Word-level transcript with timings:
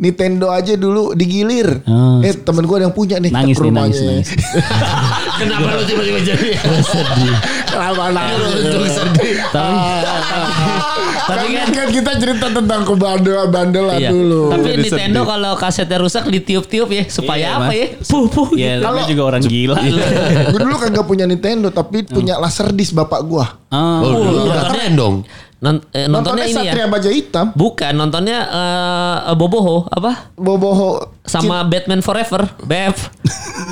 Nintendo 0.00 0.48
aja 0.48 0.72
dulu 0.74 1.12
digilir. 1.12 1.84
Oh. 1.84 2.18
Eh 2.20 2.32
temen 2.34 2.64
gue 2.64 2.72
ada 2.74 2.88
yang 2.88 2.96
punya 2.96 3.16
nih. 3.16 3.28
Nangis 3.28 3.54
nih, 3.54 3.62
rumahnya. 3.62 3.92
nangis, 3.92 4.00
nangis. 4.00 4.28
Kenapa 5.40 5.68
lu 5.70 5.82
tiba-tiba 5.84 6.20
jadi 6.22 6.48
Kenapa 7.66 8.04
nangis? 8.08 8.40
Untung 8.58 8.86
sedih. 8.86 9.36
Tapi 9.46 9.76
Tapi 11.30 11.46
kan, 11.52 11.68
kan 11.70 11.88
kita 11.90 12.12
cerita 12.16 12.46
tentang 12.50 12.82
kebandel-bandelan 12.82 13.98
Iya. 13.98 14.10
dulu. 14.10 14.50
Tapi 14.50 14.66
Jadi 14.66 14.82
Nintendo 14.82 15.20
sedih. 15.20 15.30
kalau 15.30 15.52
kasetnya 15.54 15.98
rusak 15.98 16.24
ditiup-tiup 16.26 16.88
ya 16.88 17.04
supaya 17.06 17.46
Iya, 17.46 17.58
apa 17.60 17.72
ya? 17.72 17.86
Puh 18.02 18.26
puh. 18.26 18.48
ya 18.52 18.72
gitu. 18.72 18.82
namanya 18.82 19.06
juga 19.06 19.22
orang 19.26 19.42
gila. 19.42 19.76
gue 20.48 20.58
dulu 20.58 20.76
kagak 20.76 21.04
punya 21.04 21.24
Nintendo 21.24 21.68
tapi 21.68 22.02
punya 22.02 22.34
laser 22.36 22.72
disc 22.72 22.90
bapak 22.90 23.20
gua. 23.22 23.46
Ah, 23.68 24.00
Oh, 24.00 24.10
nontonnya- 24.16 24.66
keren 24.66 24.92
dong. 24.94 25.16
Non- 25.60 25.84
eh, 25.92 26.08
nontonnya 26.08 26.48
ini 26.48 26.56
ya. 26.56 26.72
Satria 26.72 26.86
Baja 26.88 27.10
Hitam. 27.12 27.52
Bukan 27.52 27.92
nontonnya 27.92 28.38
eh, 28.48 29.34
Boboho 29.36 29.84
apa? 29.92 30.32
Boboho 30.40 31.19
Sama 31.30 31.62
Batman 31.62 32.02
Forever, 32.02 32.42
BF. 32.60 32.96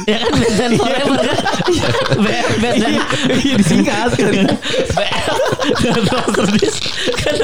ya 0.07 0.17
kan 0.21 0.33
Batman 0.33 0.73
Forever 0.77 1.19
kan? 1.19 1.39
Iya, 1.67 1.89
BF, 2.17 2.49
Batman. 2.57 2.93
Iya 3.35 3.55
disingkat. 3.59 4.09
BF. 4.15 5.35
Terus 6.39 6.77
kan 7.19 7.35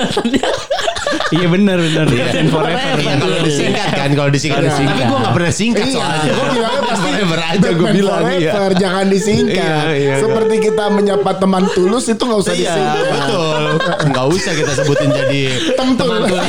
Iya 1.31 1.47
benar 1.51 1.79
benar. 1.79 2.07
Batman 2.07 2.49
Forever. 2.49 2.95
Iya 2.97 3.15
kalau 3.19 3.39
disingkat 3.43 3.89
kan, 3.91 4.11
kalau 4.15 4.31
disingkat. 4.31 4.61
Iya. 4.63 4.73
Tapi 4.85 5.03
gue 5.03 5.19
gak 5.19 5.35
pernah 5.35 5.53
singkat 5.53 5.85
Iya, 5.85 5.95
soalnya. 5.95 6.31
gue 6.31 6.47
bilangnya 6.49 6.83
pasti 6.85 7.09
Forever 7.11 7.41
aja 7.41 7.59
gue 7.59 7.75
Batman 7.75 7.93
bilang 7.93 8.23
iya. 8.23 8.53
Forever, 8.55 8.71
jangan 8.79 9.05
disingkat. 9.11 9.85
Iya, 9.85 9.93
iya, 9.93 10.15
Seperti 10.19 10.55
kita 10.63 10.85
menyapa 10.89 11.31
teman 11.37 11.65
tulus 11.73 12.05
itu 12.07 12.23
nggak 12.23 12.41
usah 12.41 12.55
Iya 12.55 12.63
disingkat. 12.65 13.05
betul. 13.11 13.63
Gak 14.15 14.27
usah 14.31 14.53
kita 14.55 14.73
sebutin 14.75 15.11
jadi 15.11 15.41
teman 15.75 15.95
tuh. 15.99 16.39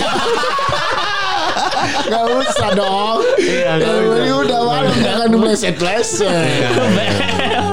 Gak 2.05 2.23
usah 2.30 2.70
dong. 2.72 3.18
Iya, 3.36 3.72
Ya, 3.76 3.90
usah. 3.90 4.36
udah 4.38 4.59
malam 4.62 4.96
jangan 4.96 5.27
meleset-leset. 5.32 6.46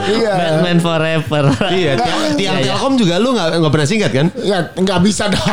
Iya. 0.03 0.33
Batman 0.34 0.79
Forever. 0.79 1.45
Iya, 1.69 1.93
tiang, 1.95 2.20
tiang 2.34 2.57
Iya, 2.57 2.61
iya. 2.61 2.73
Telkom 2.73 2.95
juga 2.97 3.15
lu 3.17 3.33
gak, 3.33 3.55
gak 3.55 3.70
pernah 3.70 3.87
singkat 3.87 4.11
kan? 4.11 4.27
Ya 4.37 4.59
nggak 4.69 4.98
bisa 5.01 5.29
dong. 5.29 5.47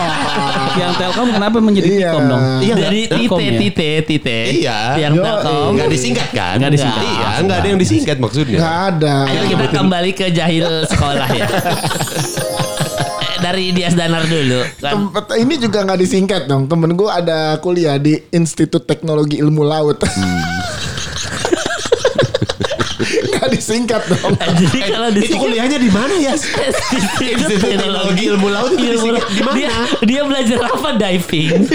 Yang 0.75 0.91
Telkom 0.97 1.27
kenapa 1.29 1.57
menjadi 1.59 1.87
Iya. 1.87 1.99
Telkom 2.07 2.25
dong? 2.25 2.41
Iya, 2.59 2.73
Dari 2.75 3.01
Tite, 3.05 3.43
ya? 3.45 3.59
Tite, 3.59 3.89
Tite. 4.03 4.39
Iya. 4.55 4.77
Yang 4.97 5.13
Yo, 5.13 5.23
Telkom. 5.23 5.71
Gak 5.75 5.89
disingkat 5.91 6.29
kan? 6.31 6.55
Nggak 6.57 6.71
disingkat. 6.73 7.03
Iya, 7.03 7.29
gak 7.41 7.57
ada 7.57 7.67
yang 7.67 7.79
disingkat 7.79 8.17
maksudnya. 8.17 8.57
Nggak 8.57 8.77
ada. 8.89 9.15
Ayo 9.27 9.41
kita 9.45 9.65
kembali 9.69 10.11
ke 10.13 10.25
jahil 10.31 10.65
sekolah 10.85 11.27
ya. 11.29 11.47
Eh, 13.49 13.57
Dari 13.57 13.73
Dias 13.73 13.97
Danar 13.97 14.29
dulu 14.29 14.61
kan. 14.77 14.93
Tempat 15.09 15.33
ini 15.41 15.57
juga 15.57 15.81
nggak 15.81 15.99
disingkat 15.99 16.45
dong. 16.45 16.69
Temen 16.69 16.93
gue 16.93 17.09
ada 17.09 17.57
kuliah 17.57 17.97
di 17.97 18.13
Institut 18.29 18.85
Teknologi 18.85 19.41
Ilmu 19.41 19.65
Laut. 19.65 19.97
Nggak 22.99 23.55
disingkat 23.55 24.03
dong. 24.11 24.35
Jadi 24.37 24.79
kalau 24.85 25.09
di 25.09 25.23
Itu 25.25 25.39
kuliahnya 25.39 25.79
di 25.81 25.89
mana 25.89 26.13
ya? 26.19 26.35
Institut 26.37 27.57
Teknologi 27.57 28.23
Ilmu 28.29 28.47
Laut 28.53 28.69
itu 28.75 28.85
Ilmu 28.85 29.17
disingkat 29.17 29.25
di 29.33 29.41
mana? 29.41 29.55
Dia, 29.57 29.71
dia 30.05 30.21
belajar 30.27 30.59
apa 30.69 30.89
diving? 30.99 31.65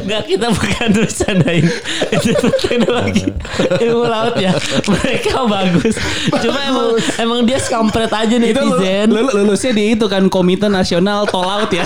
Enggak 0.00 0.22
kita 0.24 0.46
bukan 0.48 0.88
bercandain 0.92 1.66
itu 2.10 2.32
teknologi 2.60 3.24
ilmu 3.84 4.04
laut 4.04 4.36
ya. 4.36 4.52
Mereka 4.86 5.44
bagus. 5.44 5.94
Cuma 6.40 6.60
emang 6.62 6.88
emang 7.16 7.40
dia 7.44 7.58
skampret 7.58 8.08
aja 8.08 8.34
Itu 8.34 8.40
lu- 8.56 8.80
netizen. 8.80 9.06
lu- 9.08 9.32
lulusnya 9.32 9.72
di 9.72 9.94
itu 9.94 10.06
kan 10.06 10.26
Komite 10.26 10.66
Nasional 10.66 11.24
Tol 11.26 11.44
Laut 11.44 11.70
ya. 11.70 11.84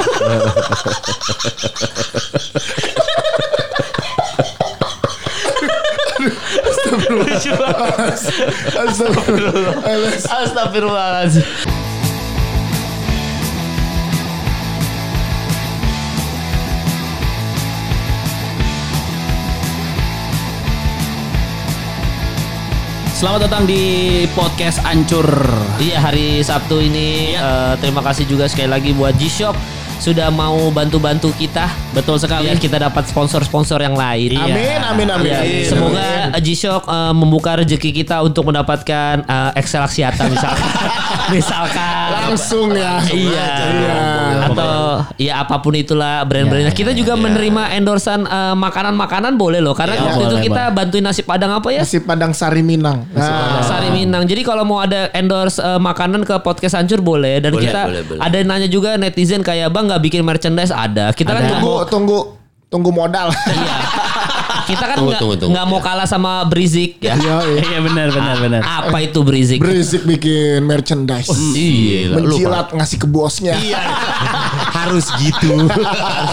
Lucu 7.10 7.52
banget. 7.58 8.18
Astagfirullah. 8.74 9.74
Astagfirullahaladzim 10.24 11.44
Selamat 23.14 23.46
datang 23.46 23.62
di 23.62 24.26
podcast 24.34 24.82
Ancur. 24.82 25.22
Iya 25.78 26.02
hari 26.02 26.42
Sabtu 26.42 26.82
ini 26.82 27.38
eh, 27.38 27.72
terima 27.78 28.02
kasih 28.02 28.26
juga 28.26 28.50
sekali 28.50 28.66
lagi 28.66 28.90
buat 28.90 29.14
G-Shop 29.14 29.54
sudah 30.04 30.28
mau 30.28 30.68
bantu-bantu 30.68 31.32
kita. 31.32 31.64
Betul 31.96 32.20
sekali. 32.20 32.44
Biar 32.44 32.60
kita 32.60 32.76
dapat 32.76 33.08
sponsor-sponsor 33.08 33.80
yang 33.80 33.96
lain. 33.96 34.36
Iya. 34.36 34.44
Amin, 34.44 34.80
amin, 34.84 35.08
amin. 35.08 35.30
Ya, 35.32 35.40
Amin. 35.40 35.64
semoga 35.64 36.04
G-Shock 36.36 36.84
eh, 36.84 37.12
membuka 37.16 37.56
rezeki 37.56 38.04
kita 38.04 38.20
untuk 38.20 38.44
mendapatkan 38.44 39.24
eh, 39.24 39.50
Excel 39.56 39.80
Aksiata 39.80 40.28
misalkan. 40.28 40.68
misalkan. 41.40 42.08
langsung 42.28 42.68
ya. 42.76 43.00
Iya. 43.08 43.48
Iya. 43.64 44.02
Atau 44.52 44.74
ya 45.16 45.32
apa 45.40 45.56
pun 45.64 45.72
itulah 45.72 46.20
brand-brandnya. 46.28 46.76
kita 46.76 46.92
juga 46.92 47.16
menerima 47.16 47.72
endorsan 47.72 48.28
eh, 48.28 48.54
makanan-makanan 48.60 49.40
boleh 49.40 49.64
loh. 49.64 49.72
Karena 49.72 49.96
Iya, 49.96 50.04
waktu 50.04 50.20
itu 50.20 50.36
boleh, 50.36 50.44
kita 50.44 50.62
bantuin 50.68 51.00
nasi 51.00 51.24
padang 51.24 51.56
apa 51.56 51.72
ya? 51.72 51.80
Nasi 51.80 52.04
Padang 52.04 52.36
Sari 52.36 52.60
Minang. 52.60 53.08
Nah, 53.16 53.64
Sari 53.64 53.88
Minang. 53.88 54.28
Jadi 54.28 54.44
kalau 54.44 54.68
mau 54.68 54.84
ada 54.84 55.08
endorse 55.16 55.56
makanan 55.80 56.28
ke 56.28 56.36
podcast 56.44 56.76
hancur 56.76 57.00
boleh. 57.00 57.40
Dan 57.40 57.56
Boleh, 57.56 57.64
kita 57.64 57.80
boleh, 57.88 58.02
boleh. 58.04 58.20
ada 58.20 58.34
yang 58.36 58.48
nanya 58.52 58.68
juga 58.68 59.00
netizen 59.00 59.40
kayak 59.40 59.72
bang 59.72 59.93
nggak 59.94 60.02
bikin 60.02 60.22
merchandise 60.26 60.74
ada. 60.74 61.14
Kita 61.14 61.30
kan 61.30 61.40
nggak 61.40 61.62
tunggu, 61.62 61.70
mau. 61.70 61.86
tunggu, 61.86 62.18
tunggu 62.66 62.90
modal. 62.90 63.30
Iya. 63.30 63.76
Kita 64.64 64.80
kan 64.80 64.96
Tunggu, 64.96 65.12
nggak 65.12 65.20
tunggu, 65.20 65.34
tunggu. 65.36 65.52
nggak 65.52 65.66
mau 65.68 65.78
kalah 65.78 66.08
sama 66.08 66.40
Brizik 66.48 66.96
ya. 66.98 67.14
Iya, 67.20 67.36
iya. 67.46 67.60
Iya 67.68 67.78
benar 67.84 68.08
benar 68.10 68.36
benar. 68.40 68.60
Apa 68.64 68.96
itu 69.04 69.20
Brizik? 69.20 69.60
Berisik 69.60 70.08
bikin 70.08 70.64
merchandise. 70.64 71.28
Iya, 71.52 72.16
lu 72.16 72.32
Menjilat 72.32 72.72
ngasih 72.72 72.98
ke 72.98 73.06
bosnya. 73.06 73.54
Iya. 73.60 73.78
Harus 74.84 75.06
gitu. 75.16 75.54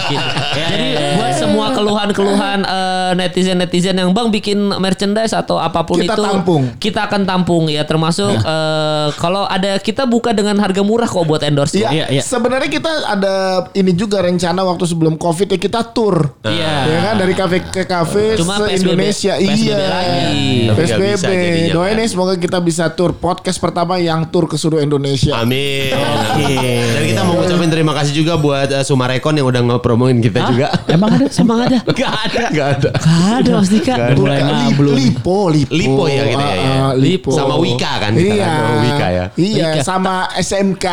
Gitu. 0.02 0.28
Jadi 0.52 0.88
buat 1.16 1.32
semua 1.34 1.66
keluhan-keluhan 1.72 2.58
eh, 2.64 3.10
netizen-netizen 3.16 3.96
yang 3.96 4.10
bang 4.10 4.28
bikin 4.28 4.58
merchandise 4.76 5.32
atau 5.32 5.56
apa 5.56 5.82
pun 5.82 5.96
Kita 5.96 6.12
itu 6.12 6.22
tampung. 6.22 6.62
kita 6.76 7.00
akan 7.06 7.22
tampung 7.24 7.64
ya 7.68 7.84
termasuk 7.84 8.28
eh, 8.34 9.08
kalau 9.16 9.46
ada 9.46 9.78
kita 9.78 10.04
buka 10.04 10.32
dengan 10.32 10.58
harga 10.58 10.82
murah 10.82 11.06
kok 11.06 11.24
buat 11.24 11.40
endorse. 11.42 11.80
Iya, 11.80 11.88
Iya, 11.92 12.04
iya. 12.10 12.22
sebenarnya 12.22 12.68
kita 12.68 12.90
ada 13.08 13.34
ini 13.72 13.92
juga 13.92 14.20
rencana 14.20 14.60
waktu 14.62 14.84
sebelum 14.84 15.16
covid 15.16 15.48
ya 15.48 15.58
kita 15.58 15.80
tour. 15.92 16.34
Iya. 16.44 16.72
Ya 16.84 16.98
kan 17.02 17.14
dari 17.16 17.34
kafe 17.34 17.56
ke 17.62 17.84
kafe 17.84 18.36
Cuma 18.36 18.58
se 18.58 18.64
PSBB 18.68 18.82
Indonesia. 18.82 19.32
PSBB 19.38 19.62
iya. 19.62 19.78
lagi. 19.86 20.40
Nggak 20.66 20.76
PSBB. 20.76 21.22
jadinya, 21.22 21.72
Doain 21.72 21.96
ya 21.96 22.06
semoga 22.06 22.34
kita 22.36 22.58
bisa 22.60 22.84
tour 22.92 23.12
podcast 23.14 23.56
pertama 23.56 23.96
yang 23.96 24.28
tour 24.28 24.44
ke 24.44 24.56
seluruh 24.56 24.82
Indonesia. 24.82 25.38
Amin. 25.38 25.94
Dan 26.92 27.02
kita 27.06 27.22
mau 27.22 27.38
ngucapin 27.38 27.70
terima 27.70 27.92
kasih 27.94 28.12
juga 28.14 28.34
buat 28.42 28.68
uh, 28.68 28.82
Sumarekon 28.82 29.32
yang 29.32 29.46
udah 29.46 29.62
ngepromoin 29.62 30.18
kita 30.18 30.50
juga. 30.50 30.66
Emang 30.86 31.14
ada? 31.14 31.26
Emang 31.32 31.58
ada? 31.62 31.78
Gak 31.94 32.12
ada. 32.26 32.42
Gak 32.50 32.68
ada. 32.76 32.90
Gak 32.92 33.32
ada 33.38 33.50
Mas 33.54 33.70
Dika. 33.70 33.92
Nggak 33.92 34.08
ada. 34.08 34.18
Mulai 34.18 34.38
ngablung. 34.42 34.96
Lipo, 34.98 35.38
Lipo. 35.48 35.70
Lipo 35.72 36.02
ya 36.06 36.22
gitu 36.26 36.42
ya, 36.42 36.58
ah, 36.82 36.92
Lipo. 36.92 37.30
Sama 37.30 37.54
Wika 37.56 37.92
kan 37.98 38.10
kita 38.12 38.34
Iya. 38.34 38.46
kan, 38.48 38.74
Wika 38.80 39.06
ya. 39.08 39.24
Iya, 39.32 39.68
Wika. 39.72 39.82
sama 39.82 40.14
SMK 40.34 40.86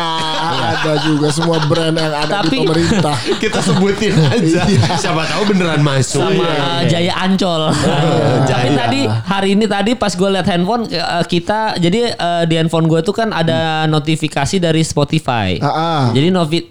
ada 0.60 0.92
juga 1.02 1.28
semua 1.28 1.58
brand 1.62 1.92
yang 1.92 2.12
ada 2.12 2.40
Tapi- 2.40 2.48
di 2.52 2.58
pemerintah. 2.62 3.16
Kita 3.42 3.58
sebutin 3.58 4.12
aja. 4.14 4.62
Siapa 4.94 5.24
tahu 5.26 5.42
beneran 5.48 5.80
masuk. 5.80 6.20
sama 6.20 6.36
Iya. 6.36 6.52
uh, 6.54 6.80
Jaya 6.86 7.14
Ancol. 7.18 7.62
Tapi 7.70 8.46
Jaya. 8.46 8.70
tadi 8.76 9.00
hari 9.06 9.48
ini 9.50 9.64
tadi 9.64 9.90
pas 9.94 10.12
gue 10.12 10.28
liat 10.28 10.44
handphone 10.44 10.84
uh, 10.88 11.24
kita 11.24 11.74
jadi 11.76 12.12
uh, 12.14 12.42
di 12.44 12.54
handphone 12.54 12.86
gue 12.86 13.00
tuh 13.00 13.12
kan 13.12 13.30
ada 13.30 13.84
notifikasi 13.86 14.56
dari 14.56 14.82
Spotify. 14.82 15.56
Ah. 15.60 16.10
Jadi 16.10 16.28
novi- 16.28 16.68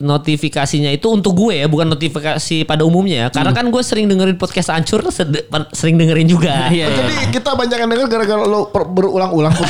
notifikasinya 0.69 0.91
itu 0.94 1.07
untuk 1.09 1.34
gue 1.34 1.66
ya, 1.66 1.68
bukan 1.68 1.88
notifikasi 1.90 2.57
pada 2.69 2.85
umumnya. 2.85 3.28
ya. 3.28 3.28
Karena 3.34 3.52
kan 3.52 3.66
gue 3.74 3.81
sering 3.81 4.06
dengerin 4.06 4.38
podcast 4.38 4.69
Ancur, 4.69 5.01
sering 5.74 5.98
dengerin 5.98 6.30
juga. 6.30 6.51
Iya. 6.69 6.86
Jadi 6.92 7.33
kita 7.33 7.57
banyak 7.57 7.77
yang 7.81 7.89
denger 7.89 8.07
gara-gara 8.07 8.44
lo 8.45 8.69
berulang-ulang. 8.69 9.54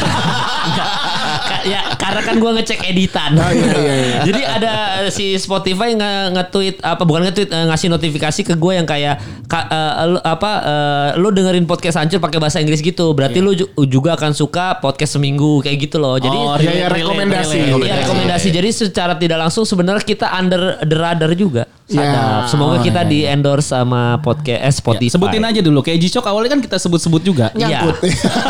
Ya 1.60 1.92
karena 2.00 2.24
kan 2.24 2.40
gue 2.40 2.52
ngecek 2.56 2.80
editan. 2.88 3.36
Oh, 3.36 3.52
iya, 3.52 3.74
iya, 3.76 3.94
iya. 4.00 4.20
Jadi 4.32 4.42
ada 4.48 4.74
si 5.08 5.34
Spotify 5.36 5.96
nge- 5.96 6.30
nge-tweet 6.32 6.76
apa 6.80 7.02
bukan 7.02 7.24
nge-tweet 7.24 7.48
eh, 7.48 7.66
ngasih 7.66 7.88
notifikasi 7.88 8.42
ke 8.44 8.54
gue 8.54 8.74
yang 8.74 8.84
kayak 8.84 9.16
ka- 9.46 9.66
eh, 9.66 9.94
lu, 10.06 10.20
apa 10.20 10.52
eh, 10.60 11.10
lu 11.16 11.30
dengerin 11.30 11.64
podcast 11.64 11.96
hancur 11.96 12.20
pakai 12.20 12.38
bahasa 12.38 12.60
Inggris 12.60 12.80
gitu. 12.80 13.12
Berarti 13.12 13.40
lu 13.40 13.54
ju- 13.54 13.68
juga 13.86 14.14
akan 14.14 14.32
suka 14.32 14.78
podcast 14.78 15.16
seminggu 15.16 15.60
kayak 15.60 15.78
gitu 15.82 15.98
loh. 15.98 16.16
Jadi 16.16 16.36
Oh, 16.36 16.56
Iya, 16.56 16.72
iya, 16.76 16.88
relate, 16.88 17.00
rekomendasi. 17.00 17.58
Iya 17.80 17.96
rekomendasi. 18.04 18.48
Jadi 18.50 18.70
secara 18.70 19.14
tidak 19.16 19.40
langsung 19.40 19.64
sebenarnya 19.64 20.04
kita 20.04 20.28
under 20.30 20.76
the 20.82 20.94
radar 20.94 21.32
juga. 21.32 21.64
Ya. 21.86 22.06
Sadap. 22.06 22.42
Semoga 22.48 22.76
Oh, 22.78 22.84
kita 22.84 23.02
iya, 23.02 23.10
di 23.10 23.20
endorse 23.26 23.74
sama 23.74 24.20
podcast 24.20 24.62
eh, 24.62 24.74
Spotify. 24.74 25.10
Sebutin 25.10 25.42
aja 25.42 25.58
dulu. 25.60 25.82
Kayak 25.82 26.00
G-Shock 26.04 26.22
awalnya 26.24 26.54
kan 26.54 26.62
kita 26.62 26.78
sebut-sebut 26.78 27.22
juga. 27.22 27.50
Iya. 27.54 27.82
Nyangkut. 27.82 27.98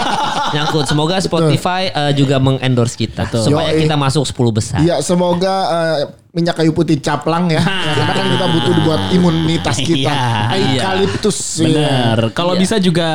Nyangkut. 0.56 0.86
Semoga 0.86 1.16
Spotify 1.20 1.88
eh, 1.88 2.12
juga 2.14 2.36
mengendorse 2.38 2.96
kita 2.96 3.32
supaya 3.32 3.72
Yoi. 3.72 3.86
kita 3.86 3.96
masuk 3.96 4.24
10 4.26 4.36
besar. 4.52 4.80
Iya, 4.80 5.00
semoga 5.00 5.56
eh, 5.70 6.00
minyak 6.30 6.54
kayu 6.56 6.72
putih 6.72 6.98
caplang 6.98 7.50
ya. 7.50 7.58
Ya, 7.90 8.06
Karena 8.06 8.14
kan 8.14 8.28
kita 8.30 8.46
butuh 8.48 8.74
buat 8.86 9.02
imunitas 9.10 9.78
kita. 9.90 10.14
Iya, 10.54 10.78
Eukaliptus. 10.78 11.38
ya. 11.58 11.66
Bener. 11.66 12.18
Kalau 12.32 12.54
Iya. 12.54 12.62
bisa 12.62 12.76
juga 12.78 13.10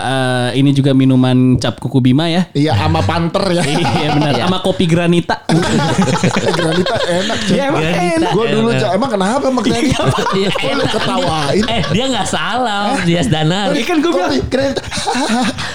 eh, 0.00 0.48
ini 0.56 0.70
juga 0.70 0.94
minuman 0.94 1.34
cap 1.56 1.76
kuku 1.76 1.98
bima 2.00 2.30
ya. 2.30 2.46
Iya 2.52 2.72
sama 2.74 3.02
panter 3.02 3.42
ya. 3.52 3.62
iya 3.98 4.08
benar. 4.14 4.32
Sama 4.38 4.58
kopi 4.62 4.86
granita. 4.86 5.42
Granita 5.50 6.96
enak 7.02 7.38
cuy. 7.42 7.52
Iya, 7.52 7.64
emang 7.68 7.82
Granita 7.82 8.02
enak. 8.16 8.30
Gue 8.32 8.44
dulu 8.48 8.68
enak. 8.70 8.80
Cak, 8.80 8.90
emang 8.94 9.10
kenapa 9.10 9.44
emang 9.44 9.64
granita? 9.66 10.02
Iya, 10.32 10.50
enak. 10.54 10.86
ketawain? 10.90 11.64
Eh 11.66 11.82
dia 11.90 12.04
nggak 12.06 12.28
salah 12.28 12.94
Dias 13.02 13.26
Danar. 13.26 13.74
Iya 13.74 13.84
kan 13.84 13.96
gue 13.98 14.12
bilang. 14.14 14.32
Granita. 14.46 14.82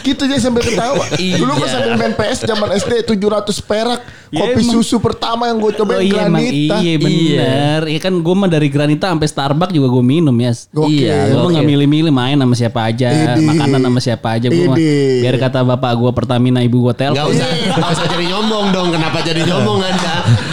Gitu 0.05 0.23
dia 0.23 0.37
sambil 0.37 0.61
ketawa. 0.61 1.01
Iya. 1.17 1.35
Dulu 1.37 1.51
kan 1.55 1.67
sambil 1.67 1.93
main 1.95 2.13
PS 2.13 2.39
zaman 2.43 2.69
SD 2.71 2.91
700 3.09 3.17
perak. 3.61 4.01
Ya, 4.27 4.41
Kopi 4.41 4.61
emang. 4.61 4.73
susu 4.75 4.97
pertama 4.97 5.47
yang 5.47 5.57
gue 5.57 5.67
Oh 5.67 5.77
cobain 5.77 6.01
iya 6.01 6.21
emang 6.23 6.43
granita. 6.43 6.75
iya 6.77 6.93
bener. 6.97 7.79
Iya 7.87 7.99
kan 8.01 8.13
gue 8.15 8.35
mah 8.35 8.47
dari 8.47 8.67
granita 8.67 9.05
sampai 9.07 9.25
Starbucks 9.25 9.71
juga 9.71 9.87
gue 9.87 10.03
minum 10.03 10.35
ya. 10.35 10.51
Gokil. 10.69 10.91
Iya, 11.01 11.17
Gue 11.27 11.39
mah 11.39 11.51
nggak 11.51 11.61
Oke. 11.61 11.71
milih-milih 11.71 12.11
main 12.11 12.35
sama 12.35 12.53
siapa 12.53 12.79
aja, 12.83 13.07
Idi. 13.07 13.41
makanan 13.43 13.79
sama 13.81 13.99
siapa 13.99 14.27
aja 14.31 14.47
gue 14.47 14.65
mah. 14.65 14.77
Biar 15.21 15.35
kata 15.39 15.59
bapak 15.63 15.91
gue 15.95 16.11
Pertamina 16.11 16.59
ibu 16.59 16.77
gue 16.81 16.91
Gak 16.91 16.99
telpon. 17.05 17.31
usah, 17.31 17.47
gak 17.71 17.89
usah 17.91 18.07
jadi 18.07 18.25
nyombong 18.27 18.65
dong. 18.69 18.87
Kenapa 18.91 19.17
jadi 19.21 19.41
nyombong 19.41 19.79
anda? 19.81 20.04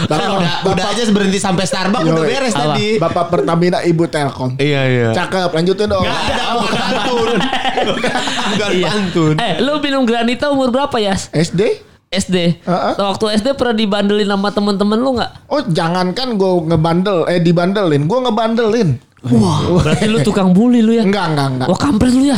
Bapak- 0.05 0.29
udah, 0.33 0.53
udah 0.63 0.73
Bapak- 0.75 0.93
aja 0.93 1.01
berhenti 1.09 1.37
sampai 1.37 1.63
Starbucks 1.63 2.03
udah 2.05 2.23
beres 2.23 2.53
Apa? 2.53 2.61
tadi. 2.69 2.87
Bapak 2.97 3.25
Pertamina 3.27 3.79
Ibu 3.79 4.03
Telkom. 4.05 4.49
Iya 4.55 4.81
iya. 4.83 5.07
Cakep, 5.11 5.49
lanjutin 5.51 5.87
dong. 5.87 6.03
Ada 6.03 6.43
bukan 6.53 6.73
pantun. 6.73 7.39
Bukan 7.83 8.69
Iya. 8.71 8.85
pantun. 8.85 9.35
Eh 9.37 9.53
lu 9.59 9.79
minum 9.79 10.03
granita 10.03 10.47
umur 10.47 10.69
berapa 10.69 10.95
ya? 10.97 11.15
SD? 11.29 11.81
SD. 12.07 12.61
Heeh. 12.61 12.93
Waktu 12.95 13.25
SD 13.35 13.53
pernah 13.53 13.73
dibandelin 13.73 14.29
sama 14.29 14.49
temen-temen 14.49 14.95
lu 14.95 15.17
nggak? 15.17 15.31
Oh 15.47 15.61
jangankan 15.65 16.37
gue 16.37 16.51
ngebandel, 16.67 17.25
eh 17.25 17.39
dibandelin, 17.39 18.05
gue 18.05 18.19
ngebandelin. 18.21 18.89
Wah, 19.23 19.79
berarti 19.79 20.11
lu 20.11 20.19
tukang 20.19 20.51
bully 20.51 20.83
lu 20.83 20.99
ya? 20.99 21.07
Enggak, 21.07 21.31
enggak, 21.31 21.47
enggak. 21.55 21.67
Wah 21.71 21.79
kampret 21.79 22.11
lu 22.11 22.27
ya? 22.27 22.35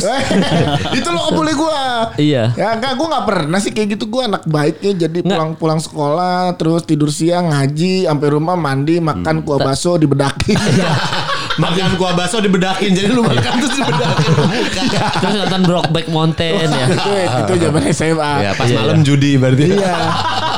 itu 0.98 1.08
lo 1.10 1.34
boleh 1.34 1.54
gue. 1.58 1.78
Iya. 2.22 2.54
Ya 2.54 2.78
enggak, 2.78 2.94
gue 2.94 3.06
nggak 3.10 3.26
pernah 3.26 3.58
sih 3.58 3.74
kayak 3.74 3.98
gitu. 3.98 4.06
Gue 4.06 4.22
anak 4.22 4.46
baiknya 4.46 5.10
jadi 5.10 5.18
pulang-pulang 5.26 5.82
sekolah, 5.82 6.54
terus 6.54 6.86
tidur 6.86 7.10
siang, 7.10 7.50
ngaji, 7.50 8.06
sampai 8.06 8.28
rumah 8.30 8.54
mandi, 8.54 9.02
makan 9.02 9.42
kuah 9.42 9.58
bakso 9.58 9.98
dibedakin. 9.98 10.54
Makan 11.56 11.96
kuah 11.96 12.12
bakso 12.12 12.38
dibedakin. 12.38 12.92
Jadi 12.92 13.08
lu 13.08 13.24
makan 13.24 13.52
terus 13.60 13.74
dibedakin. 13.80 14.28
Bukan. 14.36 14.84
Terus 15.22 15.34
nonton 15.40 15.60
Brokeback 15.64 16.06
Mountain 16.12 16.68
ya. 16.68 16.86
itu 16.86 17.12
itu 17.16 17.52
zaman 17.64 17.82
SMA. 17.90 18.32
Ya 18.44 18.50
pas 18.52 18.68
malam 18.68 19.00
judi 19.00 19.40
berarti. 19.40 19.64
Iya. 19.72 19.96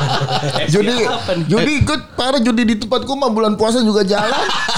judi, 0.73 0.95
nih? 0.95 1.07
judi 1.47 1.71
ikut 1.83 2.01
parah 2.15 2.39
judi 2.39 2.63
di 2.67 2.75
tempat 2.79 3.03
gue 3.03 3.15
mah 3.15 3.31
bulan 3.31 3.53
puasa 3.55 3.79
juga 3.79 4.03
jalan. 4.03 4.31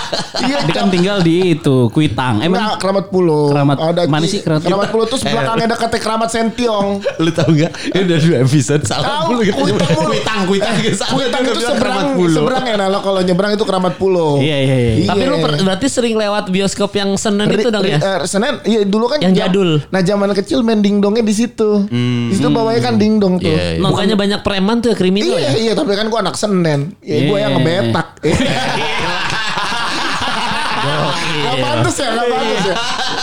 iya. 0.45 0.61
Dia 0.65 0.73
kan 0.73 0.87
tinggal 0.93 1.21
di 1.25 1.57
itu 1.57 1.89
Kuitang. 1.89 2.41
Emang 2.45 2.61
Enggak, 2.61 2.77
Keramat 2.81 3.05
Pulau. 3.09 3.49
Keramat- 3.49 3.79
mana 4.09 4.25
Ki- 4.25 4.31
sih 4.37 4.39
Keramat 4.45 4.63
Pulau? 4.65 4.87
Pulau 4.91 5.05
terus 5.09 5.23
belakangnya 5.25 5.67
dekatnya 5.73 5.99
Keramat 6.01 6.29
Sentiong. 6.29 6.87
Lu 7.21 7.31
tahu 7.33 7.49
gak? 7.57 7.71
Ini 7.93 8.01
udah 8.05 8.17
dua 8.21 8.37
episode 8.45 8.83
salah 8.85 9.05
Tahu, 9.05 9.25
mulu 9.33 9.41
kita 9.45 9.57
kuitang. 9.57 9.97
Kuitang, 10.05 10.39
kuitang. 10.45 11.41
Itu 11.41 11.61
seberang, 11.61 11.79
Keramat 11.81 12.07
Pulau. 12.13 12.37
seberang 12.41 12.63
ya. 12.65 12.75
Nah, 12.77 13.01
kalau 13.01 13.19
nyebrang 13.25 13.51
itu 13.57 13.65
Keramat 13.65 13.93
Pulau. 13.97 14.31
Iya, 14.37 14.57
iya, 14.61 14.75
iya. 14.77 15.07
Tapi 15.09 15.23
lu 15.25 15.35
berarti 15.41 15.87
sering 15.89 16.10
lewat 16.13 16.47
bioskop 16.47 16.91
yang 16.91 17.13
Senen 17.13 17.47
itu 17.47 17.67
dong 17.67 17.81
ri- 17.81 17.93
ya? 17.93 17.99
eh, 17.99 18.19
Senin, 18.23 18.59
iya 18.63 18.81
dulu 18.81 19.05
kan 19.05 19.17
Yang 19.17 19.33
jam- 19.33 19.41
jadul. 19.49 19.69
Nah 19.85 20.01
zaman 20.01 20.29
kecil 20.31 20.61
main 20.61 20.79
dingdongnya 20.79 21.21
di 21.21 21.31
situ. 21.31 21.85
Di 21.87 22.33
situ 22.33 22.47
bawahnya 22.47 22.81
kan 22.81 22.95
dingdong 22.95 23.37
tuh. 23.37 23.47
Iya, 23.47 23.75
iya. 23.75 23.81
Bukannya 23.81 24.15
banyak 24.15 24.39
preman 24.41 24.79
tuh 24.79 24.89
ya 24.89 24.95
kriminal 24.95 25.33
Iya, 25.33 25.47
ya? 25.47 25.51
iya, 25.61 25.73
tapi 25.73 25.93
kan 25.93 26.07
gua 26.07 26.19
anak 26.21 26.35
Senin. 26.35 26.93
Ya, 26.99 27.17
Gue 27.23 27.35
Iya. 27.35 27.43
yang 27.43 27.53
ngebetak. 27.55 28.07
Gak 31.21 31.57
pantas 31.57 31.95
ya, 31.95 32.09
gak 32.11 32.27
pantas 32.27 32.63
ya. 32.63 32.75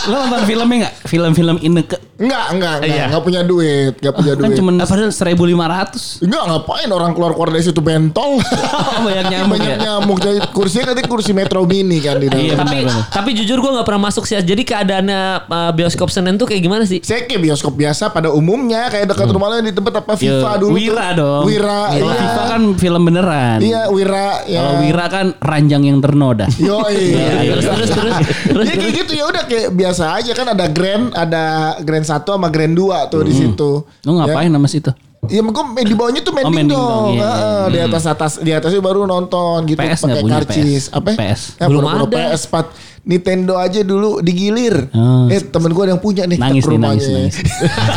lo 0.05 0.15
nonton 0.21 0.41
filmnya 0.45 0.75
nggak? 0.81 0.93
Film-film 1.05 1.57
Ineke. 1.59 1.97
Enggak, 2.19 2.45
enggak, 2.51 2.73
enggak. 2.77 2.91
Iya. 2.91 3.03
Enggak 3.07 3.23
punya 3.23 3.41
duit, 3.41 3.93
enggak 3.95 4.13
punya 4.13 4.33
Kan 4.35 4.43
duit. 4.45 4.57
cuma 4.59 4.71
padahal 4.75 5.11
1500. 5.11 6.19
Enggak, 6.19 6.43
ngapain 6.45 6.89
orang 6.89 7.11
keluar-keluar 7.13 7.49
dari 7.49 7.63
situ 7.63 7.79
bentol. 7.79 8.37
Oh, 8.37 8.99
banyak 9.07 9.25
nyamuk 9.27 9.51
Banyak 9.55 9.71
ya. 9.71 9.77
nyamuk. 9.79 10.17
Jadi 10.19 10.37
kursinya 10.51 10.91
nanti 10.91 11.03
kursi 11.05 11.31
Metro 11.31 11.63
Mini 11.63 11.97
kan 11.97 12.19
di 12.19 12.27
dalam. 12.27 12.43
Iya, 12.43 12.55
Tapi 12.55 12.77
tapi 13.09 13.29
jujur 13.33 13.57
gue 13.57 13.71
nggak 13.71 13.87
pernah 13.87 14.03
masuk 14.05 14.23
sih. 14.23 14.35
Jadi 14.35 14.61
keadaannya 14.61 15.21
uh, 15.47 15.71
bioskop 15.71 16.09
Senen 16.09 16.35
tuh 16.35 16.43
kayak 16.43 16.59
gimana 16.59 16.83
sih? 16.83 16.99
Saya 16.99 17.23
kayak 17.23 17.39
bioskop 17.41 17.73
biasa 17.73 18.09
pada 18.09 18.29
umumnya 18.29 18.87
kayak 18.87 19.07
dekat 19.07 19.29
rumah 19.29 19.47
lo 19.47 19.55
yang 19.55 19.67
di 19.67 19.75
tempat 19.75 19.93
apa 19.97 20.13
FIFA 20.13 20.27
Yo, 20.51 20.59
dulu 20.59 20.67
Hmm. 20.69 20.77
Wira 20.77 21.07
tuh. 21.07 21.15
dong. 21.15 21.43
Wira, 21.45 21.79
Kalau 21.89 22.03
iya. 22.05 22.19
FIFA 22.19 22.43
kan 22.45 22.61
film 22.75 23.01
beneran. 23.01 23.57
Iya, 23.59 23.81
Wira 23.87 24.27
ya. 24.43 24.59
Kalau 24.59 24.73
Wira 24.81 25.05
kan 25.07 25.25
ranjang 25.39 25.83
yang 25.83 25.99
ternoda. 25.99 26.45
Yo, 26.57 26.83
iya. 26.89 27.47
Terus 27.49 27.65
terus 27.65 27.89
terus 27.89 28.15
terus. 28.45 28.65
Ya 28.65 28.75
kayak 28.75 28.93
gitu 28.97 29.11
ya 29.13 29.23
udah 29.25 29.43
kayak 29.45 29.67
biasa 29.71 30.03
aja 30.13 30.31
kan 30.33 30.47
ada 30.49 30.65
grand, 30.67 31.05
ada 31.13 31.43
grand 31.79 32.05
1 32.09 32.25
sama 32.25 32.49
grand 32.49 32.73
2 32.73 33.05
tuh 33.07 33.21
di 33.21 33.31
situ. 33.31 33.71
Lo 34.03 34.11
ngapain 34.15 34.49
sama 34.49 34.65
situ? 34.65 34.89
Iya, 35.19 35.43
gue 35.43 35.53
di 35.83 35.93
bawahnya 35.93 36.23
tuh 36.23 36.31
Oh, 36.31 36.37
mending 36.41 36.55
mending 36.63 36.69
dong. 36.71 36.79
dong, 36.79 37.07
iya, 37.13 37.27
Heeh, 37.27 37.63
Di 37.69 37.79
atas 37.83 38.03
atas 38.07 38.31
di 38.39 38.49
atasnya 38.49 38.79
baru 38.79 39.03
nonton 39.03 39.67
gitu 39.67 39.75
pakai 39.75 40.23
karcis. 40.25 40.87
PS? 40.87 40.95
Apa? 40.95 41.09
PS. 41.13 41.41
Ya, 41.59 41.65
Belum 41.67 41.83
ada. 41.83 42.07
PS 42.07 42.41
4 42.47 42.98
Nintendo 43.09 43.57
aja 43.57 43.81
dulu 43.81 44.21
digilir. 44.21 44.85
Oh. 44.93 45.25
Eh 45.25 45.41
temen 45.41 45.67
gue 45.67 45.81
ada 45.81 45.91
yang 45.91 45.99
punya 45.99 46.23
nih 46.23 46.37
Nangis 46.37 46.61
ke 46.61 46.69
nih, 46.69 46.77
rumahnya. 46.77 47.01
nangis, 47.01 47.07
nangis. 47.09 47.35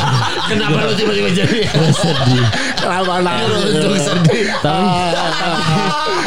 Kenapa 0.51 0.79
lu 0.83 0.93
tiba-tiba 0.95 1.29
jadi 1.31 1.59
sedih? 2.01 2.45
Kenapa 2.75 3.13
nangis? 3.21 4.01
Sedih. 4.01 4.47
Tapi 4.65 4.85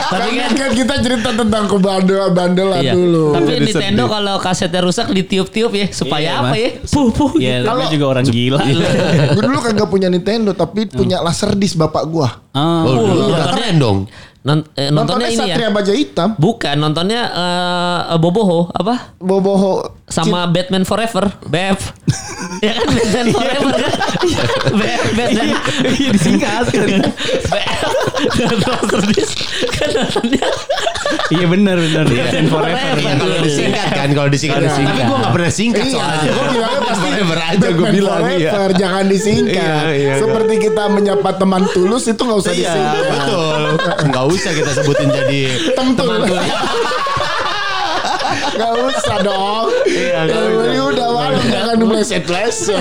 Tapi 0.05 0.29
kan, 0.37 0.51
kan 0.53 0.71
kita 0.71 0.95
cerita 1.01 1.29
tentang 1.33 1.65
kebandel-bandelan 1.65 2.77
iya. 2.79 2.93
dulu. 2.93 3.33
Tapi 3.33 3.49
Jadi 3.51 3.65
Nintendo 3.67 4.03
kalau 4.05 4.35
kasetnya 4.37 4.81
rusak 4.81 5.09
ditiup-tiup 5.09 5.71
ya 5.71 5.87
supaya 5.89 6.21
Iya, 6.21 6.33
apa 6.39 6.47
Mas. 6.47 6.59
ya? 6.59 6.69
Puh 6.85 7.09
puh. 7.09 7.31
Iya, 7.35 7.55
gitu. 7.57 7.65
namanya 7.65 7.89
juga 7.89 8.05
orang 8.07 8.25
gila. 8.25 8.59
gue 9.31 9.43
dulu 9.43 9.59
kagak 9.61 9.87
punya 9.87 10.07
Nintendo 10.07 10.53
tapi 10.53 10.85
punya 10.85 11.19
laser 11.19 11.53
disc 11.55 11.73
bapak 11.73 12.05
gua. 12.05 12.29
Oh, 12.51 12.85
Oh, 12.85 12.93
nontonnya- 13.03 13.49
keren 13.51 13.75
dong. 13.75 13.97
Non- 14.45 14.61
eh, 14.77 14.93
nontonnya 14.93 15.25
Nontonnya 15.25 15.29
ini 15.33 15.41
ya. 15.49 15.55
Satria 15.57 15.69
Baja 15.73 15.93
Hitam, 15.97 16.29
Bukan, 16.37 16.75
nontonnya 16.77 17.21
eh, 17.33 18.17
Boboho 18.21 18.69
apa? 18.69 19.17
Boboho 19.17 20.04
Sama 20.15 20.47
Batman 20.47 20.87
Forever, 20.87 21.27
BF. 21.43 21.91
ya 22.65 22.71
kan 22.71 22.87
Batman 22.87 23.27
Forever 23.35 23.73
kan? 23.75 23.93
BF, 24.79 25.03
Batman. 25.11 25.47
Iya 25.91 26.09
disingkat. 26.15 26.63
BF. 26.71 27.91
Dan 28.39 28.55
Master 28.63 29.01
Disc. 29.11 29.35
Kan 29.75 29.89
nontonnya. 29.91 30.47
Iya 31.35 31.45
benar 31.51 31.75
benar. 31.83 32.05
Batman 32.07 32.47
Forever. 32.47 32.95
Iya 32.95 33.13
kalau 33.19 33.37
disingkat 33.43 33.87
kan, 33.91 34.09
kalau 34.15 34.29
disingkat. 34.31 34.59
Tapi 34.63 35.01
gue 35.03 35.17
gak 35.19 35.33
pernah 35.35 35.51
singkat 35.51 35.85
soalnya. 35.91 36.15
Iya, 36.15 36.31
gue 36.31 36.45
bilangnya 36.47 36.81
pasti 36.87 37.07
Forever 37.11 37.39
aja 37.43 37.57
gue 37.59 37.75
Batman 37.75 37.91
bilang 37.91 38.21
iya. 38.23 38.51
Forever, 38.55 38.69
jangan 38.79 39.03
disingkat. 39.11 39.51
Iya, 39.51 39.91
iya, 39.91 40.13
iya. 40.15 40.21
Seperti 40.23 40.53
kita 40.63 40.83
menyapa 40.87 41.29
teman 41.35 41.63
tulus 41.75 42.07
itu 42.07 42.21
nggak 42.23 42.39
usah 42.39 42.53
Iya, 42.55 42.63
disingkat. 42.63 43.03
betul. 43.11 43.61
Gak 44.15 44.25
usah 44.31 44.51
kita 44.55 44.71
sebutin 44.79 45.09
jadi 45.11 45.39
teman 45.75 45.91
kuliah. 46.23 46.55
Gak 48.55 48.71
usah 48.71 49.17
dong. 49.19 49.67
Iya, 50.15 50.23
nggak 50.25 50.39
Ya, 50.39 50.47
usah. 50.47 50.71
ya 50.71 50.83
udah 50.85 51.07
malu 51.11 51.39
jangan 51.45 51.75
meleset-leset. 51.81 52.79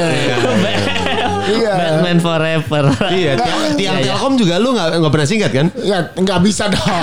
Iya. 1.44 1.72
Batman 1.74 2.18
Forever. 2.18 2.84
Iya, 3.06 3.32
tiang, 3.36 3.60
tiang 3.74 3.96
Iya, 3.96 4.00
iya. 4.00 4.06
Telkom 4.08 4.32
juga 4.34 4.54
lu 4.56 4.72
gak, 4.72 4.96
gak 4.96 5.12
pernah 5.12 5.28
singkat 5.28 5.50
kan? 5.52 5.66
Ya 5.76 5.98
nggak 6.10 6.38
bisa 6.40 6.64
dong. 6.68 7.02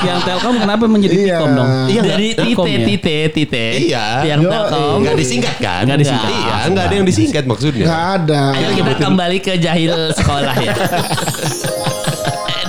Yang 0.00 0.18
Telkom 0.24 0.54
kenapa 0.56 0.84
menjadi 0.84 1.14
Iya. 1.14 1.36
Telkom 1.36 1.50
dong? 1.54 1.68
Iya, 1.86 2.00
Dari 2.02 2.28
Tite? 2.34 2.72
Tite, 2.82 3.16
Tite. 3.30 3.66
Iya. 3.84 4.04
Tiang 4.24 4.40
Telkom. 4.42 4.98
Gak 5.04 5.16
disingkat 5.16 5.54
kan? 5.58 5.82
Nggak 5.84 5.98
disingkat. 6.00 6.30
Iya, 6.32 6.56
gak 6.68 6.84
ada 6.84 6.94
yang 6.96 7.06
disingkat 7.06 7.44
maksudnya. 7.44 7.84
Gak 7.86 8.02
ada. 8.18 8.42
Ayo 8.56 8.68
kita 8.74 8.92
kembali 8.98 9.38
ke 9.38 9.52
jahil 9.58 9.92
sekolah 10.10 10.54
ya. 10.56 10.74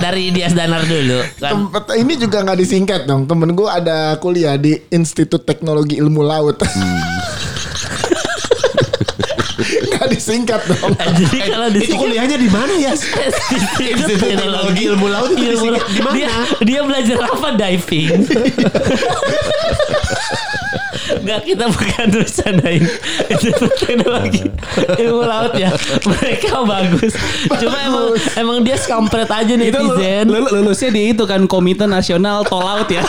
Eh, 0.00 0.02
Dari 0.02 0.24
Dias 0.32 0.56
Danar 0.56 0.80
dulu. 0.88 1.20
Kan. 1.36 1.68
Tempat 1.68 1.92
ini 2.00 2.16
juga 2.16 2.40
nggak 2.40 2.56
disingkat 2.56 3.04
dong. 3.04 3.28
Temen 3.28 3.52
gue 3.52 3.68
ada 3.68 4.16
kuliah 4.16 4.56
di 4.56 4.80
Institut 4.88 5.44
Teknologi 5.44 6.00
Ilmu 6.00 6.24
Laut. 6.24 6.56
Gak 9.70 10.08
disingkat 10.08 10.64
dong. 10.64 10.96
Eh, 10.96 11.12
Jadi 11.12 11.38
kalau 11.44 11.68
di 11.68 11.84
Itu 11.84 12.00
kuliahnya 12.00 12.40
di 12.40 12.48
mana 12.48 12.72
ya? 12.72 12.96
Institut 12.96 14.16
Teknologi 14.16 14.88
Ilmu 14.88 15.06
Laut 15.12 15.36
itu 15.36 15.44
disingkat 15.44 15.84
di 15.92 16.00
mana? 16.00 16.14
Dia, 16.16 16.32
dia 16.64 16.80
belajar 16.80 17.18
apa 17.28 17.48
diving? 17.52 18.24
Enggak 21.10 21.40
kita 21.42 21.64
bukan 21.66 22.06
bercandain 22.12 22.82
Teknologi 23.80 24.42
Ilmu 24.96 25.22
Laut 25.22 25.52
ya 25.54 25.70
Mereka 26.00 26.62
bagus 26.62 27.12
Cuma 27.50 27.76
emang 27.80 28.06
emang 28.36 28.58
dia 28.62 28.76
skampret 28.76 29.26
aja 29.26 29.50
Itu 29.50 29.58
lu- 29.74 29.98
netizen 29.98 30.24
lu- 30.28 30.50
lulusnya 30.52 30.90
di 30.90 31.10
itu 31.10 31.24
kan 31.24 31.44
Komite 31.44 31.84
Nasional 31.84 32.46
Tol 32.46 32.62
Laut 32.62 32.86
ya. 32.86 33.02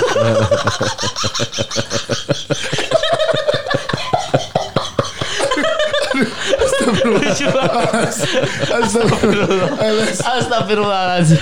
Astagfirullahaladzim. 10.22 11.40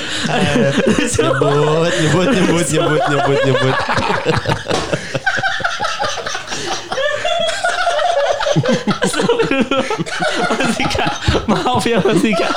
Banget. 1.39 1.93
Nyebut, 1.99 2.27
nyebut, 2.27 2.67
nyebut, 2.67 3.01
nyebut, 3.09 3.39
nyebut, 3.45 3.75
Mas 10.49 10.75
Dika, 10.77 11.07
maaf 11.47 11.83
ya 11.85 11.97
Mas 12.03 12.21
Dika. 12.23 12.47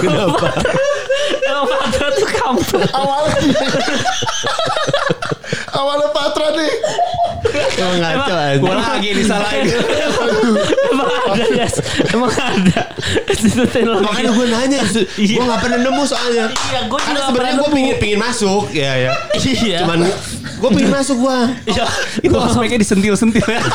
Kenapa? 0.00 0.48
Emang 1.46 1.66
Patra 1.66 2.06
tuh 2.14 2.28
kampret. 2.28 2.90
Awalnya 2.94 3.38
Awalnya 5.70 6.08
Patra 6.12 6.46
nih. 6.54 6.72
Emang 7.80 7.96
ngaco 7.98 8.32
aja. 8.36 8.60
Gua 8.60 8.74
lagi 8.76 9.08
disalahin. 9.16 9.64
Emang 10.92 11.08
ada 11.08 11.44
ya? 11.48 11.66
Emang 12.12 12.32
ada. 12.36 12.80
Makanya 14.04 14.30
gue 14.36 14.46
nanya, 14.52 14.80
gue 14.84 15.40
gak 15.40 15.60
pernah 15.64 15.78
nemu 15.80 16.02
soalnya. 16.04 16.52
Iya, 16.52 16.80
gue 16.86 16.98
Karena 17.00 17.16
juga 17.16 17.28
sebenarnya 17.32 17.54
gue 17.56 17.68
pingin, 17.72 17.94
pingin 17.96 18.18
masuk, 18.20 18.68
ya 18.70 18.92
ya. 19.08 19.12
Iya. 19.40 19.78
Cuman 19.86 20.00
gue 20.60 20.70
pingin 20.76 20.92
masuk 20.92 21.16
gue. 21.24 21.38
Iya. 21.72 21.84
Itu 22.20 22.36
ospeknya 22.36 22.78
disentil-sentil 22.78 23.46
ya. 23.48 23.60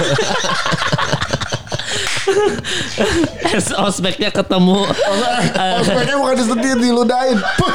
Es 3.55 3.69
ospeknya 3.71 4.29
ketemu. 4.33 4.85
Ospeknya 5.81 6.15
bukan 6.17 6.35
disetir, 6.37 6.75
diludahin. 6.81 7.37
Puh. 7.57 7.73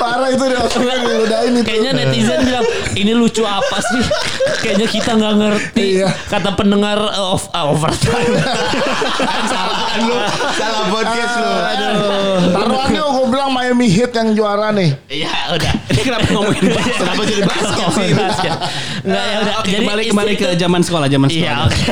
Parah 0.00 0.28
itu 0.32 0.44
deh 0.48 0.58
ospeknya 0.58 0.96
diludahin 1.04 1.52
itu. 1.60 1.66
Kayaknya 1.68 1.90
netizen 1.94 2.40
bilang 2.42 2.66
ini 2.96 3.12
lucu 3.14 3.44
apa 3.44 3.78
sih? 3.80 4.02
Kayaknya 4.62 4.86
kita 4.88 5.10
nggak 5.14 5.34
ngerti. 5.38 5.86
Iya. 6.00 6.08
Kata 6.26 6.56
pendengar 6.56 6.98
uh, 6.98 7.34
of 7.36 7.44
uh, 7.52 7.70
overtime. 7.70 8.34
Salah 9.46 9.78
lu, 10.06 10.16
salah 10.56 10.84
podcast 10.90 11.34
lu. 11.38 11.52
Taruhannya 12.52 13.02
Miami 13.52 13.86
Heat 13.86 14.12
yang 14.16 14.32
juara 14.32 14.72
nih. 14.72 14.90
Iya 15.06 15.32
udah. 15.52 15.72
Ini 15.92 16.00
kenapa 16.08 16.26
ngomongin 16.32 16.64
basket? 16.72 16.96
Kenapa 16.96 17.22
jadi 17.28 17.42
basket 17.44 17.86
sih? 17.92 18.08
Basket. 18.16 18.52
Nggak 19.04 19.24
ya 19.24 19.36
udah. 19.38 19.54
Oke, 19.60 19.68
Jadi 19.68 19.78
kembali 19.84 20.02
kembali 20.08 20.32
ke 20.34 20.48
zaman 20.56 20.80
sekolah, 20.80 21.06
zaman 21.06 21.28
sekolah. 21.28 21.44
Iya 21.44 21.54
oke. 21.68 21.82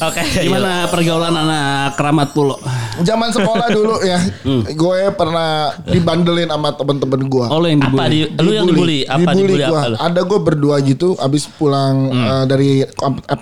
Oke. 0.00 0.20
Gimana 0.44 0.72
pergaulan 0.88 1.34
anak 1.34 1.96
keramat 1.96 2.28
pulo? 2.32 2.56
Zaman 3.00 3.32
sekolah 3.32 3.66
dulu 3.72 3.96
ya, 4.04 4.20
gue 4.68 4.98
pernah 5.16 5.72
dibandelin 5.88 6.52
sama 6.52 6.76
temen-temen 6.76 7.20
gue. 7.26 7.46
Oh, 7.48 7.56
lo 7.56 7.66
yang 7.66 7.80
Apa 7.80 8.04
dibully. 8.08 8.28
di, 8.28 8.44
lu 8.44 8.50
yang 8.52 8.66
dibully? 8.68 9.00
Apa 9.08 9.30
dibully, 9.32 9.64
gua. 9.64 9.80
apa 9.80 9.88
lu? 9.88 9.96
Ada 9.96 10.20
gue 10.20 10.38
berdua 10.40 10.76
gitu 10.84 11.08
abis 11.16 11.48
pulang 11.48 12.12
eh, 12.12 12.44
dari 12.44 12.84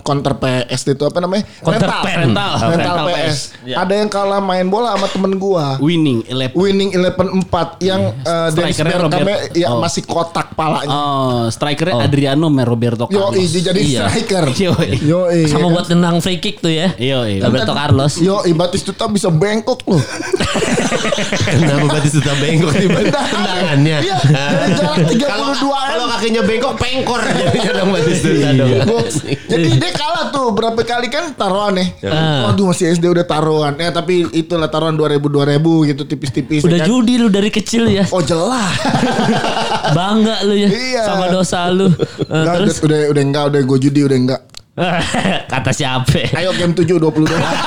counter 0.06 0.38
PS 0.38 0.80
itu 0.86 1.02
apa 1.02 1.18
namanya? 1.18 1.42
Counter 1.58 1.88
rental. 1.90 2.02
Rental. 2.06 2.50
Rental, 2.54 2.70
Rental 2.70 2.96
PS. 3.02 3.18
PS. 3.18 3.38
Ya. 3.66 3.76
Ada 3.82 3.94
yang 3.98 4.08
kalah 4.08 4.38
main 4.38 4.66
bola 4.70 4.94
sama 4.94 5.10
temen 5.10 5.32
gue. 5.36 5.64
Winning 5.82 6.22
eleven. 6.30 6.54
Winning 6.54 6.90
Eleven 6.94 7.26
4 7.48 7.80
yang 7.80 8.02
eh, 8.14 8.48
dari 8.52 8.70
Strikernya 8.70 8.96
Bergame 9.00 9.32
Robert. 9.32 9.56
ya 9.56 9.68
Oh. 9.68 9.80
masih 9.80 10.02
kotak 10.04 10.52
palanya. 10.52 10.88
Oh, 10.90 11.44
strikernya 11.48 12.04
Adriano 12.04 12.46
Roberto 12.60 13.08
Yo, 13.08 13.32
Carlos. 13.32 13.48
jadi 13.50 13.80
Iya. 13.80 14.00
striker. 14.06 14.44
Yo, 14.62 14.72
Yo, 15.00 15.18
Sama 15.48 15.72
buat 15.72 15.88
nendang 15.88 16.20
free 16.20 16.36
kick 16.36 16.60
tuh 16.60 16.68
ya. 16.68 16.92
Iya, 16.94 17.24
iya. 17.24 17.42
Roberto 17.42 17.72
Carlos. 17.72 18.20
Yo, 18.20 18.44
Batistuta 18.52 19.06
bisa 19.06 19.30
bengkok 19.30 19.80
loh. 19.86 20.02
Kenapa 21.46 21.84
berarti 21.88 22.10
sudah 22.10 22.34
bengkok 22.36 22.72
di 22.74 22.86
tendangannya? 22.90 23.98
Iya, 24.02 24.16
dari 24.34 24.72
jarak 24.74 24.98
32 25.06 25.78
Kalau 25.88 26.06
kakinya 26.10 26.42
bengkok 26.42 26.74
pengkor 26.74 27.20
jadinya 27.38 27.72
dong 27.78 27.88
berarti 27.94 28.12
sudah 28.18 28.50
dong. 28.52 28.70
Jadi 29.48 29.68
dia 29.78 29.92
kalah 29.94 30.24
tuh 30.28 30.50
berapa 30.50 30.80
kali 30.82 31.08
kan 31.08 31.32
taruhan 31.32 31.78
nih. 31.78 31.88
Ah. 32.04 32.50
Waduh 32.50 32.74
masih 32.74 32.92
SD 32.92 33.06
udah 33.06 33.24
taruhan. 33.24 33.78
Ya 33.78 33.94
tapi 33.94 34.26
itulah 34.32 34.66
taruhan 34.66 34.98
2000 34.98 35.22
2000 35.22 35.90
gitu 35.94 36.02
tipis-tipis. 36.04 36.60
Udah 36.66 36.78
ya 36.78 36.84
kan? 36.84 36.88
judi 36.90 37.14
lu 37.16 37.28
dari 37.38 37.48
kecil 37.48 37.86
ya. 37.86 38.04
Oh 38.10 38.18
jelas. 38.18 38.74
Bangga 39.96 40.42
lu 40.42 40.54
ya 40.54 40.68
Iya. 40.68 41.02
sama 41.06 41.26
dosa 41.28 41.70
lu. 41.70 41.86
Eh, 41.86 41.94
Enggak, 42.28 42.54
terus 42.58 42.76
udah, 42.80 43.00
udah 43.08 43.22
enggak 43.22 43.44
udah 43.48 43.60
gue 43.62 43.78
judi 43.80 44.00
udah 44.02 44.18
enggak. 44.18 44.40
kata 45.52 45.70
siapa? 45.70 46.30
Ayo 46.32 46.50
game 46.52 46.70
7 46.70 46.86
20 46.86 46.98
doang. 47.00 47.58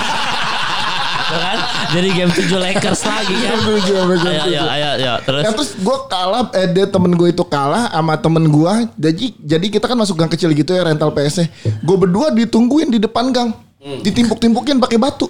Tuh 1.27 1.39
kan? 1.39 1.57
Jadi 1.91 2.07
game 2.11 2.27
7 2.29 2.47
Lakers 2.51 3.01
lagi 3.01 3.35
kan. 3.37 3.43
Game 3.49 3.63
tujuh, 3.65 3.95
sama 3.97 4.15
game 4.17 4.27
Ayo, 4.29 4.41
ayo, 4.41 4.43
tujuh. 4.45 4.67
ayo, 4.69 4.89
ayo. 4.93 5.13
Terus 5.21 5.41
Ya 5.41 5.49
terus 5.49 5.69
gue 5.75 5.97
kalah, 6.05 6.43
eh 6.53 6.67
dia 6.69 6.85
temen 6.85 7.11
gue 7.11 7.27
itu 7.29 7.43
kalah 7.43 7.87
sama 7.89 8.13
temen 8.15 8.43
gue. 8.45 8.73
Jadi 8.97 9.25
jadi 9.37 9.65
kita 9.69 9.85
kan 9.85 9.95
masuk 9.95 10.15
gang 10.15 10.27
kecil 10.27 10.51
gitu 10.51 10.71
ya 10.71 10.83
rental 10.83 11.11
PS-nya. 11.11 11.47
Gue 11.79 11.95
berdua 11.97 12.31
ditungguin 12.31 12.87
di 12.89 12.99
depan 12.99 13.31
gang, 13.31 13.51
ditimpuk-timpukin 13.79 14.75
pakai 14.77 14.95
batu. 14.95 15.27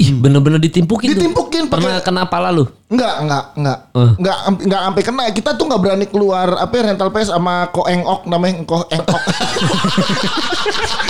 Ih 0.00 0.10
bener-bener 0.10 0.56
ditimpukin 0.58 1.06
tuh. 1.06 1.14
Ditimpukin 1.14 1.62
pakai- 1.66 1.84
Pernah 1.84 2.00
kena 2.00 2.22
pala 2.24 2.48
lu? 2.48 2.64
Enggak, 2.88 3.14
enggak, 3.20 3.44
enggak. 3.54 3.78
Eh. 3.92 4.10
Enggak 4.16 4.36
enggak 4.58 4.80
sampai 4.82 5.02
kena. 5.04 5.22
Kita 5.30 5.50
tuh 5.52 5.64
enggak 5.64 5.80
berani 5.80 6.06
keluar 6.06 6.56
apa 6.56 6.72
ya, 6.72 6.82
rental 6.88 7.08
PS 7.08 7.30
sama 7.30 7.68
Ko 7.68 7.84
Engok 7.84 8.24
namanya 8.24 8.64
Ko 8.64 8.80
Engok. 8.86 9.22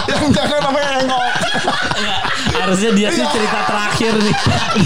Yang 0.04 0.24
jangan 0.34 0.60
namanya 0.60 0.90
Engok. 0.98 1.22
Harusnya 2.52 2.90
dia 2.92 3.08
sih 3.08 3.24
cerita 3.24 3.58
terakhir 3.64 4.12
nih. 4.18 4.34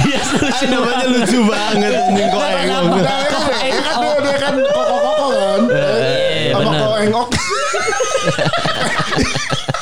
Dia 0.04 0.20
lucu 0.22 0.64
Namanya 0.68 1.06
lucu 1.08 1.38
banget 1.42 1.92
anjing 1.96 2.28
kok 2.28 2.38
Nah, 2.38 2.52
engok. 2.54 2.82
kan 2.84 3.42
dia 3.64 3.80
kan 3.80 3.96
dia, 4.20 4.36
kan 4.36 4.54
koko-koko 4.54 5.26
kan. 5.32 5.60
iya, 5.66 6.52
sama 6.52 6.70
benar. 6.70 7.24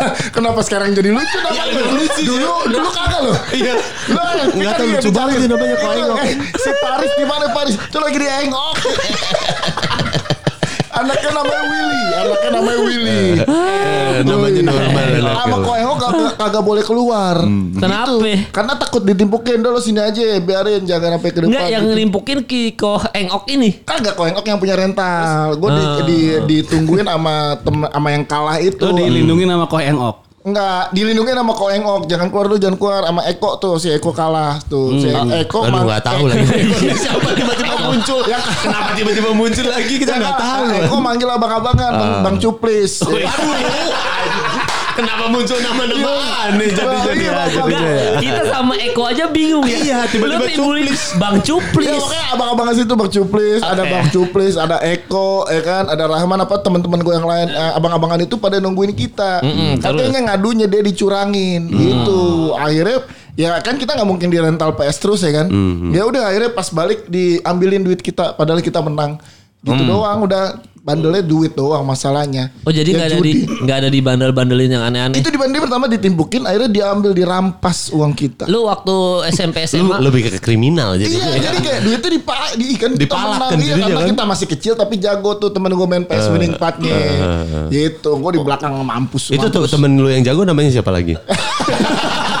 Kenapa 0.36 0.60
sekarang 0.62 0.92
jadi 0.92 1.10
lucu 1.10 1.36
namanya? 1.40 1.64
lucu 1.92 2.20
dulu 2.24 2.50
dulu 2.68 2.88
kagak 2.90 3.20
loh. 3.24 3.38
Iya. 3.52 3.74
Lu 4.10 4.20
Nggak 4.56 4.72
tahu, 4.76 4.86
kan 4.86 4.94
lucu 4.96 5.10
banget 5.10 5.36
sih 5.42 5.48
namanya 5.48 5.76
Ko 5.80 5.88
Engok. 5.92 6.18
Eh, 6.22 6.34
Si 6.56 6.70
Paris 6.82 7.12
di 7.16 7.24
mana 7.24 7.46
Paris? 7.52 7.74
Itu 7.76 7.98
lagi 7.98 8.18
di 8.18 8.28
Engok. 8.28 8.74
Anaknya 10.96 11.30
namanya 11.30 11.64
Willy, 11.68 12.02
anaknya 12.16 12.50
namanya 12.50 12.80
Willy. 12.80 13.20
Eh, 13.44 14.24
Namanya 14.24 14.62
normal 14.64 15.06
Sama. 15.20 15.56
Ko 15.60 15.72
Engok 15.76 15.98
kagak, 16.00 16.32
kagak 16.36 16.62
boleh 16.64 16.82
keluar. 16.82 17.36
Kenapa? 17.76 18.08
Gitu. 18.16 18.48
Karena 18.48 18.72
takut 18.80 19.02
ditimpukin 19.04 19.60
dulu 19.60 19.76
sini 19.76 20.00
aja, 20.00 20.40
biarin 20.40 20.82
jangan 20.82 21.20
sampai 21.20 21.30
ke 21.30 21.38
depan. 21.44 21.52
Enggak 21.52 21.68
yang 21.68 21.84
gitu. 21.84 21.96
nimpukin 22.00 22.38
Kiko 22.42 22.94
Engok 23.12 23.44
ini. 23.46 23.84
Kagak 23.84 24.16
Ko 24.16 24.24
Engok 24.24 24.46
yang 24.46 24.56
punya 24.56 24.74
rental. 24.74 25.60
Gue 25.60 25.70
di, 25.70 25.84
Ah. 25.84 25.96
di, 26.02 26.18
ditungguin 26.48 27.04
sama 27.04 27.34
tem, 27.60 27.76
sama 27.84 28.08
yang 28.08 28.24
kalah 28.24 28.56
itu. 28.58 28.80
Lo 28.80 28.96
dilindungi 28.96 29.44
sama 29.44 29.68
Koh 29.68 29.78
Engok. 29.78 30.25
Enggak, 30.46 30.94
dilindungi 30.94 31.34
sama 31.34 31.52
Ko 31.52 31.66
Engok. 31.66 32.06
Jangan 32.06 32.30
keluar 32.30 32.46
dulu, 32.46 32.56
jangan 32.56 32.76
keluar 32.78 33.02
sama 33.02 33.22
Eko 33.26 33.50
tuh. 33.58 33.74
Si 33.76 33.90
Eko 33.90 34.14
kalah 34.14 34.62
tuh. 34.62 34.94
Si 34.94 35.10
Eko 35.10 35.58
Aduh 35.60 35.74
man- 35.74 35.86
nggak 35.90 36.02
tahu 36.06 36.22
Eko- 36.22 36.30
lagi. 36.30 36.46
Siapa 37.02 37.28
tiba-tiba 37.34 37.74
muncul? 37.82 38.20
Ya, 38.24 38.38
Kenapa 38.38 38.90
tiba-tiba 38.94 39.30
muncul 39.32 39.66
lagi 39.66 39.94
kita 39.98 40.12
Ya, 40.12 40.22
nggak 40.22 40.36
kan, 40.38 40.46
tahu. 40.62 40.86
Eko 40.86 40.96
manggil 41.02 41.26
abang-abangan, 41.28 41.92
Bang, 41.92 42.12
Bang 42.22 42.36
Cuplis. 42.38 43.02
Aduh. 43.02 43.26
Kenapa 44.96 45.24
muncul 45.28 45.58
nama-nama 45.60 46.12
aneh 46.48 46.72
jadi 46.72 46.96
jadi 47.04 47.20
Iya, 47.20 47.32
Bang. 47.36 47.48
jadi 47.52 47.62
Enggak, 47.76 48.14
kita 48.24 48.42
sama 48.48 48.74
Eko 48.80 49.02
aja 49.04 49.24
bingung 49.28 49.64
ya. 49.68 49.78
Iya, 49.78 49.98
tiba-tiba 50.08 50.48
timbulin 50.48 50.88
Bang 51.20 51.36
Ya 51.36 51.44
Cuplis. 51.44 51.92
makanya 51.92 52.24
abang-abangan 52.32 52.74
situ 52.74 52.92
Bang 52.96 53.10
Cuplis, 53.12 53.60
ada. 53.60 53.82
Bang 53.84 54.06
Cuplis, 54.08 54.54
ada 54.56 54.76
Eko, 54.80 55.44
ya 55.46 55.60
kan, 55.60 55.84
ada 55.86 56.04
Rahman 56.08 56.40
apa 56.40 56.56
teman-teman 56.58 57.04
gue 57.04 57.14
yang 57.14 57.28
lain, 57.28 57.48
eh, 57.52 57.72
abang-abangan 57.76 58.24
itu 58.24 58.40
pada 58.40 58.56
nungguin 58.56 58.96
kita. 58.96 59.44
Katanya 59.78 60.32
ngadunya 60.32 60.66
dia 60.66 60.80
dicurangin, 60.80 61.68
gitu. 61.68 62.56
Akhirnya 62.56 63.04
ya 63.36 63.60
kan 63.60 63.76
kita 63.76 63.92
nggak 63.92 64.08
mungkin 64.08 64.32
di 64.32 64.40
rental 64.40 64.72
PS 64.72 64.96
terus 64.96 65.20
ya 65.20 65.44
kan. 65.44 65.52
Ya 65.92 66.08
udah 66.08 66.32
akhirnya 66.32 66.50
pas 66.56 66.72
balik 66.72 67.04
diambilin 67.06 67.84
duit 67.84 68.00
kita, 68.00 68.32
padahal 68.32 68.64
kita 68.64 68.80
menang. 68.80 69.20
Gitu 69.60 69.82
doang, 69.82 70.22
udah 70.24 70.56
bandelnya 70.86 71.18
duit 71.18 71.50
doang 71.52 71.82
masalahnya. 71.82 72.54
Oh 72.62 72.70
jadi 72.70 72.86
Ya, 72.86 72.96
nggak 72.96 73.08
ada 73.08 73.18
di 73.18 73.32
judi. 73.34 73.58
nggak 73.58 73.76
ada 73.76 73.88
di 73.90 73.98
bandel-bandelin 73.98 74.70
yang 74.70 74.84
aneh-aneh. 74.86 75.18
Itu 75.18 75.28
dibanding 75.28 75.58
pertama 75.58 75.90
ditimpukin, 75.90 76.46
akhirnya 76.46 76.70
diambil 76.70 77.10
dirampas 77.10 77.90
uang 77.90 78.14
kita. 78.14 78.46
Lu 78.46 78.64
waktu 78.64 78.94
SMP 79.28 79.66
Lu 79.66 79.68
SMA 79.68 79.96
lebih 79.98 80.20
ke 80.24 80.38
kriminal 80.38 80.94
jadi. 80.94 81.10
Iya, 81.10 81.50
jadi 81.50 81.58
kayak 81.58 81.80
duitnya 81.82 82.10
dipa, 82.14 82.34
di 82.54 82.66
kan 82.78 82.90
kita 82.94 83.02
Dipalak 83.02 83.50
kan 83.50 83.58
iya, 83.58 83.74
karena 83.76 83.98
kan? 83.98 84.06
kita 84.14 84.24
masih 84.24 84.46
kecil 84.46 84.72
tapi 84.72 84.94
jago 84.96 85.34
tuh 85.34 85.50
temen 85.50 85.68
gue 85.68 85.86
main 85.86 86.06
PS 86.06 86.30
winning 86.30 86.54
partnya. 86.54 86.94
gitu, 87.66 88.10
gue 88.14 88.30
di 88.32 88.40
belakang 88.40 88.70
mampus. 88.78 89.34
Itu 89.34 89.50
tuh 89.50 89.66
temen 89.66 89.98
lu 89.98 90.06
yang 90.06 90.22
jago 90.22 90.46
namanya 90.46 90.70
siapa 90.70 90.94
lagi? 90.94 91.18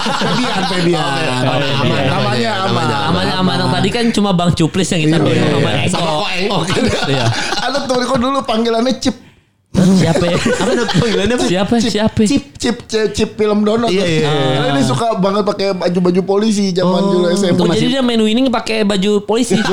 Pedian, 0.06 0.62
pedian. 0.70 1.02
aman, 1.02 1.58
Namanya 2.06 2.50
aman. 2.62 2.84
Namanya 2.86 3.34
aman 3.42 3.56
yang 3.58 3.70
tadi 3.74 3.88
kan 3.90 4.04
cuma 4.14 4.30
Bang 4.30 4.54
Cuplis 4.54 4.86
yang 4.88 5.02
kita 5.02 5.16
Iya, 5.18 5.24
bilang 5.24 5.34
iya, 5.36 5.50
sama 5.50 5.70
iya. 5.74 5.88
Sama 5.90 6.10
kok 6.14 6.30
engok. 6.32 6.62
Iya. 7.06 7.26
Ada 7.58 7.78
temen 7.84 8.02
gue 8.06 8.18
dulu 8.20 8.35
panggilannya 8.42 8.98
Cip. 9.00 9.14
Siapa 9.76 10.24
ya? 10.24 10.36
Apa 10.62 10.72
panggilannya 10.90 11.36
apa? 11.36 11.44
Siapa? 11.44 11.74
Siapa? 11.78 12.20
Chip 12.22 12.44
chip 12.56 12.76
chip, 12.86 13.08
chip 13.12 13.30
film 13.34 13.62
donat. 13.62 13.88
Iya, 13.88 14.02
iya, 14.02 14.20
iya. 14.24 14.56
Karena 14.56 14.70
dia 14.74 14.84
suka 14.84 15.06
banget 15.16 15.42
pakai 15.44 15.66
baju-baju 15.72 16.20
polisi 16.24 16.72
zaman 16.72 17.02
dulu 17.04 17.26
SMA. 17.32 17.54
Oh, 17.54 17.68
jadi 17.68 17.88
dia 17.90 18.02
main 18.02 18.18
winning 18.18 18.48
pakai 18.48 18.82
baju 18.82 19.20
polisi. 19.22 19.54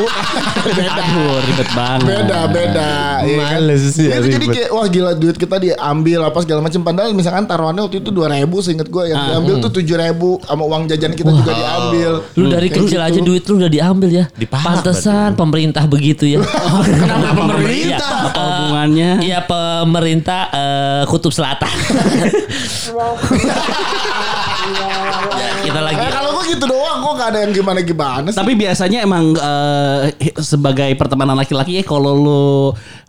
Aduh 0.64 1.36
ribet 1.44 1.70
banget. 1.72 2.06
beda 2.06 2.40
beda 2.48 2.90
iya 3.24 3.38
kan? 3.38 3.60
Males 3.60 3.84
sih, 3.92 4.08
Itu 4.08 4.16
jadi 4.22 4.38
ribet. 4.38 4.54
kayak 4.54 4.70
wah 4.72 4.88
gila 4.88 5.12
duit 5.14 5.36
kita 5.36 5.56
diambil 5.58 6.20
apa 6.24 6.38
segala 6.40 6.60
macam 6.62 6.82
padahal 6.82 7.12
misalkan 7.12 7.44
taruhannya 7.44 7.82
waktu 7.82 8.00
itu 8.00 8.10
2000 8.10 8.32
seinget 8.62 8.88
gue 8.88 9.04
yang 9.06 9.20
diambil 9.22 9.54
tuh 9.60 9.72
7000 9.74 10.48
sama 10.48 10.64
uang 10.64 10.84
jajan 10.88 11.12
kita 11.14 11.32
juga 11.32 11.52
diambil 11.52 12.12
Lu 12.34 12.46
dari 12.48 12.68
kecil 12.68 13.00
gitu. 13.00 13.04
aja 13.04 13.20
duit 13.20 13.44
lu 13.44 13.54
udah 13.58 13.72
diambil 13.72 14.10
ya. 14.10 14.26
Pantesan 14.48 15.34
pemerintah 15.34 15.84
begitu 15.86 16.26
ya. 16.26 16.40
Kenapa 17.04 17.32
pemerintah? 17.36 18.12
Iya, 18.14 18.28
Apa 18.30 18.42
hubungannya? 18.42 19.10
Iya 19.22 19.40
pemerintah 19.94 20.50
eh, 20.50 21.04
kutub 21.06 21.30
selatan. 21.30 21.70
Kita 25.64 25.80
lagi 25.86 26.02
Eh, 26.02 26.10
kalau 26.10 26.30
gue 26.34 26.44
gitu 26.58 26.66
doang 26.66 26.98
gue 27.04 27.14
gak 27.20 27.30
ada 27.30 27.40
yang 27.46 27.54
gimana 27.54 27.80
gimana 27.86 28.28
sih 28.34 28.40
Tapi 28.42 28.58
biasanya 28.58 29.06
emang 29.06 29.38
eh, 29.38 30.18
sebagai 30.42 30.90
pertemanan 30.98 31.38
laki-laki 31.38 31.78
ya 31.78 31.84
kalau 31.86 32.12
lu 32.18 32.44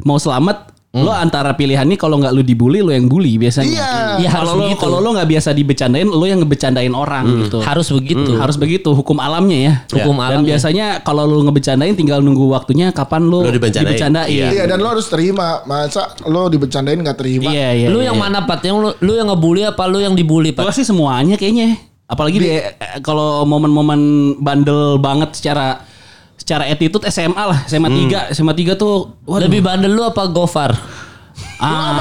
mau 0.05 0.21
selamat 0.21 0.74
Lo 0.95 1.11
antara 1.11 1.51
pilihannya 1.53 1.99
kalau 1.99 2.23
nggak 2.23 2.31
lu 2.31 2.41
dibully, 2.41 2.79
lo 2.79 2.95
yang 2.95 3.11
bully 3.11 3.35
biasanya. 3.35 3.67
Iya. 3.67 3.91
Iya, 4.23 4.29
harus 4.31 4.47
kalau 4.47 4.53
lo 4.55 4.63
begitu. 4.65 4.79
kalau 4.79 4.99
lo 5.03 5.09
nggak 5.11 5.27
biasa 5.27 5.49
dibecandain, 5.51 6.07
lo 6.07 6.23
yang 6.23 6.39
ngebecandain 6.39 6.95
orang 6.95 7.25
gitu. 7.43 7.59
harus 7.59 7.91
begitu. 7.91 8.31
Harus 8.39 8.55
begitu 8.55 8.95
hukum 8.95 9.19
alamnya 9.19 9.59
ya. 9.59 9.75
Hukum 9.91 10.15
Dan 10.15 10.27
alamnya. 10.39 10.55
biasanya 10.55 10.87
kalau 11.03 11.27
lu 11.27 11.43
ngebecandain 11.43 11.93
tinggal 11.93 12.23
nunggu 12.23 12.47
waktunya 12.47 12.95
kapan 12.95 13.27
lu, 13.27 13.43
Lu 13.43 13.51
dibecandain. 13.51 13.91
dibecandain. 13.91 14.31
Iya. 14.31 14.47
Iya 14.55 14.65
dan 14.71 14.79
lo 14.79 14.95
harus 14.95 15.11
terima 15.11 15.67
Masa 15.67 16.15
lo 16.25 16.47
dibecandain 16.47 16.95
gak 17.01 17.19
terima 17.19 17.51
Iya, 17.51 17.75
iya. 17.75 17.87
lu 17.91 17.99
iya, 17.99 18.15
yang 18.15 18.17
iya. 18.17 18.25
mana 18.31 18.39
Pat? 18.47 18.63
Yang 18.63 18.77
lu, 18.79 18.89
lu 19.03 19.13
yang 19.19 19.27
ngebully 19.27 19.67
apa 19.67 19.83
lu 19.91 19.99
yang 19.99 20.15
dibully 20.15 20.55
Gua 20.55 20.71
Pat? 20.71 20.79
sih 20.79 20.87
semuanya 20.87 21.35
kayaknya. 21.35 21.75
Apalagi 22.05 22.37
di, 22.37 22.49
eh, 22.53 22.71
kalau 23.01 23.43
momen-momen 23.43 24.01
bandel 24.39 25.01
banget 25.01 25.35
secara 25.35 25.81
secara 26.37 26.65
attitude 26.65 27.05
SMA 27.07 27.39
lah, 27.41 27.59
SMA 27.65 27.89
3, 27.89 28.33
SMA 28.33 28.53
3 28.53 28.75
tuh 28.75 29.17
waduh, 29.23 29.45
Lebih 29.45 29.61
bandel 29.61 29.91
lu 29.91 30.03
apa 30.03 30.27
Gofar? 30.27 30.75
ah, 31.57 31.99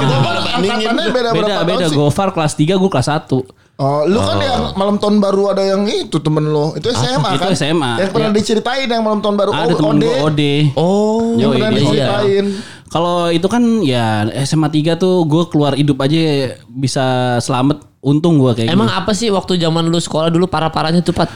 angkatannya 0.54 1.10
beda, 1.10 1.30
beda 1.32 1.56
beda 1.64 1.86
Gofar 1.90 2.30
kelas 2.30 2.54
3, 2.54 2.76
gue 2.76 2.90
kelas 2.90 3.10
1. 3.10 3.42
Oh, 3.74 4.06
lu 4.06 4.22
kan 4.22 4.38
yang 4.38 4.78
malam 4.78 4.96
tahun 4.96 5.18
baru 5.18 5.50
ada 5.50 5.66
yang 5.66 5.82
itu 5.86 6.22
temen 6.22 6.46
lo. 6.46 6.78
Itu 6.78 6.94
SMA 6.94 7.26
itu 7.34 7.42
kan? 7.42 7.58
SMA. 7.58 7.92
Yang 7.98 8.12
pernah 8.14 8.30
Iya. 8.30 8.38
diceritain 8.38 8.86
yang 8.86 9.02
malam 9.02 9.18
tahun 9.18 9.34
baru. 9.34 9.50
Ada 9.52 9.66
Oh, 9.66 9.78
temen 9.82 9.90
Ode. 9.90 10.06
gue 10.06 10.16
Ode. 10.22 10.54
Oh. 10.78 11.34
Yang 11.34 11.42
Yoi, 11.42 11.54
pernah 11.58 11.70
dia- 11.70 11.80
diceritain. 11.82 12.46
Kalau 12.86 13.18
itu 13.28 13.48
kan 13.50 13.64
ya 13.82 14.06
SMA 14.40 14.70
3 14.70 14.94
tuh 14.94 15.26
gue 15.26 15.44
keluar 15.50 15.74
hidup 15.74 15.98
aja 16.00 16.22
bisa 16.70 17.06
selamat. 17.40 17.82
Untung 18.00 18.38
gue 18.38 18.52
kayak 18.54 18.70
Emang 18.70 18.92
apa 18.92 19.10
sih 19.12 19.32
waktu 19.32 19.58
zaman 19.58 19.88
lu 19.88 19.98
sekolah 19.98 20.28
dulu 20.28 20.46
parah-parahnya 20.46 21.02
tuh 21.02 21.16
Pat? 21.16 21.32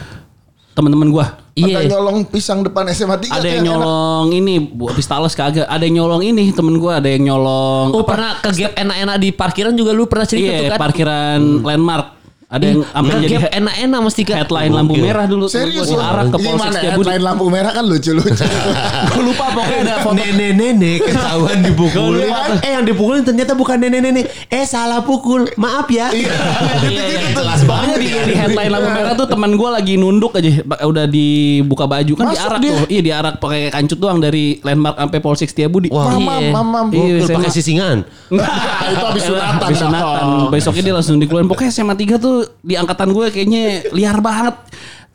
teman-teman 0.71 1.09
gue. 1.09 1.25
Ada 1.57 1.79
Iya. 1.79 1.89
nyolong 1.89 2.17
pisang 2.23 2.61
depan 2.61 2.85
SMA 2.87 3.17
3 3.17 3.33
Ada 3.33 3.47
yang 3.49 3.65
nyolong 3.65 4.27
ini, 4.31 4.61
bu 4.61 4.93
pistalos 4.93 5.33
kagak. 5.33 5.65
Ada 5.65 5.81
yang 5.81 5.95
nyolong 5.97 6.21
ini 6.23 6.53
temen 6.53 6.77
gue. 6.77 6.91
Ada 6.91 7.09
yang 7.09 7.23
nyolong 7.25 7.87
Oh 7.91 8.05
pernah 8.05 8.37
ke 8.37 8.53
gap 8.53 8.77
enak-enak 8.77 9.17
di 9.17 9.29
parkiran 9.31 9.73
juga 9.73 9.89
lu 9.89 10.05
pernah 10.05 10.23
cerita 10.23 10.51
tuh 10.51 10.61
Iya, 10.61 10.71
kan? 10.71 10.79
parkiran 10.79 11.39
landmark. 11.63 12.07
Ada 12.47 12.63
yang 12.65 12.79
sampai 12.79 13.11
Ke 13.11 13.19
jadi 13.19 13.33
gap 13.33 13.43
he- 13.43 13.53
enak-enak 13.59 13.99
mesti 14.01 14.21
kan? 14.23 14.35
headline 14.39 14.71
lampu 14.71 14.93
merah 14.95 15.25
dulu. 15.25 15.45
Serius 15.47 15.83
Gua 15.85 15.99
diarak 15.99 16.25
ke 16.25 16.37
Polsek 16.37 16.47
Gimana 16.47 16.71
Setiabudi. 16.71 16.95
headline 17.03 17.23
lampu 17.25 17.45
merah 17.49 17.71
kan 17.73 17.83
lucu-lucu. 17.83 18.45
Gue 19.09 19.21
lupa 19.21 19.45
pokoknya 19.49 19.79
ada 19.83 19.95
foto. 19.99 20.15
Nenek-nenek 20.15 20.97
ketahuan 21.03 21.57
dipukulin. 21.59 22.31
Eh 22.63 22.71
yang 22.71 22.83
dipukulin 22.83 23.21
ternyata 23.21 23.51
bukan 23.51 23.75
nenek-nenek. 23.77 24.31
Eh 24.47 24.63
salah 24.63 25.03
pukul. 25.03 25.43
Maaf 25.55 25.87
ya. 25.89 26.07
Iya, 26.09 26.31
iya, 26.87 27.03
jelas 27.29 27.61
banget 27.61 27.97
di, 27.97 28.07
di 28.15 28.33
headline 28.33 28.71
lampu 28.71 28.89
merah 28.91 29.13
tuh 29.13 29.27
teman 29.27 29.51
gue 29.51 29.69
lagi 29.69 29.93
nunduk 29.93 30.31
aja 30.33 30.47
udah 30.81 31.03
dibuka 31.05 31.83
baju 31.83 32.13
kan 32.15 32.25
Masuk 32.25 32.39
diarak 32.39 32.59
dia. 32.59 32.71
tuh 32.71 32.79
iya 32.87 33.01
diarak 33.03 33.33
pakai 33.37 33.61
kancut 33.69 33.97
doang 33.97 34.17
dari 34.17 34.43
landmark 34.61 34.95
sampai 34.97 35.19
polsek 35.19 35.47
Setiabudi 35.47 35.91
Wah. 35.91 36.15
Mamam, 36.15 36.39
Iya. 36.39 36.51
mamam. 36.53 36.85
Iya, 36.89 37.27
pakai 37.27 37.51
sisingan. 37.51 38.07
Nah, 38.29 38.43
itu 38.87 39.03
habis 39.05 39.23
sunatan. 39.25 39.59
Habis 39.61 39.79
sunatan. 39.79 40.23
Besoknya 40.49 40.81
dia 40.81 40.93
langsung 40.93 41.15
dikeluarin. 41.17 41.47
Pokoknya 41.47 41.71
SMA 41.73 41.95
3 41.95 42.15
tuh 42.17 42.36
di 42.61 42.73
angkatan 42.75 43.09
gue 43.11 43.25
kayaknya 43.29 43.89
liar 43.91 44.19
banget. 44.19 44.55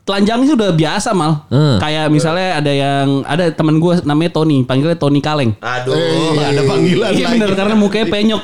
Telanjangnya 0.03 0.45
sih 0.51 0.55
udah 0.59 0.75
biasa 0.75 1.15
mal. 1.15 1.47
Hmm. 1.47 1.79
Kayak 1.79 2.11
misalnya 2.11 2.59
ada 2.59 2.67
yang 2.67 3.23
ada 3.23 3.47
teman 3.55 3.79
gue 3.79 4.03
namanya 4.03 4.35
Tony, 4.35 4.67
panggilnya 4.67 4.99
Tony 4.99 5.23
Kaleng. 5.23 5.55
Aduh, 5.63 5.95
Eh, 5.95 6.43
ada 6.43 6.59
panggilan 6.67 7.15
Iya 7.15 7.31
bener 7.31 7.55
karena 7.55 7.71
mukanya 7.71 8.11
penyok. 8.11 8.43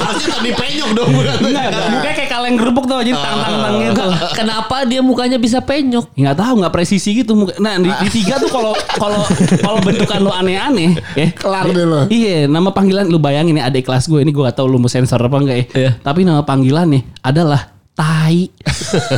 Harusnya 0.00 0.40
tadi 0.40 0.50
penyok 0.56 0.90
dong. 0.96 1.08
Enggak, 1.12 1.68
mukanya 1.68 2.14
kayak 2.16 2.30
kaleng 2.32 2.56
gerupuk 2.56 2.88
tuh 2.88 2.96
jadi 3.04 3.12
tang-tang-tang 3.12 3.74
gitu. 3.76 4.04
Kenapa 4.32 4.76
dia 4.88 5.04
mukanya 5.04 5.36
bisa 5.36 5.60
penyok? 5.60 6.16
Nggak 6.16 6.36
tahu 6.40 6.52
nggak 6.64 6.72
presisi 6.72 7.12
gitu 7.12 7.36
muka. 7.36 7.52
Nah 7.60 7.76
di, 7.76 7.90
di 7.92 8.08
tiga 8.08 8.40
tuh 8.40 8.48
kalau 8.48 8.72
kalau 8.96 9.20
kalau 9.60 9.78
bentukan 9.84 10.16
lu 10.16 10.32
aneh-aneh 10.32 10.96
ya 11.12 11.28
Kelar 11.36 11.68
deh 11.68 11.84
lo. 11.84 12.08
Iya, 12.08 12.48
nama 12.48 12.72
panggilan 12.72 13.12
lu 13.12 13.20
bayangin 13.20 13.60
ya 13.60 13.68
adik 13.68 13.84
kelas 13.84 14.08
gue 14.08 14.24
ini 14.24 14.32
gue 14.32 14.40
gak 14.40 14.56
tahu 14.56 14.72
lu 14.72 14.80
mau 14.80 14.88
sensor 14.88 15.20
apa 15.20 15.36
enggak 15.36 15.56
ya. 15.60 15.64
Iya. 15.76 15.90
Tapi 16.00 16.24
nama 16.24 16.40
panggilannya 16.40 17.20
adalah 17.20 17.73
Tai. 17.94 18.38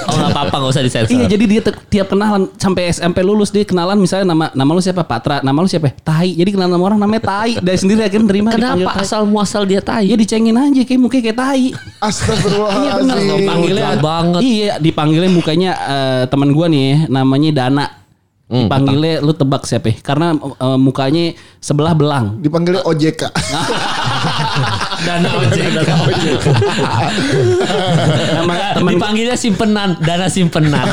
Oh 0.07 0.15
nggak 0.15 0.31
apa-apa 0.31 0.57
nggak 0.57 0.73
usah 0.73 0.85
disensor. 0.85 1.11
iya, 1.11 1.27
jadi 1.27 1.45
dia 1.45 1.61
tiap 1.91 2.07
kenalan 2.09 2.49
sampai 2.55 2.89
SMP 2.89 3.21
lulus 3.21 3.49
dia 3.49 3.65
kenalan 3.65 3.97
misalnya 3.97 4.31
nama 4.31 4.47
nama 4.53 4.71
lu 4.71 4.81
siapa 4.81 5.03
Patra, 5.03 5.41
nama 5.41 5.57
lu 5.57 5.67
siapa? 5.67 5.93
Tai. 5.97 6.29
Jadi 6.29 6.49
kenalan 6.51 6.77
sama 6.77 6.85
orang 6.87 7.01
namanya 7.01 7.23
Tai. 7.25 7.57
Dari 7.57 7.77
sendiri 7.77 8.01
akhirnya 8.01 8.27
nerima 8.27 8.49
dipanggil 8.51 8.85
Kenapa 8.85 8.91
Tai. 8.93 9.03
asal 9.03 9.23
muasal 9.25 9.63
dia 9.65 9.81
tai? 9.81 10.07
Iya 10.07 10.17
dicengin 10.17 10.55
aja 10.55 10.83
kayak 10.83 11.01
mukanya 11.01 11.23
kayak 11.25 11.39
tai. 11.39 11.65
Iya 11.67 11.73
benar, 11.73 12.07
Astagfirullahaladzim. 12.07 13.37
dipanggilnya 13.37 13.83
jahat 13.83 14.01
banget. 14.01 14.41
Iya, 14.41 14.73
dipanggilnya 14.79 15.31
mukanya 15.31 15.71
eh, 15.75 16.23
teman 16.29 16.49
gua 16.51 16.67
nih 16.69 16.83
ya, 16.83 16.97
namanya 17.11 17.51
Dana. 17.55 17.87
Dipanggilnya 18.47 19.19
lu 19.27 19.35
tebak 19.35 19.67
siapa? 19.67 19.91
ya? 19.91 19.97
Karena 20.07 20.39
eh, 20.39 20.79
mukanya 20.79 21.35
sebelah 21.59 21.99
belang. 21.99 22.39
Dipanggilnya 22.39 22.87
OJK. 22.87 23.27
Dana 25.07 25.29
ojek. 25.39 25.67
Nama 28.39 28.55
teman 28.79 28.93
Dipanggilnya 28.97 29.37
simpenan, 29.37 29.99
dana 30.01 30.27
simpenan. 30.31 30.83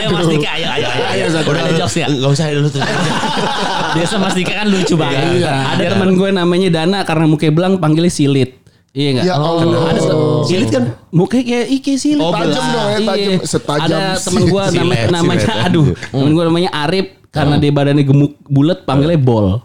ayo 0.00 0.06
Mas 0.14 0.26
Dika, 0.30 0.48
ayo 0.54 0.68
ayo 0.70 0.86
ayo. 0.86 1.26
ayo. 1.28 1.42
Udah 1.44 1.62
ada 1.66 1.72
jokes 1.76 1.96
ya? 1.98 2.06
Enggak 2.08 2.30
usah 2.30 2.46
dulu 2.50 2.68
tuh. 2.70 2.82
Biasa 3.94 4.14
Mas 4.22 4.34
Dika 4.38 4.52
kan 4.54 4.66
lucu 4.70 4.94
banget. 4.94 5.42
Iya. 5.42 5.76
Ada 5.76 5.84
teman 5.98 6.14
gue 6.14 6.30
namanya 6.30 6.68
Dana 6.82 7.02
karena 7.02 7.26
mukanya 7.26 7.52
belang 7.52 7.72
panggilnya 7.82 8.10
Silit. 8.10 8.65
Iya 8.96 9.08
enggak? 9.12 9.24
Ya 9.28 9.34
Allah. 9.36 9.82
Ada 9.92 10.00
Silit 10.48 10.68
kan? 10.72 10.84
mukanya 11.12 11.44
kayak 11.44 11.66
Ike 11.68 11.92
Silit. 12.00 12.24
Oh, 12.24 12.32
tajam 12.32 12.64
dong 12.64 12.88
ya, 12.88 12.98
tajam. 13.04 13.28
Iya. 13.28 13.36
Setajam 13.44 13.84
Ada 13.84 14.00
temen 14.24 14.42
gue 14.48 14.62
Silet, 14.64 14.80
namanya, 14.80 14.96
silet, 15.04 15.12
namanya 15.12 15.54
aduh, 15.68 15.86
temen 15.92 16.32
gue 16.32 16.44
namanya 16.48 16.70
Arif 16.72 17.06
karena 17.28 17.54
dia 17.60 17.72
badannya 17.76 18.04
gemuk 18.08 18.32
bulat 18.48 18.88
panggilnya 18.88 19.20
Bol. 19.20 19.60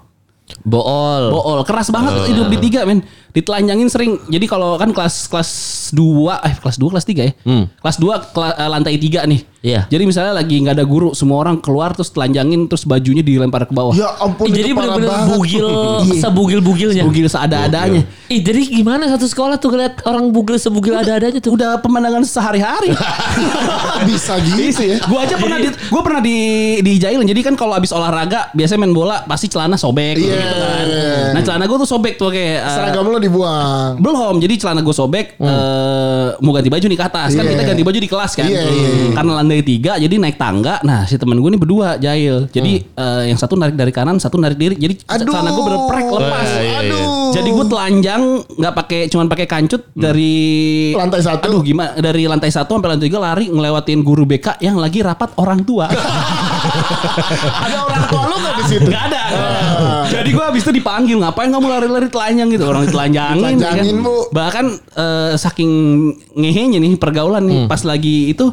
Bool. 0.68 1.24
Bool 1.32 1.60
keras 1.64 1.88
banget 1.96 2.28
hidup 2.28 2.52
di 2.52 2.58
tiga 2.60 2.84
men. 2.84 3.08
Ditelanjangin 3.32 3.88
sering. 3.88 4.20
Jadi 4.26 4.46
kalau 4.46 4.76
kan 4.76 4.92
kelas 4.92 5.26
kelas 5.26 5.50
2 5.92 6.00
eh 6.42 6.56
kelas 6.56 6.76
2 6.76 6.92
kelas 6.92 7.06
3 7.06 7.24
ya. 7.24 7.34
Kelas 7.74 7.98
2 7.98 8.12
kela- 8.30 8.56
eh, 8.56 8.70
lantai 8.70 8.96
3 8.96 9.24
nih. 9.24 9.42
Iya. 9.62 9.86
Jadi 9.88 10.04
misalnya 10.04 10.34
lagi 10.34 10.58
nggak 10.58 10.74
ada 10.74 10.82
guru, 10.84 11.14
semua 11.14 11.38
orang 11.38 11.62
keluar 11.62 11.94
terus 11.94 12.10
telanjangin 12.10 12.66
terus 12.66 12.82
bajunya 12.82 13.22
dilempar 13.22 13.64
ke 13.64 13.72
bawah. 13.72 13.94
Ya 13.94 14.10
ampun 14.18 14.50
Ih, 14.50 14.58
jadi 14.58 14.74
banget. 14.74 15.06
bugil, 15.30 15.70
sebugil-bugilnya. 16.18 17.04
Bugil 17.04 17.30
seada-adanya. 17.30 18.02
Ih, 18.26 18.42
jadi 18.42 18.58
gimana 18.74 19.06
satu 19.08 19.24
sekolah 19.24 19.56
tuh 19.56 19.70
ngeliat 19.70 20.02
orang 20.04 20.34
bugil 20.34 20.58
sebugil 20.58 20.98
ada-adanya 20.98 21.38
tuh? 21.38 21.54
Udah 21.54 21.78
pemandangan 21.78 22.26
sehari-hari. 22.26 22.90
Bisa 24.10 24.42
gitu 24.42 24.82
ya. 24.82 24.98
Gua 25.06 25.24
aja 25.24 25.38
pernah 25.38 25.58
di 25.58 25.70
gua 25.88 26.02
pernah 26.02 26.22
di 26.22 26.38
dijailin. 26.82 27.22
Jadi 27.24 27.42
kan 27.44 27.54
kalau 27.54 27.78
abis 27.78 27.94
olahraga 27.94 28.50
biasanya 28.52 28.82
main 28.82 28.94
bola 28.94 29.22
pasti 29.26 29.46
celana 29.46 29.78
sobek 29.78 30.18
Iya. 30.18 30.26
gitu 30.34 30.56
kan. 30.58 30.86
Nah, 31.38 31.42
celana 31.46 31.66
gua 31.66 31.78
tuh 31.78 31.90
sobek 31.92 32.18
tuh 32.18 32.34
kayak 32.34 32.58
eh, 32.60 32.74
Seragam 32.74 33.06
lo 33.06 33.21
dibuang. 33.22 33.90
belum. 33.98 34.36
Jadi 34.38 34.54
celana 34.58 34.82
gue 34.82 34.92
sobek 34.92 35.38
eh, 35.38 36.28
mau 36.42 36.52
ganti 36.52 36.68
baju 36.68 36.86
nih 36.86 36.98
ke 36.98 37.06
atas. 37.06 37.30
Kan 37.32 37.44
Iya. 37.46 37.52
kita 37.54 37.64
ganti 37.64 37.84
baju 37.84 37.98
di 37.98 38.10
kelas 38.10 38.32
kan. 38.34 38.46
Iya, 38.46 38.64
iya, 38.66 38.90
iya. 38.90 39.10
Karena 39.14 39.32
lantai 39.38 39.62
tiga 39.62 39.92
jadi 39.96 40.16
naik 40.18 40.36
tangga. 40.36 40.82
Nah, 40.82 41.06
si 41.06 41.16
temen 41.16 41.38
gue 41.38 41.50
nih 41.50 41.62
berdua 41.62 41.96
jahil. 41.96 42.50
Jadi 42.50 42.74
eh, 42.84 43.22
yang 43.30 43.38
satu 43.38 43.54
narik 43.56 43.78
dari 43.78 43.94
kanan, 43.94 44.18
satu 44.18 44.36
narik 44.36 44.58
diri. 44.58 44.76
Jadi 44.76 45.00
Aduh. 45.06 45.30
celana 45.30 45.50
gue 45.52 45.64
berprek 45.64 46.06
lepas. 46.10 46.48
Aduh. 46.82 47.32
Jadi 47.32 47.50
gue 47.50 47.66
telanjang 47.66 48.22
nggak 48.60 48.74
pakai 48.76 49.02
cuman 49.08 49.28
pakai 49.28 49.48
kancut 49.48 49.82
dari 49.94 50.34
Lantai 50.92 51.22
satu. 51.22 51.48
Aduh 51.48 51.62
gimana 51.62 51.96
dari 51.96 52.26
lantai 52.26 52.52
satu 52.52 52.76
sampai 52.76 52.96
lantai 52.96 53.08
tiga 53.08 53.20
lari 53.20 53.48
ngelewatin 53.48 54.02
guru 54.02 54.26
BK 54.26 54.60
yang 54.60 54.76
lagi 54.76 55.00
rapat 55.00 55.32
orang 55.38 55.62
tua. 55.62 55.88
Ada 57.66 57.78
orang 57.82 58.04
tua 58.08 58.22
lo 58.26 58.36
gak 58.38 58.54
di 58.56 58.64
situ? 58.68 58.90
Gak 58.90 59.04
ada. 59.12 59.22
Jadi 60.12 60.30
gue 60.36 60.44
habis 60.44 60.62
itu 60.68 60.72
dipanggil 60.76 61.16
ngapain 61.24 61.48
kamu 61.48 61.66
lari-lari 61.72 62.08
telanjang 62.12 62.52
gitu 62.52 62.68
orang 62.68 62.84
ditelanjangin. 62.84 63.40
Ditelanjangin, 63.40 63.96
kan. 63.96 64.06
Bu. 64.06 64.16
Bahkan 64.36 64.66
eh, 65.00 65.32
saking 65.40 65.72
ngehenya 66.36 66.78
nih 66.84 67.00
pergaulan 67.00 67.48
nih 67.48 67.60
pas 67.72 67.82
lagi 67.88 68.36
itu 68.36 68.52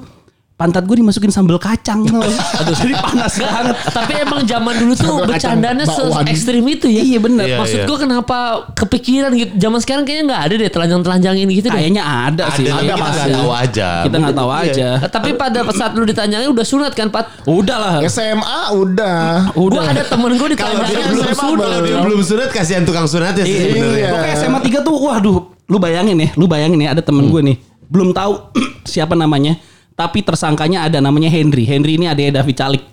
pantat 0.58 0.82
gue 0.90 0.98
dimasukin 0.98 1.30
sambal 1.30 1.54
kacang 1.54 2.02
tuh. 2.02 2.18
Aduh, 2.58 2.74
jadi 2.74 2.98
panas 2.98 3.38
banget. 3.38 3.78
Tapi 3.94 4.12
emang 4.18 4.42
zaman 4.42 4.74
dulu 4.74 4.92
tuh 4.92 5.06
Sambal 5.06 5.26
bercandanya 5.30 5.84
se 5.86 6.02
ekstrim 6.26 6.66
itu 6.66 6.90
ya. 6.90 7.02
Iya, 7.06 7.18
bener. 7.22 7.46
Iya, 7.46 7.56
Maksud 7.62 7.78
iya. 7.78 7.86
gue 7.86 7.96
kenapa 8.02 8.38
kepikiran 8.74 9.30
gitu. 9.38 9.52
Zaman 9.54 9.78
sekarang 9.78 10.02
kayaknya 10.02 10.34
nggak 10.34 10.42
ada 10.42 10.54
deh 10.58 10.70
telanjang-telanjangin 10.74 11.46
gitu 11.54 11.66
deh. 11.70 11.78
Kayaknya 11.78 12.02
ada, 12.02 12.44
sih. 12.58 12.66
Ada, 12.66 12.74
kita 12.74 12.94
pasti. 12.98 13.14
nggak 13.14 13.28
tahu 13.38 13.50
aja. 13.54 13.88
Kita 14.02 14.16
nggak 14.18 14.34
tahu 14.34 14.50
Iya. 14.50 14.66
aja. 14.66 14.88
Eh, 14.98 15.10
Tapi 15.14 15.28
pada 15.38 15.58
saat 15.70 15.92
lu 15.94 16.02
ditanyangin 16.02 16.48
udah 16.50 16.66
sunat 16.66 16.92
kan 16.98 17.06
Pat? 17.06 17.26
Udah 17.46 17.76
lah. 17.78 17.92
SMA 18.10 18.60
udah. 18.74 19.54
Gue 19.54 19.78
ada 19.78 20.02
temen 20.02 20.30
gue 20.34 20.48
ditanyangin 20.58 21.06
belum 21.06 21.22
SMA 21.22 21.38
sunat, 21.38 21.62
kalau 21.62 21.78
dia 21.78 21.94
belum. 21.94 22.02
belum 22.10 22.20
sunat 22.26 22.48
kasihan 22.50 22.82
tukang 22.82 23.06
sunatnya 23.06 23.46
sih 23.46 23.54
sebenarnya. 23.54 23.94
Iya. 23.94 24.08
Gue 24.10 24.18
kayak 24.26 24.36
SMA 24.42 24.58
3 24.58 24.82
tuh, 24.82 24.94
waduh, 24.98 25.38
lu 25.70 25.78
bayangin 25.78 26.18
ya, 26.18 26.28
lu 26.34 26.50
bayangin 26.50 26.82
ya 26.82 26.98
ada 26.98 27.02
temen 27.06 27.30
gue 27.30 27.40
nih, 27.46 27.56
belum 27.86 28.10
tahu 28.10 28.34
siapa 28.92 29.14
namanya, 29.14 29.54
tapi 29.98 30.22
tersangkanya 30.22 30.86
ada 30.86 31.02
namanya 31.02 31.26
Henry. 31.26 31.66
Henry 31.66 31.98
ini 31.98 32.06
adanya 32.06 32.38
David 32.38 32.54
Calik. 32.54 32.84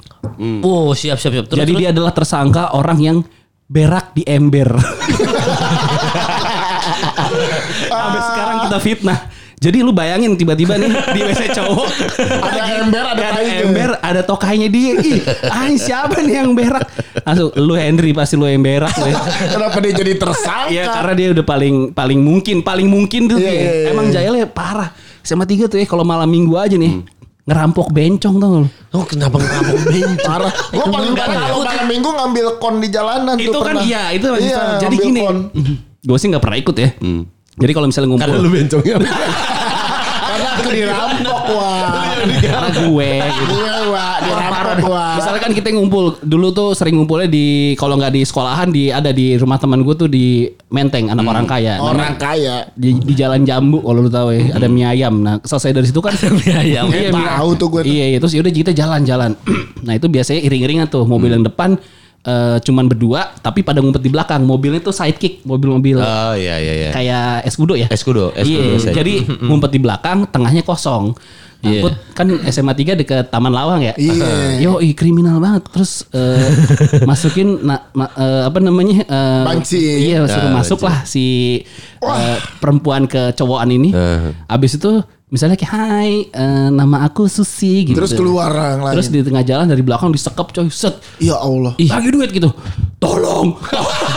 Oh 0.65 0.89
siap 0.91 1.21
siap 1.21 1.37
siap. 1.37 1.45
Terus, 1.45 1.59
Jadi 1.61 1.71
terus? 1.71 1.81
dia 1.85 1.89
adalah 1.93 2.09
tersangka 2.09 2.73
orang 2.73 2.97
yang 2.97 3.17
berak 3.69 4.17
di 4.17 4.25
ember. 4.25 4.73
Sampai 7.85 8.19
sekarang 8.21 8.57
kita 8.65 8.77
fitnah. 8.81 9.19
Jadi 9.55 9.81
lu 9.81 9.95
bayangin 9.95 10.35
tiba-tiba 10.35 10.75
nih 10.77 10.91
di 11.15 11.19
WC 11.25 11.55
cowok 11.55 11.87
Ada 12.51 12.61
ember, 12.85 13.01
ada 13.07 13.17
ada 13.23 13.39
tainya. 13.39 13.55
ember, 13.65 13.89
ada 13.97 14.21
tokainya 14.21 14.67
dia. 14.69 14.93
Ih, 14.99 15.23
ah, 15.47 15.71
siapa 15.73 16.21
nih 16.21 16.43
yang 16.43 16.51
berak? 16.53 16.85
Langsung 17.23 17.49
lu 17.55 17.73
Henry 17.73 18.11
pasti 18.11 18.35
lu 18.35 18.45
yang 18.45 18.61
berak. 18.61 18.93
lu 18.99 19.09
ya. 19.09 19.17
Kenapa 19.55 19.79
dia 19.79 19.93
jadi 19.95 20.13
tersangka? 20.19 20.69
Iya 20.69 20.83
karena 20.91 21.13
dia 21.15 21.27
udah 21.33 21.45
paling 21.47 21.75
paling 21.95 22.19
mungkin 22.19 22.61
paling 22.61 22.85
mungkin 22.85 23.31
tuh 23.31 23.39
Iya, 23.39 23.47
dia. 23.47 23.55
iya, 23.57 23.71
iya. 23.71 23.89
Emang 23.95 24.05
Jailnya 24.11 24.45
parah. 24.51 24.91
Sama 25.25 25.43
tiga 25.43 25.65
tuh 25.65 25.75
ya 25.75 25.85
kalau 25.85 26.05
malam 26.05 26.25
minggu 26.25 26.53
aja 26.53 26.77
nih 26.77 27.01
ngerampok 27.43 27.89
bencong 27.89 28.35
tuh. 28.37 28.65
Oh 28.91 29.03
kenapa 29.03 29.35
ngerampok 29.35 29.77
bencong? 29.83 30.17
Parah. 30.19 30.53
Gue 30.71 30.85
paling 30.85 31.11
Nggak 31.11 31.25
parah 31.25 31.41
kalau 31.43 31.63
malam 31.63 31.85
minggu 31.85 32.09
ngambil 32.11 32.45
kon 32.57 32.75
di 32.77 32.89
jalanan 32.89 33.35
Itu 33.35 33.49
tuh 33.51 33.61
kan 33.61 33.75
pernah. 33.75 33.83
iya 33.83 34.03
itu 34.11 34.25
masih 34.27 34.49
Iya. 34.49 34.61
Jadi 34.79 34.95
gini. 34.95 35.19
kon. 35.19 35.37
Gue 35.99 36.17
sih 36.17 36.27
nggak 36.29 36.39
pernah 36.39 36.57
ikut 36.57 36.75
ya. 36.75 36.89
Jadi 37.55 37.71
kalau 37.71 37.87
misalnya 37.87 38.07
ngumpul 38.07 38.23
Karena 38.23 38.37
lu 38.39 38.49
bencongnya. 38.49 38.95
Karena 40.25 40.49
aku 40.51 40.69
dirampok 40.69 41.41
wah. 41.49 41.87
karena 42.35 42.69
gue 42.71 43.09
gitu. 43.15 43.53
Gue 44.17 44.29
wah 44.29 44.39
dirampok 44.41 44.87
wah. 44.87 45.13
Misalnya 45.15 45.41
kan 45.41 45.51
kita 45.51 45.67
ngumpul 45.71 46.05
dulu 46.19 46.47
tuh 46.49 46.69
sering 46.71 46.95
ngumpulnya 46.95 47.25
di 47.25 47.45
kalau 47.75 47.95
nggak 47.95 48.11
di 48.11 48.21
sekolahan 48.21 48.67
di 48.67 48.87
ada 48.87 49.09
di 49.09 49.35
rumah 49.35 49.55
teman 49.55 49.81
gue 49.81 49.95
tuh 49.95 50.07
di 50.07 50.45
Menteng 50.67 51.07
anak 51.07 51.23
orang 51.23 51.45
kaya. 51.45 51.77
Orang 51.77 52.13
Namanya- 52.13 52.19
kaya. 52.19 52.55
di, 52.71 52.95
di 52.95 53.13
Jalan 53.13 53.41
Jambu 53.41 53.79
kalau 53.79 53.99
lu 53.99 54.09
tahu 54.09 54.29
ya 54.29 54.53
ada 54.53 54.67
mie 54.67 54.83
ayam. 54.83 55.15
Nah 55.17 55.39
selesai 55.39 55.71
dari 55.71 55.85
situ 55.85 55.99
kan 55.99 56.13
mie 56.15 56.51
ayam. 56.51 56.85
Eh, 56.95 57.11
tahu 57.11 57.49
tuh 57.55 57.67
gue 57.69 57.81
tuh. 57.83 57.91
Iya, 57.91 58.05
iya 58.09 58.17
terus 58.17 58.31
yaudah 58.31 58.49
kita 58.49 58.71
jalan-jalan. 58.71 59.35
nah 59.85 59.93
itu 59.93 60.05
biasanya 60.05 60.41
iring-iringan 60.41 60.87
tuh 60.87 61.03
mobil 61.03 61.29
yang 61.29 61.41
depan 61.41 61.77
eh, 62.21 62.57
cuman 62.59 62.85
berdua 62.85 63.37
tapi 63.37 63.61
pada 63.61 63.79
ngumpet 63.79 64.01
di 64.01 64.09
belakang. 64.09 64.41
Mobilnya 64.41 64.81
tuh 64.81 64.91
sidekick, 64.91 65.43
mobil-mobil 65.43 65.97
Oh 65.97 66.33
iya 66.33 66.57
iya 66.57 66.73
iya. 66.75 66.89
kayak 66.91 67.45
eskudo 67.45 67.73
ya. 67.73 67.87
Eskudo, 67.87 68.31
eskudo 68.31 68.49
Iya, 68.65 68.79
sidekick. 68.79 68.95
jadi 68.95 69.13
ngumpet 69.45 69.71
di 69.71 69.79
belakang, 69.79 70.25
tengahnya 70.27 70.61
kosong. 70.61 71.13
Nah, 71.65 71.71
Iya. 71.71 71.81
Put, 71.81 71.93
kan 72.13 72.27
SMA 72.45 72.71
3 72.71 72.93
deket 72.95 73.25
Taman 73.27 73.49
Lawang 73.49 73.81
ya. 73.81 73.93
Iya. 73.95 74.61
Yo, 74.63 74.77
ih, 74.77 74.93
kriminal 74.93 75.37
banget. 75.37 75.65
Terus 75.67 76.05
eh, 76.09 76.45
masukin 77.01 77.57
na- 77.59 77.89
ma- 77.91 78.13
eh, 78.13 78.43
apa 78.45 78.57
namanya? 78.59 79.01
eh, 79.01 79.43
Banci. 79.43 79.81
Iya, 80.05 80.23
suruh 80.25 80.45
Ah, 80.45 80.53
masuk 80.53 80.79
lah 80.79 81.01
si 81.03 81.57
eh, 81.99 82.37
perempuan 82.59 83.05
ke 83.05 83.33
cowokan 83.33 83.73
ini. 83.73 83.89
Ah. 83.91 84.29
Abis 84.47 84.77
itu 84.77 85.01
misalnya 85.25 85.57
kayak 85.57 85.73
hai 85.73 86.11
eh, 86.27 86.69
nama 86.69 87.01
aku 87.03 87.25
Susi 87.25 87.81
gitu. 87.83 87.97
Terus 87.97 88.13
keluar 88.13 88.47
orang 88.47 88.85
lain. 88.85 88.93
Terus 88.93 89.09
di 89.09 89.19
tengah 89.19 89.41
jalan 89.41 89.65
dari 89.65 89.81
belakang 89.81 90.13
disekap 90.13 90.53
coy. 90.53 90.69
Set. 90.69 91.01
Ya 91.17 91.35
Allah. 91.35 91.73
Ih, 91.75 91.89
bagi 91.89 92.13
duit 92.13 92.29
gitu. 92.29 92.53
Tolong. 92.97 93.57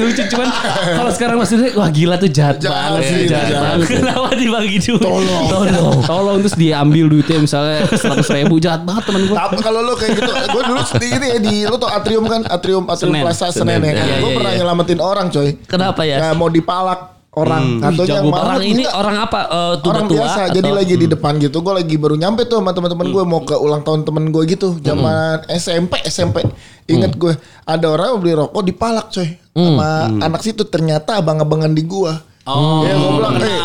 Lucu 0.00 0.22
cuman 0.32 0.48
kalau 0.96 1.10
sekarang 1.12 1.36
maksudnya 1.38 1.70
wah 1.76 1.90
gila 1.92 2.16
tuh 2.16 2.30
jahat 2.30 2.56
banget 2.62 3.02
sih, 3.04 3.28
jahat 3.28 3.50
banget. 3.52 3.86
Kenapa 4.00 4.28
dibagi 4.32 4.78
duit? 4.80 5.02
Tolong. 5.02 5.44
Tolong, 5.50 5.96
tolong 6.06 6.36
terus 6.40 6.56
diambil 6.56 7.06
duitnya 7.10 7.38
misalnya 7.42 7.84
seratus 7.94 8.28
ribu 8.32 8.56
jahat 8.62 8.82
banget 8.86 9.02
teman 9.10 9.20
gue. 9.28 9.36
Tapi 9.36 9.56
kalau 9.60 9.80
lu 9.84 9.94
kayak 9.98 10.12
gitu, 10.16 10.30
gue 10.32 10.62
dulu 10.64 10.80
di 10.96 11.08
ini 11.10 11.26
ya 11.26 11.38
di 11.38 11.54
lu 11.68 11.76
tau 11.76 11.90
atrium 11.92 12.24
kan, 12.26 12.42
atrium 12.48 12.84
atrium 12.88 13.12
Senen. 13.12 13.22
Plaza 13.24 13.46
Senen 13.52 13.80
ya 13.84 13.92
kan. 13.92 14.06
Iya, 14.06 14.16
gue 14.18 14.30
iya, 14.30 14.36
pernah 14.36 14.52
iya. 14.52 14.58
nyelamatin 14.64 14.98
orang 15.00 15.26
coy. 15.28 15.48
Kenapa 15.68 16.02
ya? 16.08 16.16
Ya 16.18 16.28
mau 16.32 16.48
dipalak 16.48 17.19
orang 17.30 17.78
katanya 17.78 18.06
jago 18.10 18.26
yang 18.26 18.26
Orang 18.34 18.62
ini 18.64 18.84
orang 18.86 19.16
apa? 19.20 19.40
Eh, 19.46 19.72
tuh 19.78 19.88
orang 19.88 20.06
tua 20.06 20.16
biasa 20.18 20.40
atau- 20.42 20.54
jadi 20.56 20.70
lagi 20.72 20.94
di 20.94 21.06
depan 21.06 21.32
gitu. 21.38 21.56
Gue 21.60 21.74
lagi 21.76 21.94
baru 21.94 22.14
nyampe 22.14 22.42
tuh 22.44 22.58
sama 22.58 22.74
teman-teman 22.74 23.06
gue 23.06 23.22
mau 23.22 23.40
ke 23.40 23.54
ulang 23.54 23.82
tahun 23.82 24.02
temen 24.02 24.24
gue 24.28 24.42
gitu. 24.48 24.74
Zaman 24.76 25.46
SMP 25.48 26.02
SMP 26.02 26.42
inget 26.86 27.14
gue 27.14 27.32
ada 27.62 27.86
orang 27.86 28.18
beli 28.18 28.34
rokok 28.34 28.62
dipalak 28.62 29.08
coy. 29.08 29.30
Sama 29.52 29.90
anak 30.18 30.42
situ. 30.42 30.62
Ternyata 30.64 31.18
abang-abangan 31.18 31.70
di 31.70 31.82
gua 31.82 32.18
Oh, 32.50 32.82
Iya 32.82 32.94
gue 32.96 33.10
bilang, 33.14 33.34
eh, 33.38 33.58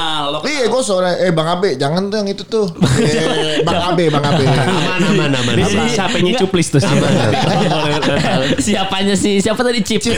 iya 0.45 0.65
gue 0.69 0.81
sore, 0.81 1.11
eh 1.19 1.31
bang 1.33 1.47
Abe, 1.49 1.73
jangan 1.73 2.05
tuh 2.05 2.17
yang 2.21 2.29
itu 2.29 2.43
tuh, 2.45 2.65
eh, 3.01 3.59
bang 3.67 3.81
Abe, 3.81 4.13
bang 4.13 4.21
Abe. 4.21 4.43
Aman 4.45 5.01
aman 5.01 5.31
aman. 5.33 5.53
Di 5.57 5.63
aman. 5.63 5.71
sini 5.73 5.87
siapanya 5.89 6.31
cuplis 6.37 6.67
tuh. 6.69 6.81
Siapanya 8.65 9.15
sih? 9.17 9.41
Siapa 9.41 9.61
tadi 9.61 9.79
Cip? 9.81 10.01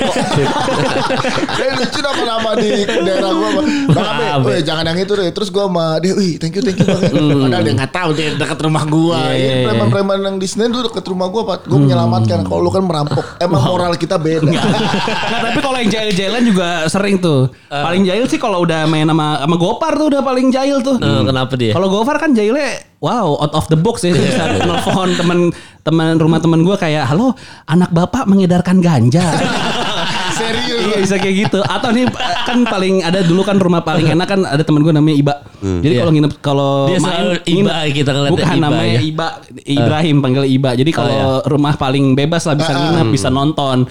Eh 1.57 1.71
lucu 1.73 1.99
nama-nama 1.99 2.53
di 2.59 2.69
daerah 2.85 3.31
gue 3.33 3.49
Bang 3.89 4.07
Abe, 4.07 4.25
Abe. 4.29 4.45
weh 4.51 4.59
jangan 4.61 4.83
yang 4.85 4.99
itu 4.99 5.13
deh 5.15 5.29
Terus 5.31 5.49
gue 5.49 5.63
sama 5.63 5.97
dia, 5.97 6.13
wih 6.13 6.37
thank 6.37 6.53
you 6.53 6.61
thank 6.61 6.77
you 6.77 6.85
bang 6.85 7.01
Padahal 7.17 7.63
dia 7.63 7.73
gak 7.73 7.91
tahu 7.93 8.09
dia 8.13 8.27
dekat 8.35 8.59
rumah 8.61 8.83
gue 8.85 9.17
Iya, 9.17 9.33
iya, 9.33 9.53
iya. 9.57 9.65
preman-preman 9.65 10.17
yang 10.21 10.37
di 10.37 10.47
Senen 10.47 10.69
tuh 10.69 10.85
dekat 10.85 11.05
rumah 11.07 11.27
gue 11.29 11.41
Pak 11.41 11.65
Gue 11.65 11.79
menyelamatkan, 11.81 12.45
kalau 12.45 12.59
lu 12.61 12.69
kan 12.69 12.83
merampok 12.85 13.25
Emang 13.41 13.61
moral 13.63 13.95
kita 13.95 14.19
beda 14.19 14.45
Nah, 14.47 15.39
tapi 15.43 15.59
kalau 15.59 15.77
yang 15.77 15.89
jahil-jahilan 15.91 16.43
juga 16.43 16.67
sering 16.87 17.17
tuh. 17.19 17.49
Eh. 17.69 17.83
Paling 17.83 18.03
jahil 18.05 18.25
sih 18.25 18.39
kalau 18.39 18.56
udah 18.57 18.85
main 18.85 19.05
sama 19.05 19.37
sama 19.37 19.55
Gopar 19.55 19.93
tuh 19.93 20.07
udah 20.07 20.21
paling 20.21 20.47
jahil 20.47 20.79
tuh. 20.79 20.97
Eh, 20.97 21.21
kenapa 21.23 21.53
dia? 21.53 21.71
Kalau 21.71 21.87
Gofar 21.87 22.17
kan 22.17 22.31
jahilnya 22.31 22.77
wow 22.97 23.37
out 23.37 23.53
of 23.53 23.65
the 23.67 23.75
box 23.75 24.01
ya. 24.01 24.11
Dia 24.11 24.23
bisa 24.23 24.43
Iya. 24.43 24.59
telepon 24.59 25.09
teman 25.13 25.39
teman 25.81 26.15
rumah 26.15 26.37
teman 26.37 26.61
gue 26.61 26.75
kayak 26.75 27.07
halo 27.07 27.33
anak 27.65 27.89
bapak 27.89 28.25
mengedarkan 28.25 28.77
ganja. 28.77 29.23
Serius 30.37 30.81
iya 30.85 30.97
bisa 30.99 31.15
kayak 31.17 31.35
gitu. 31.45 31.59
Atau 31.61 31.89
nih 31.89 32.05
kan 32.45 32.61
paling 32.63 33.01
ada 33.01 33.21
dulu 33.21 33.41
kan 33.41 33.57
rumah 33.57 33.81
paling 33.81 34.05
enak 34.07 34.27
kan 34.27 34.41
ada 34.43 34.61
teman 34.61 34.81
gue 34.81 34.93
namanya 34.93 35.15
Iba. 35.15 35.33
Jadi 35.57 35.89
Iya. 35.89 35.99
kalau 35.99 36.11
nginep 36.13 36.33
kalau 36.39 36.71
Dia 36.85 36.99
main 36.99 37.09
selalu 37.09 37.33
Iba, 37.43 37.73
kita 37.89 38.09
ngeliatnya 38.11 38.33
bukan 38.35 38.47
Iba 38.47 38.61
namanya 38.61 38.91
ya. 38.91 39.01
Iba 39.01 39.27
Ibrahim 39.65 40.15
panggil 40.21 40.43
Iba. 40.47 40.69
Jadi 40.73 40.91
kalau 40.91 41.19
rumah 41.43 41.73
paling 41.73 42.13
bebas 42.13 42.45
lah 42.45 42.53
bisa 42.53 42.71
nginep 42.71 43.07
bisa 43.09 43.27
nonton. 43.27 43.89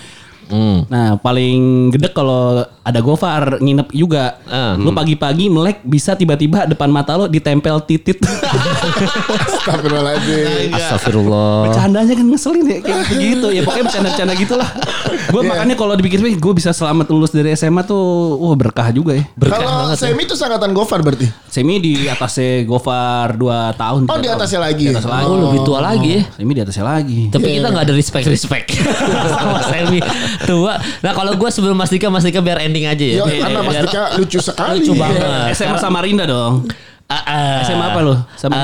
Nah 0.87 1.17
paling 1.17 1.89
gede 1.91 2.11
kalau 2.11 2.63
ada 2.81 3.01
Gofar 3.01 3.59
nginep 3.59 3.89
juga. 3.91 4.39
Ah. 4.47 4.75
Lu 4.75 4.91
pagi-pagi 4.91 5.47
melek 5.47 5.83
bisa 5.83 6.15
tiba-tiba 6.15 6.65
depan 6.65 6.87
mata 6.87 7.15
lo 7.15 7.27
ditempel 7.27 7.83
titit. 7.83 8.23
Astagfirullahaladzim 9.47 10.71
Astagfirullah. 10.71 11.51
Bercandanya 11.69 12.15
kan 12.15 12.27
ngeselin 12.27 12.65
ya 12.65 12.79
kayak 12.81 13.05
gitu 13.11 13.47
ya 13.51 13.61
pokoknya 13.63 13.85
bercanda-bercanda 13.87 14.35
gitulah. 14.37 14.69
Gue 15.27 15.43
Iya. 15.43 15.49
makanya 15.49 15.75
kalau 15.75 15.95
dipikir-pikir 15.95 16.39
gue 16.39 16.55
bisa 16.55 16.71
selamat 16.71 17.07
lulus 17.11 17.31
dari 17.31 17.51
SMA 17.53 17.83
tuh 17.83 17.99
wah 18.39 18.55
berkah 18.55 18.91
juga 18.91 19.15
ya. 19.15 19.25
Kalau 19.37 19.91
Semi 19.95 20.23
itu 20.23 20.35
sangkatan 20.35 20.71
Gofar 20.71 21.03
berarti? 21.03 21.27
Semi 21.47 21.79
di 21.79 22.07
atasnya 22.07 22.63
Gofar 22.65 23.35
2 23.35 23.75
tahun. 23.75 24.01
Oh 24.07 24.17
di 24.17 24.27
tahun. 24.27 24.37
atasnya 24.39 24.61
lagi 24.63 24.85
Di 24.87 24.95
atas 24.95 25.07
lagi. 25.07 25.27
Oh, 25.27 25.51
lebih 25.51 25.61
tua 25.63 25.79
lagi 25.83 26.09
ya. 26.09 26.23
Semi 26.35 26.53
di 26.55 26.63
atasnya 26.63 26.85
lagi. 26.87 27.21
Tapi 27.31 27.47
kita 27.53 27.69
nggak 27.71 27.85
ada 27.91 27.95
respect 27.95 28.27
respect 28.27 28.67
sama 29.37 29.61
Semi 29.67 29.99
tua. 30.43 30.77
Nah 31.01 31.13
kalau 31.13 31.33
gue 31.33 31.49
sebelum 31.49 31.73
Mas 31.73 31.89
Dika, 31.89 32.07
Mas 32.07 32.23
Dika 32.23 32.39
biar 32.39 32.61
ending 32.61 32.85
aja 32.85 33.01
ya. 33.01 33.17
Yo, 33.17 33.25
karena 33.25 33.61
Mas 33.61 33.73
Biar- 33.73 33.85
Dika 33.85 34.03
lucu 34.17 34.39
sekali 34.39 34.81
Lucu 34.81 34.93
banget. 34.95 35.23
SMA 35.53 35.79
Samarinda 35.79 36.25
dong. 36.25 36.67
Ah, 37.07 37.23
ah. 37.23 37.57
SMA 37.63 37.87
apa 37.87 38.01
lu? 38.01 38.15
Sama 38.35 38.55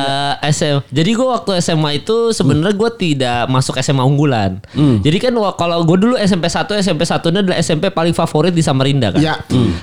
Eh, 0.43 0.51
SM. 0.51 0.83
Jadi 0.89 1.11
gue 1.13 1.25
waktu 1.25 1.51
SMA 1.57 1.91
itu 1.97 2.31
sebenarnya 2.33 2.73
gue 2.73 2.91
tidak 2.93 3.47
masuk 3.47 3.79
SMA 3.79 4.03
unggulan. 4.03 4.59
Jadi 4.75 5.17
kan 5.19 5.31
kalau 5.53 5.79
gue 5.81 5.97
dulu 5.97 6.15
SMP 6.17 6.47
1, 6.47 6.59
SMP 6.77 7.03
1 7.03 7.23
ini 7.25 7.39
adalah 7.41 7.57
SMP 7.57 7.89
paling 7.89 8.11
favorit 8.11 8.51
di 8.51 8.59
Samarinda 8.61 9.11
kan. 9.11 9.23
Iya. 9.23 9.35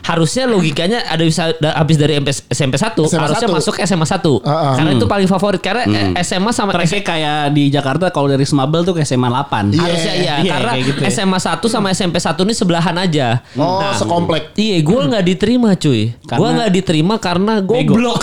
Harusnya 0.01 0.43
logikanya 0.45 1.05
ada 1.05 1.21
bisa 1.21 1.55
da- 1.55 1.71
habis 1.73 1.95
dari 1.95 2.17
MP, 2.17 2.27
SMP 2.47 2.75
1 2.75 2.99
SMA 3.01 3.23
harusnya 3.23 3.47
1. 3.47 3.55
masuk 3.55 3.75
SMA 3.79 4.03
1. 4.03 4.43
Ah, 4.43 4.51
ah. 4.51 4.73
Karena 4.75 4.91
itu 4.91 5.05
paling 5.05 5.27
favorit 5.27 5.59
karena 5.59 5.83
eh, 5.87 6.19
SMA 6.19 6.51
sama 6.51 6.71
Tracknya 6.71 6.99
kayak 7.01 7.39
di 7.49 7.63
Jakarta 7.69 8.05
kalau 8.09 8.27
dari 8.27 8.43
Smabel 8.43 8.83
tuh 8.83 8.91
ke 8.91 9.01
SMA 9.01 9.27
8. 9.29 9.71
Iya. 9.71 9.79
harusnya 9.79 10.13
iya 10.13 10.33
Iya, 10.39 10.51
karena 10.53 10.71
gitu 10.83 10.99
ya. 10.99 11.07
SMA 11.09 11.39
1 11.39 11.63
sama 11.65 11.87
SMP 11.89 12.15
1 12.17 12.35
ini 12.41 12.53
sebelahan 12.53 12.95
aja. 12.97 13.39
Oh 13.55 13.87
sekomplek 13.93 14.51
Iya, 14.53 14.77
gue 14.81 14.99
nggak 15.07 15.23
diterima 15.25 15.69
cuy. 15.73 16.11
Gue 16.11 16.49
nggak 16.51 16.71
diterima 16.73 17.15
karena 17.17 17.63
Bego. 17.63 17.95
goblok. 17.95 18.19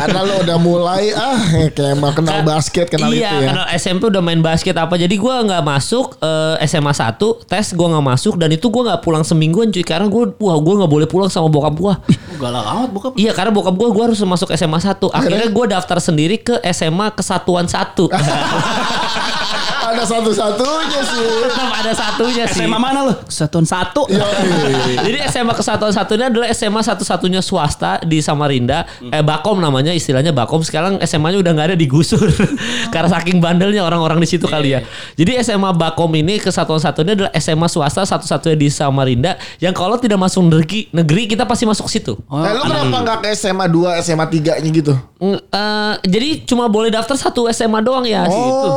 Karena 0.00 0.20
lo 0.24 0.34
udah 0.42 0.58
mulai 0.58 1.12
ah 1.12 1.40
kayak 1.72 1.96
mau 2.00 2.12
kenal 2.12 2.42
basket 2.42 2.86
kenal 2.88 3.12
iya, 3.12 3.30
itu 3.30 3.36
ya 3.44 3.48
karena 3.52 3.64
SMP 3.76 4.02
udah 4.08 4.22
main 4.24 4.40
basket 4.40 4.76
apa. 4.76 4.96
Jadi 4.96 5.14
gua 5.20 5.44
nggak 5.44 5.62
masuk 5.64 6.16
eh, 6.20 6.64
SMA 6.66 6.92
1 6.92 7.20
tes 7.46 7.66
gua 7.76 7.88
nggak 7.96 8.06
masuk 8.16 8.34
dan 8.40 8.48
itu 8.52 8.66
gua 8.72 8.92
nggak 8.92 9.00
pulang 9.04 9.24
semingguan 9.26 9.68
cuy 9.70 9.84
karena 9.84 10.08
gua 10.08 10.32
wah 10.40 10.56
gua 10.58 10.74
nggak 10.84 10.92
boleh 10.92 11.06
pulang 11.08 11.30
sama 11.32 11.48
bokap 11.52 11.74
gua. 11.76 11.94
galak 12.40 12.64
amat 12.64 12.90
bokap. 12.90 13.12
Iya 13.20 13.36
karena 13.36 13.52
bokap 13.52 13.76
gue 13.76 13.88
gue 13.92 14.04
harus 14.08 14.20
masuk 14.24 14.48
SMA 14.56 14.80
1 14.80 14.96
Akhirnya 15.12 15.48
gue 15.52 15.64
daftar 15.68 15.98
sendiri 16.00 16.40
ke 16.40 16.56
SMA 16.72 17.12
Kesatuan 17.12 17.68
1 17.68 17.76
Ada 19.80 20.04
satu-satunya 20.06 21.00
sih. 21.02 21.24
Tetap 21.42 21.70
ada 21.82 21.92
satunya 21.92 22.44
sih 22.46 22.62
SMA 22.62 22.78
mana 22.78 23.00
lu? 23.04 23.14
Kesatuan 23.26 23.66
satu. 23.66 24.06
Iya. 24.06 24.22
Jadi 25.06 25.18
SMA 25.26 25.54
Kesatuan 25.54 25.90
satunya 25.90 26.28
adalah 26.28 26.48
SMA 26.52 26.80
satu-satunya 26.80 27.40
swasta 27.40 27.98
di 28.02 28.20
Samarinda. 28.20 28.86
Eh 29.02 29.20
Bakom 29.20 29.58
namanya 29.58 29.90
istilahnya 29.90 30.30
Bakom. 30.30 30.62
Sekarang 30.62 31.00
SMA-nya 31.00 31.40
udah 31.40 31.52
nggak 31.52 31.68
ada 31.72 31.76
digusur 31.76 32.22
karena 32.94 33.08
saking 33.10 33.40
bandelnya 33.40 33.82
orang-orang 33.82 34.20
di 34.20 34.28
situ 34.28 34.46
kali 34.46 34.76
ya. 34.76 34.80
Jadi 35.16 35.40
SMA 35.42 35.72
Bakom 35.72 36.12
ini 36.14 36.38
Kesatuan 36.38 36.78
satunya 36.78 37.16
adalah 37.16 37.32
SMA 37.34 37.66
swasta 37.66 38.04
satu-satunya 38.04 38.56
di 38.56 38.68
Samarinda 38.68 39.34
yang 39.58 39.72
kalau 39.72 39.96
tidak 39.96 40.20
masuk 40.20 40.46
negeri, 40.46 40.86
negeri 40.92 41.26
kita 41.26 41.44
pasti 41.44 41.64
masuk 41.66 41.88
situ. 41.88 42.14
Nah, 42.30 42.52
lu 42.52 42.62
kenapa 42.62 42.96
nggak 43.00 43.18
ke 43.20 43.28
SMA 43.34 43.66
2, 43.66 44.00
SMA 44.00 44.26
3-nya 44.28 44.70
gitu? 44.70 44.94
Eh, 45.20 45.94
jadi 46.04 46.28
cuma 46.44 46.64
boleh 46.66 46.88
daftar 46.88 47.12
satu 47.12 47.44
SMA 47.50 47.80
doang 47.80 48.04
ya 48.04 48.24
Oh. 48.24 48.32
situ. 48.32 48.68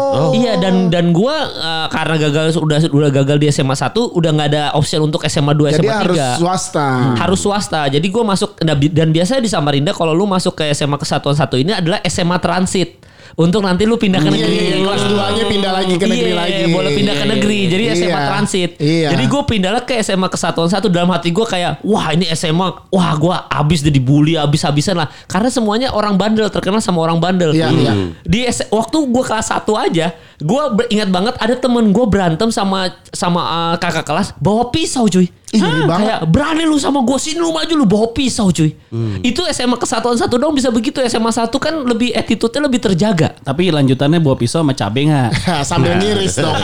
Iya 0.43 0.59
dan 0.63 0.75
dan 0.87 1.05
gua 1.11 1.35
eh, 1.51 1.87
karena 1.91 2.15
gagal 2.15 2.55
udah 2.55 2.79
udah 2.87 3.09
gagal 3.11 3.37
di 3.37 3.47
SMA 3.51 3.75
1 3.75 3.91
udah 3.91 4.29
nggak 4.31 4.47
ada 4.55 4.63
option 4.73 5.03
untuk 5.03 5.19
SMA 5.27 5.51
2 5.51 5.75
Jadi 5.75 5.83
SMA 5.83 5.91
3 5.91 5.99
harus 5.99 6.17
swasta. 6.39 6.87
harus 7.19 7.39
swasta. 7.43 7.81
Jadi 7.91 8.07
gue 8.07 8.23
masuk 8.23 8.55
dan 8.95 9.07
biasanya 9.11 9.41
di 9.43 9.51
Samarinda 9.51 9.91
kalau 9.91 10.15
lu 10.15 10.23
masuk 10.23 10.55
ke 10.55 10.71
SMA 10.71 10.95
Kesatuan 10.95 11.35
satu 11.35 11.59
ini 11.59 11.75
adalah 11.75 11.99
SMA 12.07 12.39
transit. 12.39 13.02
Untuk 13.33 13.59
nanti 13.59 13.83
lu 13.83 13.95
pindah 13.95 14.17
ke 14.17 14.27
Iya, 14.27 14.35
negeri. 14.35 14.55
iya, 14.55 14.75
kelas 14.79 15.03
2-nya 15.05 15.43
pindah 15.45 15.71
lagi 15.71 15.93
ke 15.93 16.05
negeri 16.05 16.29
Iya, 16.29 16.37
lagi. 16.37 16.61
boleh 16.69 16.91
pindah 16.93 17.15
ke 17.15 17.25
negeri. 17.27 17.59
Jadi 17.65 17.83
Iya. 17.83 17.93
SMA 17.95 18.19
transit. 18.25 18.69
Iya. 18.77 19.07
Jadi 19.09 19.23
gue 19.25 19.41
pindahlah 19.43 19.81
ke 19.81 19.93
SMA 19.97 20.27
Kesatuan 20.27 20.67
satu 20.67 20.87
dalam 20.87 21.09
hati 21.09 21.29
gue 21.29 21.43
kayak, 21.43 21.81
wah 21.81 22.09
ini 22.09 22.29
SMA, 22.29 22.67
wah 22.87 23.11
gue 23.15 23.33
abis 23.49 23.79
deh 23.81 23.89
dibully 23.89 24.35
abis-abisan 24.35 24.95
lah. 24.95 25.09
Karena 25.25 25.47
semuanya 25.47 25.91
orang 25.91 26.13
bandel 26.13 26.47
terkenal 26.47 26.77
sama 26.77 27.01
orang 27.01 27.17
bandel. 27.17 27.51
Iya, 27.51 27.67
iya. 27.69 27.93
Di 28.21 28.43
S- 28.43 28.67
waktu 28.67 28.97
gue 29.03 29.23
kelas 29.23 29.49
1 29.49 29.73
aja, 29.73 30.11
gue 30.37 30.61
ingat 30.89 31.09
banget 31.09 31.33
ada 31.37 31.55
temen 31.55 31.89
gue 31.89 32.05
berantem 32.05 32.49
sama 32.49 32.91
sama 33.09 33.41
uh, 33.41 33.75
kakak 33.77 34.03
kelas 34.03 34.33
bawa 34.37 34.69
pisau 34.69 35.05
cuy. 35.05 35.27
Ih, 35.53 35.61
banget. 35.85 36.17
Kayak 36.17 36.19
berani 36.27 36.63
lu 36.65 36.75
sama 36.75 36.99
gue 36.99 37.13
sini 37.15 37.37
lu 37.37 37.49
maju 37.49 37.73
lu 37.73 37.85
bawa 37.85 38.09
pisau 38.09 38.49
cuy. 38.49 38.73
Hmm. 38.89 39.21
Itu 39.21 39.45
SMA 39.47 39.77
kesatuan 39.77 40.17
satu 40.17 40.35
dong 40.35 40.51
bisa 40.51 40.67
begitu 40.67 40.97
SMA 41.03 41.29
satu 41.29 41.57
kan 41.57 41.77
lebih 41.83 42.09
attitude-nya 42.11 42.61
lebih 42.63 42.81
terjaga. 42.81 43.37
Tapi 43.37 43.69
lanjutannya 43.69 44.17
bawa 44.17 44.33
pisau 44.33 44.59
sama 44.59 44.73
cabe 44.73 45.05
nggak? 45.05 45.29
Sambil 45.69 45.93
ngiris 45.95 46.37
dong. 46.37 46.57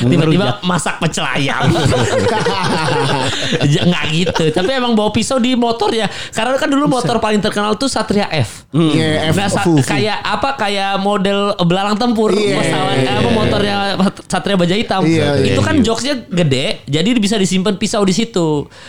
Tiba-tiba 0.00 0.62
masak 0.62 0.98
pecel 0.98 1.26
ayam. 1.26 1.66
Nggak 3.58 4.04
gitu. 4.12 4.44
Tapi 4.52 4.70
emang 4.70 4.92
bawa 4.94 5.10
pisau 5.10 5.38
di 5.38 5.54
motor 5.54 5.90
ya. 5.90 6.06
Karena 6.30 6.54
kan 6.54 6.68
dulu 6.68 6.86
motor 6.86 7.18
paling 7.18 7.40
terkenal 7.40 7.74
tuh 7.74 7.88
Satria 7.88 8.28
F. 8.30 8.68
Iya, 8.70 9.32
F 9.32 9.36
Nah, 9.38 9.48
sa- 9.48 9.64
kayak 9.64 10.18
apa 10.20 10.54
kayak 10.56 10.98
model 10.98 11.56
belalang 11.62 11.96
tempur 11.96 12.30
Iya. 12.30 12.54
pesawat 12.54 12.96
eh, 12.98 13.14
apa 13.16 13.30
motornya 13.30 13.76
Satria 14.26 14.56
Baja 14.56 14.74
Hitam. 14.74 15.02
Iya, 15.02 15.40
iya, 15.40 15.54
itu 15.54 15.60
kan 15.60 15.80
jokesnya 15.80 16.28
gede, 16.28 16.84
jadi 16.84 17.08
bisa 17.16 17.34
disimpan 17.34 17.74
pisau 17.74 18.02
di 18.02 18.12
situ. 18.12 18.27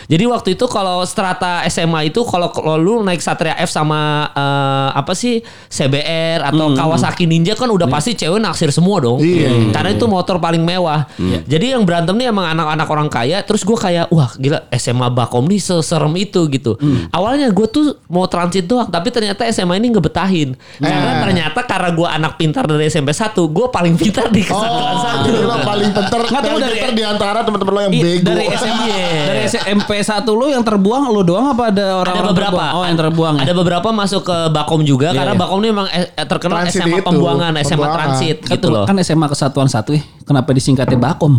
Jadi 0.06 0.24
waktu 0.24 0.48
itu 0.52 0.64
kalau 0.66 1.00
strata 1.02 1.62
SMA 1.66 2.06
itu 2.06 2.20
kalau 2.22 2.48
kalau 2.48 2.74
lu 2.74 3.00
naik 3.00 3.18
Satria 3.18 3.56
F 3.56 3.70
sama 3.70 4.00
eh, 4.28 4.88
apa 4.92 5.12
sih 5.12 5.40
CBR 5.66 6.44
atau 6.44 6.74
Kawasaki 6.74 7.24
Ninja 7.24 7.54
kan 7.54 7.66
udah 7.66 7.86
pasti 7.86 8.12
cewek 8.14 8.36
naksir 8.36 8.68
semua 8.70 8.98
dong. 8.98 9.18
Iya. 9.18 9.70
Karena 9.70 9.90
itu 9.90 10.04
motor 10.04 10.36
paling 10.36 10.60
mewah. 10.60 11.06
Jadi 11.42 11.72
yang 11.72 11.82
berantem 11.82 12.14
nih 12.14 12.28
emang 12.28 12.46
anak-anak 12.48 12.86
orang 12.86 13.08
kaya. 13.08 13.40
Terus 13.40 13.62
gue 13.62 13.74
kayak 13.74 14.08
wah 14.08 14.30
gila 14.34 14.66
SMA 14.72 15.08
Bakom 15.08 15.46
nih 15.46 15.58
seserem 15.58 16.12
itu 16.14 16.44
gitu. 16.48 16.74
Awalnya 17.10 17.48
gue 17.48 17.66
tuh 17.66 17.84
mau 18.06 18.26
transit 18.26 18.64
doang, 18.64 18.86
tapi 18.86 19.08
ternyata 19.08 19.46
SMA 19.46 19.76
ini 19.76 19.90
ngebetahin. 19.90 20.52
Karena 20.76 20.98
Eh. 21.10 21.20
ternyata 21.22 21.60
karena 21.62 21.90
gue 21.90 22.08
anak 22.10 22.32
pintar 22.34 22.64
dari 22.64 22.86
SMP 22.86 23.10
1 23.10 23.46
gue 23.46 23.66
paling 23.68 23.94
pintar 23.94 24.28
di 24.28 24.42
kesatuan 24.42 24.90
Oh, 24.90 25.00
satu. 25.00 25.30
lo 25.40 25.56
paling 25.62 25.90
pinter, 25.90 26.20
Nggak 26.24 26.42
tahu 26.42 26.58
dari- 26.58 26.78
di 26.90 27.04
antara 27.04 27.38
teman-teman 27.40 27.72
lo 27.72 27.80
yang 27.82 27.92
bego. 27.94 28.26
dari 28.26 28.44
SMA 28.50 28.86
Iya. 28.86 29.29
Dari 29.30 29.40
SMP 29.46 29.90
1 29.96 30.10
lu 30.28 30.46
yang 30.46 30.60
terbuang 30.60 31.02
lu 31.08 31.22
doang 31.22 31.46
apa 31.48 31.62
ada 31.66 31.80
ada 31.80 31.84
orang-orang 31.96 32.28
beberapa. 32.28 32.50
terbuang? 32.52 32.72
Oh, 32.72 32.84
yang 32.84 32.98
terbuang 32.98 33.34
ya. 33.36 33.42
Ada 33.42 33.54
beberapa 33.54 33.88
masuk 33.90 34.22
ke 34.22 34.36
Bakom 34.50 34.80
juga 34.82 35.08
Iya, 35.08 35.16
karena 35.16 35.32
iya. 35.32 35.40
Bakom 35.40 35.58
ini 35.58 35.68
memang 35.68 35.86
eh, 35.88 36.06
terkenal 36.20 36.56
Transit 36.60 36.80
SMA 36.80 36.96
itu, 36.96 37.06
pembuangan, 37.06 37.52
SMA 37.56 37.68
pembuangan. 37.70 37.96
transit 37.96 38.36
Kan- 38.40 38.52
gitu 38.52 38.66
loh. 38.68 38.84
Kan 38.84 38.96
SMA 38.98 39.26
Kesatuan 39.26 39.66
satu 39.66 39.90
ya. 39.92 40.02
Kenapa 40.22 40.50
disingkatnya 40.50 40.98
Bakom? 40.98 41.38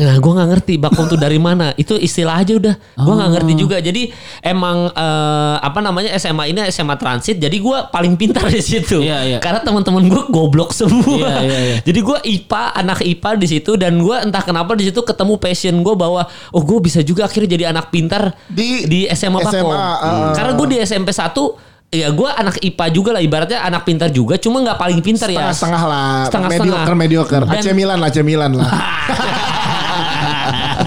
Nah, 0.00 0.16
gue 0.16 0.32
nggak 0.32 0.48
ngerti 0.48 0.74
Bakom 0.80 1.04
tuh 1.06 1.20
dari 1.20 1.36
mana. 1.36 1.76
Itu 1.76 1.92
istilah 1.92 2.40
aja 2.40 2.56
udah. 2.56 2.74
Gue 2.96 3.14
nggak 3.14 3.30
ngerti 3.36 3.52
juga. 3.52 3.76
Jadi 3.78 4.08
emang 4.40 4.88
eh, 4.88 5.56
apa 5.60 5.78
namanya 5.78 6.16
SMA 6.16 6.48
ini 6.48 6.64
SMA 6.72 6.96
transit. 6.96 7.36
Jadi 7.36 7.60
gue 7.60 7.76
paling 7.92 8.16
pintar 8.16 8.48
di 8.48 8.64
situ. 8.64 9.04
Iya, 9.04 9.18
iya. 9.26 9.38
Karena 9.38 9.60
teman-teman 9.60 10.08
gue 10.08 10.22
goblok 10.32 10.72
semua. 10.72 11.04
Iya, 11.04 11.34
iya, 11.44 11.58
iya. 11.60 11.76
Jadi 11.84 12.00
gue 12.00 12.18
IPA, 12.22 12.62
anak 12.80 13.04
IPA 13.04 13.30
di 13.36 13.46
situ 13.50 13.76
dan 13.76 14.00
gue 14.00 14.16
entah 14.16 14.40
kenapa 14.40 14.72
di 14.72 14.88
situ 14.88 15.04
ketemu 15.04 15.36
passion 15.36 15.76
gue 15.84 15.94
bahwa 15.94 16.24
oh 16.50 16.62
gue 16.64 16.78
bisa 16.80 17.04
juga 17.04 17.28
akhirnya 17.28 17.60
jadi 17.60 17.64
anak 17.68 17.92
pintar 17.92 18.32
Di 18.48 18.88
di 18.88 19.00
SMA 19.12 19.44
Bakom. 19.44 19.68
SMA, 19.68 19.76
uh, 19.76 20.32
Karena 20.32 20.52
gue 20.56 20.66
di 20.70 20.76
SMP 20.80 21.12
1 21.12 21.68
Ya 21.90 22.06
gue 22.06 22.28
anak 22.30 22.62
IPA 22.62 22.86
juga 22.94 23.10
lah 23.10 23.18
ibaratnya 23.18 23.66
anak 23.66 23.82
pintar 23.82 24.14
juga 24.14 24.38
cuma 24.38 24.62
nggak 24.62 24.78
paling 24.78 25.02
pintar 25.02 25.26
ya 25.26 25.50
Setengah-setengah 25.50 25.82
lah. 25.90 26.10
Setengah-setengah. 26.30 26.86
Mediocre, 26.86 26.94
mediocre. 26.94 27.44
Dan- 27.50 27.58
AC 27.58 27.68
Milan 27.74 27.98
lah, 27.98 28.08
AC 28.14 28.18
Milan 28.22 28.50
lah. 28.54 28.68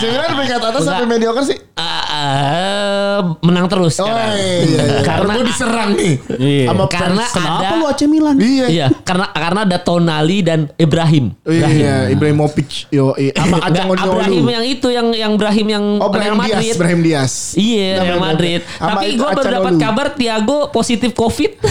AC 0.04 0.12
Milan 0.12 0.23
peringkat 0.36 0.62
atas 0.64 0.82
sampai 0.84 1.06
mediocre 1.06 1.44
sih. 1.44 1.58
Ah, 1.74 2.04
ah, 2.06 3.18
menang 3.40 3.66
terus 3.66 3.98
Oh 3.98 4.06
sekarang. 4.06 4.30
iya, 4.32 4.62
iya. 4.62 4.84
Karena- 5.02 5.04
Karena 5.04 5.32
gue 5.34 5.46
diserang 5.46 5.90
nih. 5.94 6.14
Iya. 6.34 6.66
Sama 6.68 6.86
Karena. 6.86 7.24
Kenapa 7.26 7.58
ada 7.60 7.76
lu 7.76 7.86
AC 7.86 8.02
Milan? 8.06 8.36
Iya. 8.38 8.66
Iya, 8.68 8.86
karena 9.02 9.26
karena 9.30 9.60
ada 9.64 9.78
Tonali 9.78 10.40
dan 10.40 10.60
Ibrahim. 10.76 11.26
Oh, 11.40 11.52
Iya, 11.52 12.10
Ibrahimovic. 12.10 12.90
Yo, 12.90 13.14
iya. 13.16 13.34
sama 13.36 13.58
Acang 13.60 13.90
Ibrahim 13.90 14.46
yang 14.48 14.64
itu 14.64 14.88
yang 14.88 15.08
yang 15.12 15.32
Ibrahim 15.34 15.68
yang 15.68 15.84
Oh, 15.98 16.10
Real 16.10 16.34
Madrid. 16.34 16.74
Brahim 16.74 17.00
Diaz. 17.02 17.54
Iya, 17.54 17.90
Nama 17.98 18.06
Real. 18.08 18.22
Madrid. 18.22 18.60
Tapi 18.68 19.06
gue 19.14 19.30
baru 19.32 19.50
dapat 19.52 19.74
kabar 19.78 20.08
Thiago 20.14 20.70
positif 20.70 21.12
Covid. 21.14 21.58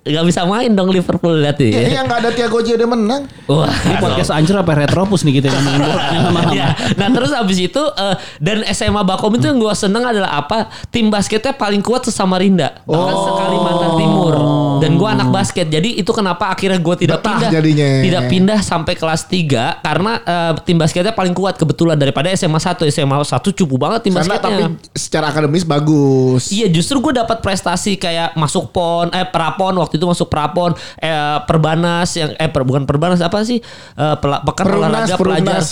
Gak 0.00 0.24
bisa 0.24 0.42
main 0.42 0.72
dong 0.72 0.88
Liverpool 0.88 1.38
lihat 1.38 1.60
ya. 1.60 2.00
yang 2.00 2.08
gak 2.08 2.24
ada 2.24 2.30
Thiago 2.32 2.58
J 2.58 2.74
udah 2.74 2.88
menang. 2.88 3.22
Wah, 3.44 3.68
Ini 3.68 4.00
podcast 4.00 4.32
anjir 4.32 4.56
apa 4.56 4.72
retropus 4.74 5.22
nih 5.22 5.38
kita 5.38 5.52
yang 5.52 5.60
bola 5.60 5.76
lama-lama. 5.76 6.40
Iya. 6.56 6.68
Nah 6.96 7.08
terus 7.12 7.30
abis 7.30 7.58
itu 7.62 7.82
eh, 7.92 8.14
dan 8.38 8.62
SMA 8.68 9.02
Bakom 9.02 9.32
itu 9.32 9.44
yang 9.44 9.58
gue 9.58 9.72
seneng 9.72 10.02
adalah 10.02 10.38
apa? 10.38 10.58
Tim 10.86 11.08
basketnya 11.08 11.52
paling 11.52 11.80
kuat 11.80 12.02
sesama 12.02 12.36
Rinda. 12.36 12.82
Bahkan 12.82 12.98
Oh. 13.10 13.24
sekalimantan 13.26 13.90
Timur. 13.96 14.34
Dan 14.78 14.96
gue 14.96 15.06
anak 15.06 15.28
basket. 15.28 15.66
Jadi 15.66 15.94
itu 15.94 16.08
kenapa 16.10 16.48
akhirnya 16.48 16.76
gue 16.76 16.96
tidak 16.98 17.20
Betah 17.20 17.36
pindah. 17.36 17.50
jadinya. 17.50 17.88
Tidak 18.00 18.22
pindah 18.26 18.58
sampai 18.60 18.94
kelas 18.94 19.22
3 19.24 19.48
karena 19.78 20.12
eh, 20.18 20.52
tim 20.62 20.76
basketnya 20.76 21.10
paling 21.10 21.32
kuat 21.32 21.54
kebetulan 21.54 21.94
daripada 21.94 22.30
SMA 22.30 22.56
1. 22.56 22.88
SMA 22.88 23.16
1 23.16 23.28
cupu 23.52 23.76
banget 23.76 24.00
tim 24.02 24.14
Karena 24.14 24.34
basketnya. 24.34 24.66
tapi 24.68 24.94
secara 24.94 25.26
akademis 25.28 25.62
bagus. 25.62 26.48
Iya 26.48 26.66
justru 26.68 26.98
gue 27.00 27.12
dapat 27.14 27.40
prestasi 27.40 27.94
kayak 27.94 28.32
masuk 28.34 28.70
pon 28.70 29.10
eh 29.10 29.24
prapon 29.24 29.76
waktu 29.76 29.94
itu 29.94 30.04
masuk 30.04 30.26
prapon 30.26 30.72
eh 30.96 31.12
perbanas 31.42 32.08
yang 32.14 32.32
eh 32.34 32.46
per, 32.46 32.62
bukan 32.62 32.82
perbanas 32.82 33.18
apa 33.18 33.42
sih 33.42 33.60
eh 33.92 34.16
pela, 34.16 34.40
pekan 34.40 34.66
olahraga 34.70 35.14
pelajar. 35.14 35.60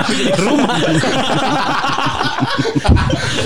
Rumah. 0.36 0.78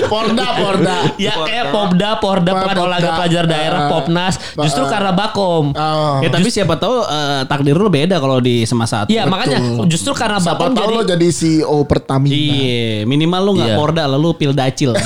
Porda, 0.05 0.47
Porda. 0.55 0.97
ya 1.17 1.35
kayak 1.41 1.65
Popda 1.71 2.11
Porda 2.17 2.51
pekan 2.55 2.77
olahraga 2.79 3.11
pelajar 3.17 3.45
daerah 3.45 3.81
Ah. 3.81 3.91
Popnas 3.91 4.35
justru 4.59 4.85
Ah. 4.85 4.91
karena 4.91 5.11
Bakom 5.13 5.65
Oh. 5.73 6.19
Ya 6.21 6.29
tapi 6.29 6.49
siapa 6.49 6.77
tahu 6.77 7.03
eh, 7.03 7.43
takdir 7.45 7.75
lu 7.75 7.89
beda 7.89 8.17
kalau 8.17 8.39
di 8.39 8.63
SMA 8.63 8.85
satu. 8.85 9.09
Iya 9.09 9.25
makanya 9.25 9.59
justru 9.87 10.13
karena 10.13 10.39
Siapa 10.39 10.57
Bakom 10.57 10.73
tahu 10.73 10.85
jadi 10.85 10.95
lo 10.95 11.03
jadi 11.07 11.29
CEO 11.29 11.79
Pertamina. 11.85 12.33
Iya, 12.33 13.05
minimal 13.05 13.41
lu 13.43 13.53
nggak 13.55 13.71
Iya. 13.71 13.77
porda 13.77 14.05
lalu 14.07 14.29
pil 14.35 14.53
dacil. 14.53 14.93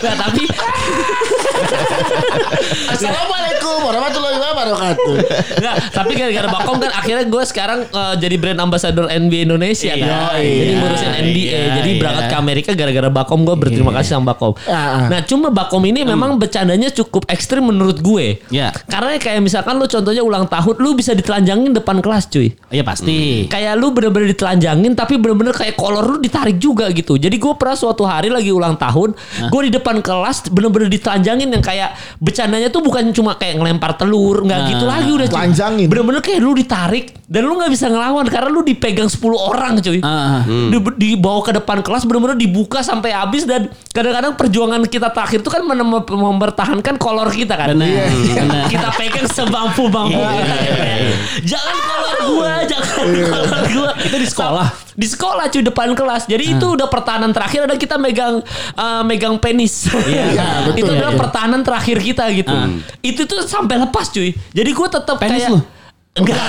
Nggak, 0.00 0.14
tapi 0.16 0.44
Assalamualaikum 2.90 3.59
warahmatullahi 4.10 4.52
wabarakatuh. 4.54 5.14
Nggak, 5.60 5.74
tapi 5.94 6.12
gara-gara 6.18 6.48
Bakom 6.50 6.76
kan 6.82 6.90
akhirnya 6.92 7.24
gue 7.26 7.42
sekarang 7.46 7.80
eh, 7.86 8.14
jadi 8.18 8.34
brand 8.40 8.60
ambassador 8.60 9.06
NBA 9.06 9.46
Indonesia 9.46 9.92
Iya, 9.94 10.06
kan. 10.06 10.40
iya, 10.40 10.54
jadi 10.58 10.72
ngurusin 10.76 11.10
NBA. 11.10 11.50
iya, 11.50 11.62
jadi 11.80 11.90
berangkat 11.98 12.24
iya. 12.26 12.32
ke 12.32 12.36
Amerika 12.36 12.70
gara-gara 12.74 13.08
Bakom 13.10 13.40
gue 13.46 13.56
berterima 13.56 13.92
kasih 13.94 14.10
sama 14.18 14.34
Bakom. 14.34 14.52
Ah, 14.66 14.74
ah. 14.74 15.06
Nah, 15.08 15.20
cuma 15.24 15.48
Bakom 15.52 15.82
ini 15.86 16.02
memang 16.02 16.36
bercandanya 16.36 16.90
cukup 16.90 17.26
ekstrim 17.30 17.64
menurut 17.66 17.98
gue. 18.02 18.42
Iya. 18.50 18.74
Karena 18.86 19.16
kayak 19.20 19.40
misalkan 19.44 19.78
lu 19.78 19.86
contohnya 19.86 20.22
ulang 20.24 20.46
tahun 20.50 20.74
lu 20.80 20.96
bisa 20.96 21.14
ditelanjangin 21.14 21.76
depan 21.76 22.02
kelas 22.02 22.30
cuy. 22.30 22.52
Iya 22.70 22.82
pasti. 22.82 23.46
Kayak 23.46 23.78
lu 23.78 23.92
bener-bener 23.94 24.32
ditelanjangin 24.34 24.92
tapi 24.96 25.16
bener-bener 25.20 25.54
kayak 25.54 25.76
kolor 25.78 26.04
lu 26.06 26.18
ditarik 26.18 26.56
juga 26.58 26.88
gitu. 26.90 27.16
Jadi 27.16 27.36
gue 27.36 27.52
pernah 27.54 27.76
suatu 27.76 28.02
hari 28.06 28.32
lagi 28.32 28.50
ulang 28.50 28.74
tahun, 28.76 29.14
gue 29.50 29.60
di 29.68 29.70
depan 29.74 30.02
kelas 30.02 30.50
bener-bener 30.50 30.88
ditelanjangin 30.90 31.48
yang 31.50 31.62
kayak 31.62 31.94
bercandanya 32.18 32.68
tuh 32.72 32.82
bukan 32.82 33.12
cuma 33.14 33.36
kayak 33.36 33.60
lempar 33.60 33.94
telur, 34.00 34.36
nggak 34.40 34.60
gitu 34.66 34.84
lagi 34.84 35.10
udah. 35.10 35.26
cuy. 35.26 35.34
Telanjangin. 35.36 35.86
Bener-bener 35.86 36.20
kayak 36.20 36.40
lu 36.40 36.52
ditarik 36.52 37.04
dan 37.22 37.42
lu 37.42 37.54
nggak 37.54 37.68
bisa 37.68 37.86
ngelawan 37.86 38.24
karena 38.24 38.48
lu 38.48 38.60
dipegang 38.60 39.06
10 39.06 39.20
orang 39.36 39.78
cuy. 39.78 40.00
Ah, 40.00 40.40
ah. 40.40 40.42
Di- 40.48 40.96
dibawa 40.98 41.40
ke 41.42 41.52
depan 41.52 41.78
kelas 41.80 42.02
bener-bener 42.02 42.34
dibuka 42.34 42.80
sampai 42.80 43.12
habis 43.12 43.44
dan 43.44 43.68
kadang-kadang 43.90 44.32
perjuangan 44.34 44.80
kita 44.84 45.08
terakhir 45.08 45.38
itu 45.38 45.48
kan 45.48 45.60
menem- 45.60 45.88
mempertahankan 46.02 46.96
kolor 46.96 47.28
kita 47.28 47.54
kan. 47.54 47.70
Benar, 47.70 47.86
Iya, 47.86 48.04
benar. 48.40 48.64
kita 48.66 48.88
pegang 48.94 49.28
sebampu-bampu 49.28 50.16
kita. 50.16 50.56
Jangan 51.46 51.76
kolor 51.78 52.18
gua, 52.26 52.52
jangan 52.64 52.88
kolor 52.88 53.12
gua. 53.68 53.90
Itu 54.00 54.16
di 54.16 54.26
sekolah? 54.26 54.68
Di 55.00 55.08
sekolah 55.08 55.48
cuy 55.48 55.64
depan 55.64 55.96
kelas. 55.96 56.28
Jadi 56.28 56.60
itu 56.60 56.66
udah 56.76 56.84
pertahanan 56.84 57.32
terakhir 57.32 57.64
ada 57.64 57.80
kita 57.80 57.96
megang 57.96 58.44
eh, 58.76 59.02
megang 59.02 59.40
penis. 59.40 59.88
Iya, 59.88 60.36
betul. 60.68 60.76
itu 60.76 60.90
adalah 60.92 61.16
Iya. 61.16 61.20
pertahanan 61.24 61.60
terakhir 61.64 61.96
kita 61.96 62.28
gitu. 62.36 62.52
Itu 63.00 63.24
tuh 63.24 63.48
sampai 63.48 63.80
lepas 63.80 64.12
cuy. 64.12 64.36
Jadi 64.52 64.70
gua 64.76 64.92
tetap 64.92 65.16
Penis 65.16 65.40
kayak 65.40 65.56
lu? 65.56 65.60
Enggak. 66.10 66.42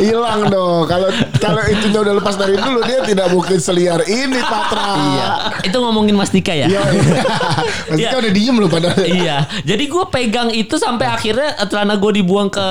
Hilang 0.00 0.48
dong. 0.48 0.86
Kalau 0.86 1.08
kalau 1.36 1.60
itunya 1.66 2.00
udah 2.00 2.14
lepas 2.16 2.34
dari 2.34 2.54
dulu 2.54 2.80
dia 2.82 3.02
tidak 3.02 3.28
mungkin 3.28 3.58
seliar 3.58 4.00
ini 4.02 4.40
Patra. 4.40 4.86
Iya. 4.96 5.26
Itu 5.62 5.76
ngomongin 5.76 6.14
Mas 6.14 6.30
Dika 6.30 6.54
ya? 6.54 6.64
Iya. 6.66 6.80
Mas 6.80 7.98
Iya. 7.98 8.08
Dika 8.08 8.16
udah 8.18 8.32
diem 8.32 8.56
loh 8.56 8.70
padahal. 8.70 9.04
iya. 9.04 9.36
Jadi 9.60 9.84
gue 9.84 10.04
pegang 10.08 10.48
itu 10.48 10.74
sampai 10.74 11.06
akhirnya 11.06 11.52
eh, 11.54 11.66
celana 11.66 11.98
gue 11.98 12.12
dibuang 12.14 12.48
ke 12.48 12.68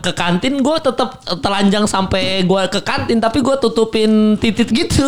ke 0.00 0.12
kantin, 0.12 0.60
gue 0.60 0.76
tetap 0.78 1.08
telanjang 1.40 1.84
sampai 1.84 2.44
gue 2.44 2.62
ke 2.68 2.80
kantin, 2.80 3.18
tapi 3.18 3.40
gue 3.40 3.56
tutupin 3.58 4.10
titit 4.36 4.68
gitu. 4.70 5.06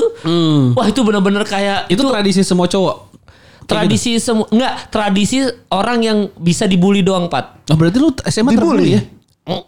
Wah 0.75 0.87
itu 0.87 1.01
bener-bener 1.01 1.45
kayak 1.45 1.87
Itu 1.87 2.03
tradisi 2.03 2.43
semua 2.43 2.67
cowok. 2.67 3.13
tradisi 3.63 4.19
semua 4.19 4.51
nggak 4.51 4.91
tradisi 4.91 5.39
orang 5.71 6.03
yang 6.03 6.19
bisa 6.35 6.67
dibully 6.67 7.07
doang 7.07 7.31
pat. 7.31 7.55
Oh, 7.71 7.79
berarti 7.79 8.03
lu 8.03 8.11
SMA 8.27 8.51
terbully 8.51 8.59
Dibully? 8.59 8.91
ya? 8.91 9.03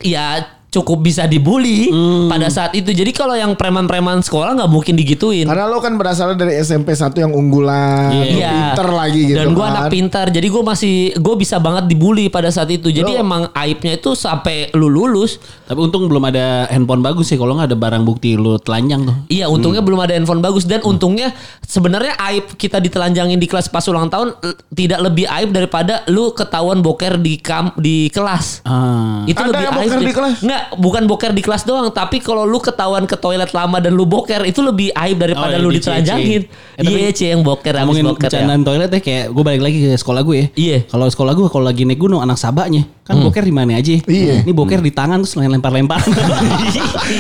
Ya 0.01 0.62
cukup 0.73 1.05
bisa 1.05 1.25
dibully 1.25 1.93
pada 2.27 2.49
saat 2.49 2.73
itu. 2.73 2.91
Jadi 2.91 3.13
kalau 3.13 3.33
yang 3.33 3.53
preman-preman 3.53 4.19
sekolah 4.19 4.57
nggak 4.57 4.67
mungkin 4.67 4.97
digituin. 4.97 5.45
Karena 5.45 5.69
lo 5.69 5.79
kan 5.79 5.95
berasal 5.95 6.33
dari 6.33 6.57
SMP 6.57 6.91
1 6.91 7.13
yang 7.19 7.31
unggulan, 7.31 8.09
Iya. 8.11 8.73
pinter 8.73 8.89
lagi 8.89 9.21
gitu 9.23 9.37
Dan 9.37 9.53
gue 9.53 9.61
kan. 9.61 9.71
anak 9.71 9.85
pintar, 9.87 10.27
jadi 10.29 10.49
gue 10.49 10.63
masih 10.63 10.95
gue 11.15 11.35
bisa 11.37 11.57
banget 11.59 11.85
dibully 11.87 12.27
pada 12.27 12.49
saat 12.49 12.67
itu. 12.69 12.89
Jadi 12.89 13.13
Lo- 13.13 13.21
emang 13.21 13.43
aibnya 13.53 13.93
itu 13.93 14.15
sampai 14.15 14.73
lu 14.73 14.89
lulus. 14.89 15.37
Tapi 15.63 15.77
untung 15.79 16.09
belum 16.09 16.25
ada 16.25 16.65
handphone 16.67 17.01
bagus 17.01 17.29
sih. 17.29 17.37
Kalau 17.37 17.53
nggak 17.53 17.69
ada 17.69 17.79
barang 17.79 18.03
bukti 18.03 18.35
lu 18.35 18.57
telanjang 18.57 19.05
tuh. 19.05 19.17
Iya, 19.29 19.47
untungnya 19.47 19.81
belum 19.81 20.01
ada 20.01 20.17
handphone 20.17 20.41
bagus 20.41 20.65
dan 20.65 20.81
untungnya 20.81 21.37
sebenarnya 21.63 22.17
aib 22.27 22.57
kita 22.57 22.79
ditelanjangin 22.79 23.37
di 23.37 23.45
kelas 23.45 23.69
pas 23.69 23.85
ulang 23.85 24.09
tahun 24.09 24.33
tidak 24.71 25.01
lebih 25.03 25.29
aib 25.31 25.51
daripada 25.51 26.01
lu 26.07 26.33
ketahuan 26.33 26.81
boker 26.81 27.17
di 27.17 27.37
kam 27.37 27.77
di 27.77 28.09
kelas. 28.09 28.65
Ah. 28.65 29.21
Itu 29.25 29.37
Ada 29.37 29.49
lebih 29.51 29.63
yang 29.63 29.75
aib. 29.75 29.85
boker 29.85 30.01
di 30.01 30.15
kelas? 30.15 30.37
Nggak, 30.41 30.62
bukan 30.73 31.05
boker 31.05 31.31
di 31.31 31.41
kelas 31.41 31.63
doang, 31.63 31.89
tapi 31.89 32.19
kalau 32.19 32.43
lu 32.43 32.59
ketahuan 32.59 33.03
ke 33.03 33.15
toilet 33.15 33.51
lama 33.51 33.79
dan 33.79 33.93
lu 33.93 34.05
boker 34.05 34.43
itu 34.43 34.61
lebih 34.61 34.91
aib 34.93 35.17
daripada 35.17 35.55
Oh, 35.55 35.59
iya, 35.59 35.59
lu 35.61 35.69
di 35.69 35.79
ditelanjangin. 35.79 36.43
CC. 36.43 36.51
Eh, 36.73 36.83
tapi 36.83 36.95
Iya, 36.95 37.11
cie 37.11 37.29
yang 37.31 37.43
boker 37.43 37.75
habis 37.75 37.97
boker 37.97 38.07
ya. 38.17 38.31
bercandaan 38.31 38.63
toilet 38.63 38.89
ya 38.89 39.01
kayak 39.01 39.25
gue 39.29 39.43
balik 39.43 39.63
lagi 39.63 39.79
ke 39.81 39.95
sekolah 39.95 40.21
gue 40.21 40.37
ya. 40.37 40.47
Iya. 40.55 40.79
Kalau 40.87 41.07
sekolah 41.07 41.33
gue 41.33 41.47
kalau 41.49 41.65
lagi 41.65 41.83
naik 41.83 41.99
gunung 41.99 42.19
anak 42.19 42.37
sabaknya 42.37 42.87
kan 43.03 43.19
boker 43.19 43.43
di 43.43 43.51
mana 43.51 43.75
aja. 43.75 43.99
Iya. 43.99 44.43
Ini 44.43 44.53
boker 44.53 44.79
di 44.79 44.91
tangan 44.91 45.21
terus 45.21 45.35
lempar-lempar. 45.35 45.99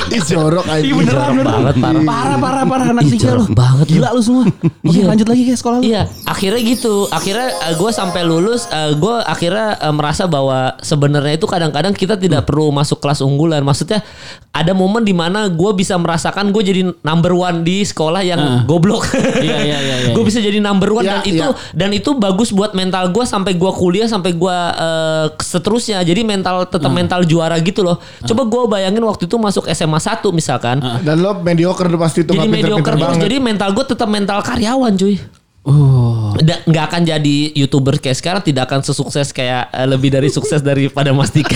Ih 0.09 0.22
jorok 0.22 0.64
aja. 0.64 0.81
Iya 0.81 0.94
beneran 0.94 1.33
banget, 1.38 1.74
parah. 1.76 2.02
Parah 2.02 2.38
parah 2.38 2.64
parah 2.64 2.87
anak 2.90 3.05
tiga 3.09 3.35
lu. 3.35 3.44
banget. 3.50 3.87
Gila 3.90 4.09
lu 4.12 4.20
semua. 4.20 4.44
Oke 4.46 4.94
Iya. 4.94 5.07
lanjut 5.07 5.26
lagi 5.26 5.42
ke 5.42 5.52
sekolah 5.52 5.76
lu. 5.78 5.85
Iya, 5.85 6.02
akhirnya 6.24 6.61
gitu. 6.64 7.07
Akhirnya 7.09 7.46
gue 7.72 7.90
sampai 7.90 8.22
lulus, 8.22 8.66
gue 8.70 9.14
akhirnya 9.22 9.76
eh, 9.76 9.92
merasa 9.92 10.24
bahwa 10.24 10.78
sebenarnya 10.81 11.35
itu 11.35 11.46
kadang-kadang 11.46 11.92
kita 11.92 12.14
tidak 12.14 12.44
perlu 12.44 12.70
masuk 12.70 12.98
kelas 12.98 13.20
unggulan. 13.33 13.64
Maksudnya 13.64 14.05
ada 14.53 14.77
momen 14.77 15.01
di 15.01 15.16
mana 15.16 15.49
gue 15.49 15.71
bisa 15.73 15.97
merasakan 15.97 16.53
gue 16.53 16.62
jadi 16.62 16.83
number 17.01 17.33
one 17.33 17.64
di 17.64 17.81
sekolah 17.83 18.21
yang 18.21 18.68
goblok. 18.68 19.09
Iya, 19.40 19.59
iya, 19.64 19.79
iya, 19.81 19.97
iya. 20.09 20.12
gue 20.16 20.25
bisa 20.25 20.38
jadi 20.38 20.61
number 20.61 20.92
one 20.92 21.03
Iya, 21.03 21.18
dan 21.18 21.21
itu 21.25 21.47
iya. 21.49 21.73
dan 21.73 21.90
itu 21.97 22.11
bagus 22.14 22.53
buat 22.53 22.77
mental 22.77 23.11
gue 23.11 23.25
sampai 23.25 23.57
gue 23.57 23.73
kuliah 23.73 24.07
sampai 24.07 24.37
gue 24.37 24.57
eh, 24.77 25.27
seterusnya. 25.40 26.05
Jadi 26.05 26.21
mental 26.23 26.68
tetap 26.68 26.92
mental 26.92 27.25
juara 27.25 27.57
gitu 27.64 27.81
loh. 27.81 27.97
Coba 28.23 28.45
gue 28.45 28.62
bayangin 28.68 29.03
waktu 29.03 29.25
itu 29.25 29.37
masuk 29.40 29.64
SMA 29.73 29.99
1 29.99 30.21
misalkan. 30.31 30.79
Dan 31.01 31.25
lo 31.25 31.40
mediocre 31.40 31.88
pasti 31.97 32.23
itu 32.23 32.37
Jadi 32.37 32.49
mediocre 32.49 32.95
terus. 32.95 33.18
Jadi 33.18 33.37
mental 33.40 33.73
gue 33.73 33.85
tetap 33.88 34.09
mental 34.09 34.45
karyawan 34.45 34.95
cuy. 34.95 35.41
Oh. 35.62 36.35
Da- 36.42 36.59
nggak 36.66 36.85
akan 36.90 37.03
jadi 37.07 37.55
youtuber 37.55 37.94
kayak 38.03 38.18
sekarang 38.18 38.42
tidak 38.42 38.66
akan 38.66 38.83
sesukses 38.83 39.31
kayak 39.31 39.70
eh, 39.70 39.87
lebih 39.87 40.11
dari 40.11 40.27
sukses 40.27 40.59
daripada 40.59 41.14
Mas 41.14 41.31
Dika 41.31 41.55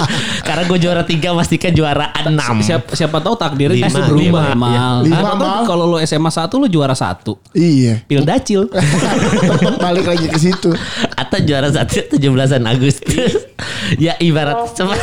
karena 0.46 0.66
gue 0.66 0.78
juara 0.82 1.06
tiga 1.06 1.30
Mas 1.30 1.46
Dika 1.46 1.70
juara 1.70 2.10
enam 2.18 2.58
Siapa, 2.58 2.98
siapa 2.98 3.22
tahu 3.22 3.38
takdirnya 3.38 3.86
Lima, 3.86 4.10
berubah 4.10 4.44
lima, 4.50 4.68
iya. 4.74 4.86
Lima, 5.06 5.30
Mal. 5.38 5.62
kalau 5.70 5.86
lu 5.86 6.02
SMA 6.02 6.34
1 6.34 6.50
lu 6.50 6.66
juara 6.66 6.98
satu. 6.98 7.38
Iya. 7.54 8.02
Pil 8.10 8.26
dacil. 8.26 8.66
Balik 9.86 10.06
lagi 10.10 10.26
ke 10.26 10.38
situ. 10.38 10.74
atau 11.14 11.38
juara 11.38 11.70
satu 11.70 12.10
17 12.10 12.58
Agustus 12.58 13.38
ya 14.04 14.18
ibarat 14.18 14.74
cuma 14.74 14.98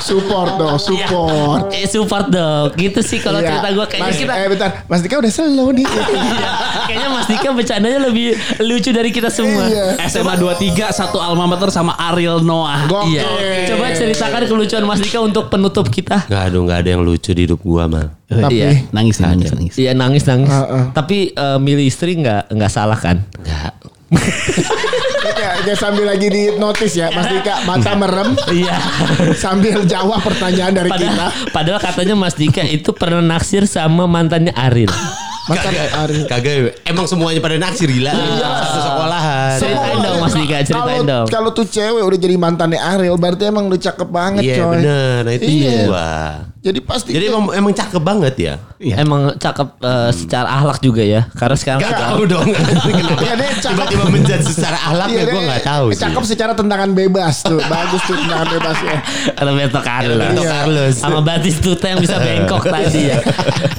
Support 0.00 0.50
dong, 0.56 0.76
support. 0.76 1.62
eh, 1.70 1.84
support 1.84 2.26
dong 2.26 2.70
gitu 2.74 3.00
sih 3.00 3.18
kalau 3.18 3.38
Iya. 3.38 3.48
cerita 3.52 3.68
gue 3.70 3.86
kayaknya 3.86 4.06
Mas, 4.06 4.18
kita 4.18 4.32
Eh 4.34 4.48
bentar, 4.48 4.70
Mas 4.84 5.00
Dika 5.00 5.16
udah 5.16 5.28
slow 5.28 5.68
nih. 5.70 5.86
Iya, 6.18 6.48
kayaknya 6.86 7.08
Mas 7.10 7.26
Dika 7.26 7.48
bercandanya 7.50 8.00
lebih 8.02 8.28
lucu 8.60 8.90
dari 8.90 9.10
kita 9.10 9.28
semua 9.28 9.64
Iya. 9.64 9.98
SMA 10.04 10.34
23 10.34 10.88
satu 10.90 11.18
alma 11.18 11.44
mater 11.46 11.68
sama 11.68 11.92
Ariel 11.94 12.40
Noah. 12.40 12.86
Gokil. 12.86 13.18
Iya. 13.18 13.68
Coba 13.68 13.90
ceritakan 13.90 14.42
kelucuan 14.44 14.84
Mas 14.84 14.98
Dika 14.98 15.18
untuk 15.18 15.48
penutup 15.48 15.86
kita. 15.86 16.24
Gak 16.24 16.42
ada 16.44 16.56
nggak 16.56 16.78
ada 16.78 16.90
yang 16.90 17.02
lucu 17.02 17.30
di 17.30 17.44
hidup 17.44 17.60
gua 17.60 17.84
mal. 17.84 18.14
Tapi 18.24 18.54
Iya. 18.56 18.86
Nangis 18.90 19.18
nangis 19.18 19.50
nangis. 19.50 19.74
Iya 19.74 19.92
nangis 19.92 20.24
nangis. 20.24 20.48
Heeh. 20.48 20.84
Tapi 20.92 21.18
eh, 21.30 21.58
milih 21.58 21.84
istri 21.84 22.14
nggak 22.14 22.50
nggak 22.50 22.70
salah 22.70 22.96
kan? 22.96 23.20
Enggak. 23.36 23.72
ya, 25.58 25.64
ya 25.64 25.74
sambil 25.74 26.04
lagi 26.04 26.26
di 26.26 26.42
notis 26.54 26.92
ya, 26.94 27.10
Mas 27.10 27.26
Dika 27.26 27.62
mata 27.62 27.92
merem 27.92 28.34
Iya. 28.48 28.76
sambil 29.34 29.82
jawab 29.84 30.20
pertanyaan 30.20 30.72
dari 30.72 30.90
kita. 30.90 31.08
Padahal, 31.08 31.30
padahal 31.50 31.80
katanya 31.82 32.14
Mas 32.16 32.34
Dika 32.34 32.62
itu 32.62 32.90
pernah 32.92 33.20
naksir 33.20 33.64
sama 33.64 34.04
mantannya 34.04 34.52
Aril. 34.52 34.90
Masa 35.48 35.72
Ari. 36.04 36.28
Kagak 36.28 36.84
emang 36.84 37.08
semuanya 37.08 37.40
pada 37.40 37.56
naksir 37.56 37.88
gila. 37.88 38.12
Sekolahan. 38.76 39.56
Ceritain 39.56 39.96
dong 39.98 40.16
Mas 40.20 40.34
Dika, 40.34 40.56
ceritain 40.60 40.84
Kalau 41.00 41.08
dong. 41.08 41.26
kalau 41.32 41.50
tuh 41.50 41.64
cewek 41.64 42.04
udah 42.04 42.18
jadi 42.18 42.36
mantannya 42.36 42.76
Ariel 42.76 43.16
berarti 43.16 43.48
emang 43.48 43.64
udah 43.66 43.80
cakep 43.80 44.08
banget 44.08 44.42
Iya 44.44 44.56
coy. 44.58 44.70
bener. 44.76 45.18
Nah 45.24 45.32
itu 45.32 45.48
Iya. 45.48 45.80
Jadi 46.68 46.80
pasti 46.80 47.10
Jadi 47.10 47.24
emang, 47.26 47.48
emang 47.50 47.72
cakep 47.72 48.02
banget 48.02 48.34
ya. 48.36 48.54
Emang 48.94 49.32
cakep 49.34 49.68
eh, 49.80 50.10
secara 50.12 50.48
akhlak 50.52 50.78
juga 50.78 51.00
ya. 51.00 51.24
Karena 51.32 51.56
sekarang 51.56 51.80
Gak 51.80 51.96
tahu 51.96 52.22
dong. 52.24 52.44
Kenapa 52.44 52.88
Iya, 53.24 53.34
dia 53.34 53.48
cakep. 53.56 53.72
tiba-tiba 53.72 54.04
menjudge 54.06 54.44
secara 54.46 54.76
ahlak 54.84 55.08
Iya, 55.08 55.16
ya 55.16 55.24
gue 55.24 55.32
dia 55.34 55.50
gak 55.50 55.64
tahu 55.64 55.86
sih. 55.90 56.00
Cakep 56.04 56.24
secara 56.26 56.52
tendangan 56.52 56.90
bebas 56.92 57.40
tuh. 57.40 57.56
Bagus 57.58 58.00
tuh 58.04 58.14
tendangan 58.14 58.48
bebasnya. 58.50 58.96
Roberto 59.38 59.80
Carlos. 59.80 60.12
Roberto 60.14 60.42
Iya. 60.44 60.50
Carlos. 60.52 60.94
Sama 60.94 61.20
Batistuta 61.20 61.84
yang 61.86 61.98
bisa 61.98 62.16
bengkok 62.18 62.62
tadi 62.74 63.00
ya. 63.06 63.18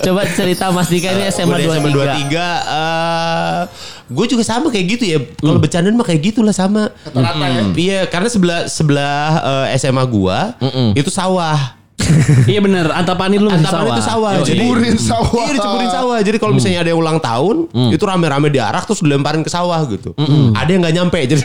Coba 0.01 0.21
cerita 0.27 0.65
Mas 0.69 0.89
Dika 0.89 1.09
ini 1.11 1.29
SMA 1.29 1.55
di 1.55 1.65
SMA 1.65 1.89
23. 1.93 2.25
23 2.25 2.73
eh 2.73 3.61
gue 4.09 4.25
juga 4.27 4.41
sama 4.41 4.67
kayak 4.67 4.85
gitu 4.89 5.03
ya. 5.05 5.19
Kalau 5.37 5.61
bercandaan 5.61 5.93
mah 5.93 6.03
kayak 6.03 6.21
gitulah 6.25 6.49
sama. 6.49 6.89
Rata-rata 7.05 7.45
ya. 7.45 7.61
Iya, 7.71 7.99
karena 8.07 8.25
sebelah 8.27 8.59
sebelah 8.65 9.25
eh, 9.69 9.77
SMA 9.77 10.01
gua 10.03 10.57
itu 10.91 11.07
sawah. 11.07 11.78
Iya 12.51 12.59
bener, 12.59 12.85
Antapani 12.89 13.35
dulu 13.35 13.49
masih 13.49 13.65
Antaman 13.65 13.83
sawah. 13.83 13.95
itu 13.95 14.03
sawah. 14.05 14.31
Yoi. 14.33 14.45
Jadi 14.45 14.59
Ceburin 14.61 14.95
sawah. 15.09 15.29
Iya, 15.35 15.51
diceburin 15.53 15.89
sawah. 15.89 16.17
Jadi 16.21 16.37
kalau 16.37 16.53
misalnya 16.53 16.79
ada 16.79 16.89
yang 16.89 16.99
ulang 16.99 17.19
tahun, 17.19 17.55
itu 17.91 18.03
rame-rame 18.03 18.47
diarak 18.47 18.83
terus 18.83 19.01
dilemparin 19.01 19.41
ke 19.41 19.49
sawah 19.49 19.79
gitu. 19.85 20.15
Ada 20.53 20.69
yang 20.69 20.81
nggak 20.81 20.95
nyampe. 20.95 21.19
Jadi 21.29 21.41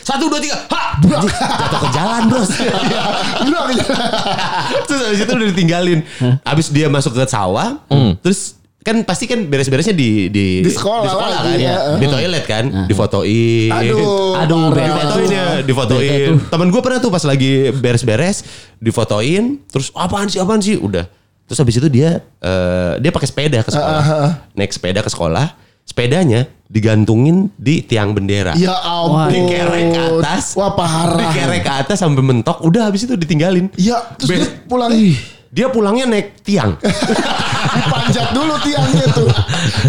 satu 0.00 0.28
dua 0.28 0.38
tiga, 0.38 0.56
ha, 0.68 0.98
jatuh 1.00 1.80
ke 1.80 1.88
jalan 1.90 2.20
bros. 2.26 2.50
Blok 3.42 3.64
aja. 3.70 3.84
terus 4.84 5.00
habis 5.04 5.20
itu 5.22 5.32
udah 5.32 5.48
ditinggalin. 5.48 5.98
Habis 6.42 6.66
dia 6.68 6.86
masuk 6.86 7.14
ke 7.14 7.24
sawah, 7.24 7.80
terus 8.20 8.57
kan 8.88 8.96
pasti 9.04 9.28
kan 9.28 9.44
beres-beresnya 9.44 9.92
di 9.92 10.32
di, 10.32 10.64
Di 10.64 10.72
sekolah 10.72 11.04
kan, 11.04 11.28
lagi, 11.44 11.60
ya. 11.60 12.00
di 12.00 12.06
toilet 12.08 12.44
kan, 12.48 12.64
difotoin. 12.88 13.68
Aduh. 13.68 14.40
Aduh, 14.40 14.72
Difotoin 14.72 15.28
ya, 15.28 15.46
difotoin. 15.60 16.30
Temen 16.48 16.68
gue 16.72 16.80
pernah 16.80 16.98
tuh 16.98 17.12
pas 17.12 17.20
lagi 17.22 17.68
beres-beres, 17.70 18.48
difotoin, 18.80 19.60
terus 19.68 19.92
apaan 19.92 20.32
sih, 20.32 20.40
apaan 20.40 20.64
sih, 20.64 20.80
udah. 20.80 21.04
Terus 21.44 21.58
habis 21.60 21.76
itu 21.76 21.88
dia 21.88 22.20
eh, 22.40 22.92
dia 23.00 23.12
pakai 23.12 23.28
sepeda 23.28 23.60
ke 23.60 23.68
sekolah, 23.68 24.04
naik 24.52 24.72
sepeda 24.72 25.00
ke 25.00 25.10
sekolah, 25.12 25.46
sepedanya 25.84 26.48
digantungin 26.68 27.48
di 27.56 27.80
tiang 27.80 28.12
bendera. 28.12 28.52
Ya 28.56 28.76
ampun. 28.76 29.32
Dikerek 29.32 29.84
ke 29.88 30.00
atas. 30.16 30.52
Wah 30.52 30.76
parah. 30.76 31.16
Dikerek 31.16 31.64
ke 31.64 31.72
atas 31.72 31.96
sampai 32.00 32.20
mentok, 32.20 32.60
udah 32.60 32.88
habis 32.88 33.08
itu 33.08 33.16
ditinggalin. 33.16 33.72
Ya 33.80 33.96
terus 34.16 34.28
Be- 34.28 34.38
dia 34.40 34.48
pulang. 34.68 34.92
Dia 35.48 35.72
pulangnya 35.72 36.04
naik 36.04 36.44
tiang. 36.44 36.76
Dipanjat 37.78 38.32
dulu 38.32 38.54
tiangnya 38.60 39.06
tuh. 39.10 39.28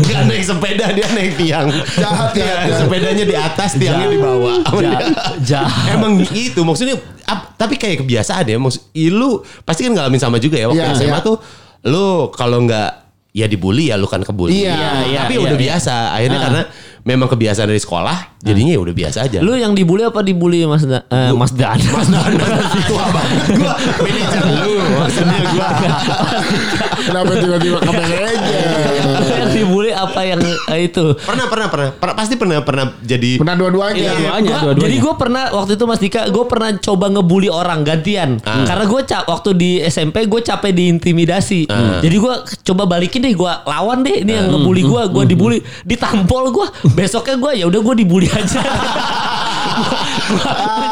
Gak 0.04 0.22
naik 0.26 0.44
sepeda 0.44 0.88
dia 0.90 1.08
naik 1.12 1.36
tiang. 1.36 1.68
Jahat 1.96 2.32
ya. 2.32 2.64
Iya, 2.64 2.76
Sepedanya 2.80 3.26
di 3.26 3.36
atas, 3.36 3.70
tiangnya 3.76 4.08
di 4.08 4.20
bawah. 4.20 4.64
Jahat. 5.44 5.94
Emang 5.94 6.16
itu 6.26 6.62
maksudnya 6.64 6.96
ap- 7.26 7.56
tapi 7.56 7.76
kayak 7.76 8.04
kebiasaan 8.04 8.48
ya. 8.48 8.56
Maksud 8.56 8.82
i- 8.94 9.12
lu 9.12 9.40
pasti 9.64 9.84
kan 9.84 9.96
ngalamin 9.96 10.20
sama 10.20 10.40
juga 10.40 10.56
ya 10.56 10.72
waktu 10.72 10.80
Iya, 10.80 10.96
SMA 10.96 11.12
iya. 11.12 11.20
tuh 11.20 11.38
lu 11.86 12.08
kalau 12.32 12.64
nggak 12.64 12.92
ya 13.30 13.46
dibully 13.46 13.92
ya 13.92 13.96
lu 13.96 14.08
kan 14.08 14.24
kebully. 14.24 14.64
Iya, 14.64 15.06
iya, 15.08 15.20
tapi 15.24 15.36
iya, 15.36 15.44
udah 15.44 15.56
iya. 15.56 15.64
biasa. 15.70 15.96
Akhirnya 16.16 16.40
karena 16.40 16.62
memang 17.02 17.28
kebiasaan 17.28 17.68
dari 17.68 17.78
sekolah, 17.78 18.40
jadinya 18.40 18.74
ya 18.74 18.80
udah 18.80 18.92
biasa 18.92 19.18
aja. 19.24 19.40
Lu 19.40 19.54
yang 19.54 19.72
dibully 19.72 20.04
apa 20.04 20.20
dibully 20.20 20.64
Mas 20.64 20.84
Da- 20.84 21.06
eh, 21.06 21.32
Mas 21.32 21.52
Dan? 21.52 21.80
Mas 21.90 22.08
Dan. 22.08 22.32
gua 22.90 23.06
gua 23.56 23.74
manajer 24.00 24.44
lu 24.64 24.74
maksudnya 24.96 25.40
gua. 25.50 25.70
Kenapa 27.00 27.32
tiba-tiba 27.36 27.78
ke 27.80 27.92
manajer? 27.92 28.79
Yang 29.28 29.52
dibully 29.58 29.92
apa 29.92 30.22
yang 30.24 30.40
eh, 30.44 30.88
itu? 30.88 31.16
Pernah 31.20 31.46
pernah 31.52 31.68
pernah 31.68 31.90
pernah 31.96 32.14
pasti 32.16 32.36
pernah 32.40 32.62
pernah 32.64 32.86
jadi 33.04 33.40
Pernah 33.40 33.56
dua-duanya. 33.56 34.00
Iya, 34.00 34.12
dua-duanya, 34.16 34.50
Gua- 34.50 34.62
dua-duanya. 34.64 34.84
Jadi 34.86 34.96
gue 35.00 35.14
pernah 35.16 35.44
waktu 35.54 35.72
itu 35.76 35.84
Mas 35.88 36.00
Dika, 36.00 36.22
gue 36.30 36.46
pernah 36.48 36.70
coba 36.78 37.06
ngebully 37.12 37.50
orang 37.50 37.80
gantian. 37.84 38.30
Karena 38.44 38.86
gue 38.86 39.02
cap 39.08 39.24
waktu 39.28 39.50
di 39.56 39.72
SMP 39.84 40.26
gue 40.26 40.42
capek 40.42 40.72
diintimidasi. 40.72 41.68
Jadi 42.00 42.16
gue 42.16 42.34
coba 42.72 42.84
balikin 42.88 43.24
deh, 43.26 43.34
gue 43.34 43.52
lawan 43.66 44.04
deh. 44.04 44.24
Ini 44.24 44.32
yang 44.44 44.48
ngebully 44.52 44.84
gue, 44.84 45.02
gue 45.12 45.24
dibully, 45.30 45.58
ditampol 45.84 46.52
gue. 46.52 46.68
Besoknya 46.94 47.36
gue 47.40 47.52
ya 47.64 47.66
udah 47.68 47.80
gue 47.82 47.96
dibully 47.98 48.28
aja. 48.30 48.62
Gua 50.30 50.89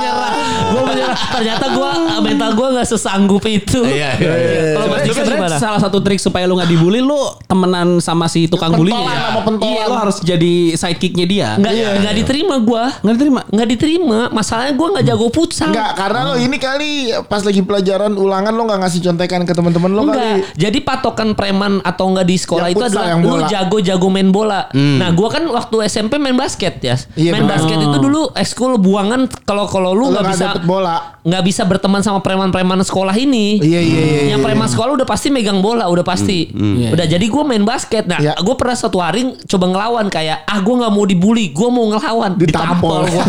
gue 0.68 0.82
menyerah. 0.84 1.18
Ternyata 1.18 1.65
gue 1.74 1.89
mental 2.24 2.49
gue 2.53 2.68
nggak 2.78 2.88
sesanggup 2.88 3.43
itu. 3.47 3.82
Iya, 3.84 4.09
iya, 4.20 4.34
iya. 4.36 4.61
Kalau 4.76 4.88
Mas 4.91 5.01
Dika 5.07 5.24
gimana? 5.24 5.55
salah 5.57 5.80
satu 5.82 5.97
trik 6.03 6.20
supaya 6.20 6.45
lu 6.45 6.59
nggak 6.59 6.70
dibully 6.70 6.99
lu 7.01 7.18
temenan 7.47 7.99
sama 8.03 8.28
si 8.28 8.45
tukang 8.51 8.76
bulinya. 8.76 8.97
Pentolan 8.97 9.22
sama 9.24 9.41
pentolan. 9.45 9.72
Iya, 9.74 9.84
lu 9.88 9.95
harus 9.95 10.18
jadi 10.22 10.53
sidekicknya 10.76 11.26
dia. 11.26 11.49
Nggak 11.57 11.74
nggak 12.03 12.15
diterima 12.24 12.55
gue. 12.61 12.84
Nggak 13.03 13.13
diterima. 13.15 13.41
Nggak 13.49 13.68
diterima. 13.74 14.20
Masalahnya 14.32 14.74
gue 14.76 14.88
nggak 14.97 15.05
jago 15.07 15.28
futsal. 15.32 15.70
Enggak, 15.72 15.91
karena 15.95 16.20
lo 16.28 16.34
ini 16.38 16.57
kali 16.59 16.91
pas 17.26 17.41
lagi 17.41 17.61
pelajaran 17.63 18.11
ulangan 18.13 18.53
lo 18.53 18.63
nggak 18.68 18.80
ngasih 18.86 18.99
contekan 19.03 19.41
ke 19.47 19.53
teman-teman 19.55 19.91
lo 19.93 20.01
Enggak. 20.07 20.18
kali. 20.20 20.32
Jadi 20.57 20.78
patokan 20.84 21.30
preman 21.34 21.80
atau 21.82 22.11
enggak 22.11 22.28
di 22.28 22.36
sekolah 22.38 22.68
Yang 22.70 22.76
itu 22.76 22.84
adalah 22.93 23.07
yang 23.15 23.22
lu 23.24 23.38
jago-jago 23.47 24.07
main 24.11 24.30
bola. 24.30 24.70
Nah, 24.76 25.09
gua 25.15 25.30
kan 25.32 25.43
waktu 25.47 25.76
SMP 25.88 26.20
main 26.20 26.36
basket 26.36 26.80
ya. 26.84 26.95
Iya, 27.18 27.32
main 27.34 27.47
basket 27.47 27.78
itu 27.78 27.97
dulu 27.97 28.32
ekskul 28.36 28.78
buangan 28.78 29.30
kalau 29.47 29.65
kalau 29.65 29.91
lu 29.95 30.07
Lo 30.07 30.15
nggak 30.15 30.24
nggak 30.24 30.34
bisa 30.36 30.45
dapet 30.58 30.66
bola. 30.66 30.97
nggak 31.22 31.43
bisa 31.43 31.62
berteman 31.62 31.99
sama 31.99 32.20
preman-preman 32.20 32.80
sekolah 32.80 33.12
ini. 33.14 33.60
Iya, 33.60 33.78
iya, 33.78 34.01
iya, 34.01 34.22
Yang 34.32 34.41
iya. 34.41 34.47
preman 34.47 34.66
sekolah 34.66 34.91
udah 34.95 35.03
pasti 35.03 35.28
megang 35.28 35.60
bola, 35.60 35.86
udah 35.86 36.01
pasti. 36.01 36.49
Iya, 36.49 36.89
Udah 36.89 37.05
jadi 37.05 37.26
gua 37.28 37.43
main 37.43 37.62
basket. 37.62 38.08
Nah, 38.08 38.18
Iya. 38.18 38.34
gua 38.39 38.55
pernah 38.55 38.74
satu 38.74 38.97
hari 38.97 39.36
coba 39.43 39.66
ngelawan 39.68 40.08
kayak 40.08 40.43
ah 40.43 40.60
gua 40.60 40.76
nggak 40.82 40.93
mau 40.93 41.03
dibully, 41.03 41.51
gua 41.51 41.70
mau 41.70 41.86
ngelawan. 41.88 42.34
Ditampol. 42.36 43.05
gua. 43.05 43.24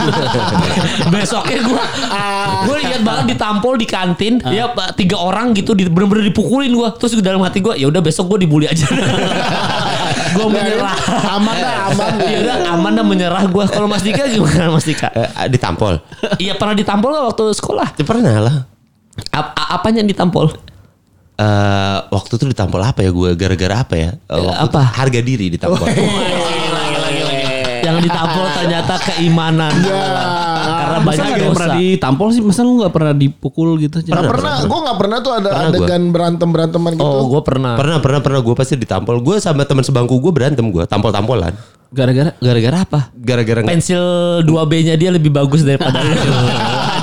Besoknya 1.13 1.61
gua 1.61 1.83
Ah. 2.09 2.65
gue 2.65 2.77
lihat 2.81 3.03
banget 3.03 3.35
ditampol 3.35 3.75
di 3.75 3.85
kantin, 3.85 4.39
ya 4.45 4.71
Pak, 4.71 4.95
tiga 4.95 5.19
orang 5.19 5.53
gitu 5.53 5.73
di 5.73 5.85
bener-bener 5.85 6.27
dipukulin 6.27 6.71
gua. 6.71 6.95
Terus 6.95 7.19
dalam 7.19 7.43
hati 7.43 7.59
gua 7.59 7.75
ya 7.75 7.87
udah 7.87 8.01
besok 8.01 8.31
gua 8.31 8.39
dibully 8.39 8.67
aja. 8.67 8.87
gua 10.33 10.47
menyerah. 10.49 10.97
Aman 11.35 11.55
dah, 11.55 11.75
aman. 11.89 12.11
Ya 12.25 12.39
udah 12.43 12.57
aman 12.73 12.93
dah 12.93 13.05
menyerah 13.05 13.45
gua. 13.47 13.65
Kalau 13.67 13.87
Mas 13.87 14.03
Dika 14.03 14.27
gimana 14.27 14.69
Mas 14.69 14.85
Dika? 14.85 15.09
Eh, 15.11 15.49
ditampol. 15.49 16.01
Iya 16.37 16.55
pernah 16.55 16.75
ditampol 16.75 17.11
gak 17.11 17.27
waktu 17.35 17.45
sekolah? 17.53 17.89
Ya, 17.95 18.05
pernah 18.05 18.35
lah. 18.39 18.57
A- 19.31 19.53
a- 19.53 19.71
apanya 19.75 20.01
yang 20.01 20.11
ditampol? 20.11 20.53
Eh 21.39 21.99
waktu 22.11 22.33
itu 22.35 22.45
ditampol 22.47 22.83
apa 22.83 22.99
ya 22.99 23.11
gue 23.11 23.31
gara-gara 23.35 23.87
apa 23.87 23.95
ya? 23.95 24.11
Eh, 24.27 24.39
waktu 24.39 24.59
apa? 24.67 24.81
itu 24.83 24.99
harga 24.99 25.21
diri 25.23 25.47
ditampol. 25.55 25.87
Yang 27.99 28.05
ditampol 28.07 28.47
ternyata 28.63 28.95
keimanan. 29.03 29.73
Karena 29.75 30.99
Masa 31.03 31.23
banyak 31.27 31.39
yang 31.43 31.55
pernah 31.55 31.77
ditampol 31.77 32.29
sih? 32.31 32.43
Masa 32.47 32.61
lu 32.63 32.79
nggak 32.79 32.95
pernah 32.95 33.13
dipukul 33.13 33.69
gitu? 33.83 33.99
Pernah, 34.07 34.31
pernah. 34.31 34.55
Gue 34.63 34.79
nggak 34.87 34.99
pernah 35.03 35.19
tuh 35.19 35.33
ada 35.35 35.49
Pernah 35.51 35.71
adegan 35.75 36.03
berantem 36.15 36.49
beranteman 36.49 36.93
gitu. 36.95 37.05
Oh, 37.05 37.27
gue 37.27 37.43
pernah. 37.43 37.75
pernah 37.75 37.99
pernah 37.99 38.21
pernah 38.23 38.41
gue 38.41 38.55
pasti 38.55 38.75
ditampol. 38.79 39.19
Gue 39.19 39.37
sama 39.43 39.67
teman 39.67 39.83
sebangku 39.83 40.15
gue 40.23 40.33
berantem 40.33 40.65
gue 40.71 40.85
tampol-tampolan. 40.87 41.53
Gara-gara 41.89 42.37
Gara-gara 42.37 42.85
apa? 42.85 43.01
Gara-gara 43.17 43.65
Pensil 43.65 44.05
2B-nya 44.45 44.95
dia 45.01 45.09
lebih 45.09 45.33
bagus 45.33 45.67
daripada 45.67 45.99
lu. 45.99 46.15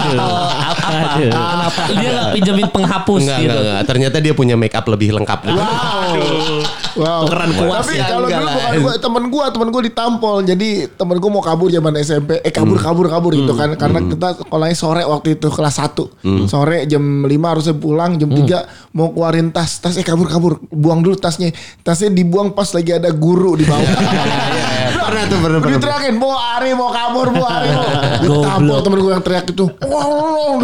Oh, 0.05 0.49
apa? 0.53 1.17
Aduh. 1.17 1.33
Kenapa? 1.33 1.81
Dia 1.97 2.09
gak 2.13 2.27
pinjemin 2.37 2.69
penghapus 2.69 3.25
Enggak, 3.25 3.39
gitu. 3.41 3.49
enggak, 3.49 3.65
enggak. 3.65 3.81
Ternyata 3.89 4.17
dia 4.21 4.33
punya 4.37 4.53
make 4.53 4.77
up 4.77 4.85
lebih 4.85 5.17
lengkap. 5.17 5.39
Wow. 5.49 6.61
Tukeran 6.95 7.51
kuas 7.59 7.83
Tapi 7.83 7.99
ya, 7.99 8.05
kalau 8.07 8.27
dulu 8.31 8.47
bukan 8.47 8.75
gue, 8.79 8.93
temen 9.03 9.23
gue, 9.27 9.45
temen 9.51 9.67
gue 9.67 9.81
ditampol. 9.91 10.35
Jadi 10.47 10.69
temen 10.95 11.17
gue 11.19 11.31
mau 11.31 11.43
kabur 11.43 11.67
zaman 11.67 11.93
SMP. 11.99 12.39
Eh 12.39 12.53
kabur, 12.55 12.79
kabur, 12.79 13.11
kabur 13.11 13.31
gitu 13.35 13.51
kan. 13.51 13.75
Karena 13.75 13.99
kita 13.99 14.27
sekolahnya 14.39 14.77
sore 14.79 15.03
waktu 15.03 15.35
itu 15.35 15.51
kelas 15.51 15.75
1. 15.83 16.47
Sore 16.47 16.87
jam 16.87 17.03
5 17.27 17.27
harusnya 17.27 17.75
pulang. 17.75 18.15
Jam 18.15 18.31
3 18.31 18.95
mau 18.95 19.11
keluarin 19.11 19.51
tas. 19.51 19.83
Tas 19.83 19.99
eh 19.99 20.05
kabur, 20.07 20.31
kabur. 20.31 20.63
Buang 20.71 21.03
dulu 21.03 21.19
tasnya. 21.19 21.51
Tasnya 21.83 22.15
dibuang 22.15 22.55
pas 22.55 22.71
lagi 22.71 22.95
ada 22.95 23.11
guru 23.11 23.59
di 23.59 23.67
bawah. 23.67 23.83
pernah 25.05 25.23
tuh, 25.29 25.37
pernah, 25.37 25.59
pernah. 25.61 25.77
Diteriakin, 25.77 26.13
mau 26.17 26.33
Ari 26.33 26.71
mau 26.73 26.89
kabur, 26.89 27.27
mau 27.29 27.45
Ari 27.45 27.69
mau. 27.69 27.85
Ditampol 28.23 28.79
temen 28.81 28.99
gue 29.03 29.11
yang 29.11 29.23
teriak 29.23 29.45
itu. 29.51 29.65
Wow. 29.83 30.63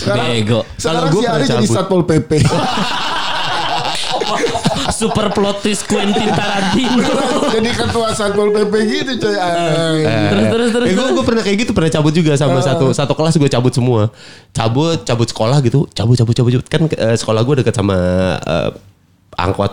sekarang, 0.00 0.26
Bego. 0.32 0.60
sekarang 0.80 1.12
si 1.12 1.24
Ari 1.28 1.44
jadi 1.46 1.66
satpol 1.68 2.02
pp. 2.08 2.30
Super 4.92 5.32
plot 5.32 5.64
twist 5.64 5.88
Quentin 5.88 6.28
Tarantino. 6.34 7.08
jadi 7.54 7.70
ketua 7.72 8.12
satpol 8.12 8.52
pp 8.52 8.74
gitu 8.84 9.12
coy. 9.24 9.36
Ay. 9.36 10.04
terus 10.30 10.46
terus 10.50 10.70
terus. 10.74 10.86
Eh, 10.90 10.94
gue 10.94 11.06
gue 11.14 11.24
pernah 11.24 11.42
kayak 11.42 11.58
gitu 11.64 11.72
pernah 11.72 11.90
cabut 11.90 12.12
juga 12.12 12.32
sama 12.36 12.58
satu 12.60 12.92
satu 12.92 13.12
kelas 13.16 13.34
gue 13.40 13.50
cabut 13.50 13.72
semua 13.72 14.02
cabut 14.52 14.98
cabut 15.06 15.28
sekolah 15.28 15.58
gitu 15.64 15.86
cabut 15.94 16.16
cabut 16.18 16.34
cabut, 16.34 16.52
cabut. 16.60 16.66
kan 16.68 16.82
eh, 16.90 17.16
sekolah 17.16 17.40
gue 17.46 17.54
dekat 17.64 17.74
sama 17.74 17.96
eh, 18.42 18.70
angkot 19.36 19.72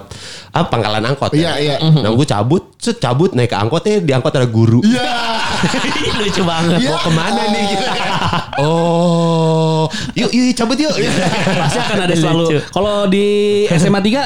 ah 0.51 0.65
pangkalan 0.67 1.03
angkot 1.05 1.31
Iya, 1.31 1.55
iya. 1.61 1.75
nah 1.79 2.11
gue 2.11 2.27
cabut 2.27 2.75
set 2.75 2.99
cabut 2.99 3.31
naik 3.31 3.53
ke 3.53 3.57
angkotnya 3.57 4.01
di 4.01 4.11
angkot 4.11 4.33
ada 4.35 4.47
guru 4.49 4.81
Iya. 4.83 5.39
Lucu 6.21 6.41
banget. 6.41 6.79
Iya. 6.81 6.89
mau 6.89 6.99
ke 7.01 7.11
mana 7.13 7.41
nih 7.53 7.63
gitu 7.75 7.85
oh 8.65 9.85
yuk 10.17 10.31
yuk 10.33 10.53
cabut 10.57 10.77
yuk 10.77 10.93
Pasti 11.61 11.79
akan 11.79 11.99
ada 12.05 12.15
selalu. 12.17 12.45
Lucu. 12.49 12.57
Kalau 12.73 12.95
di 13.07 13.25
SMA 13.69 13.99
3 14.01 14.05
eh, 14.05 14.21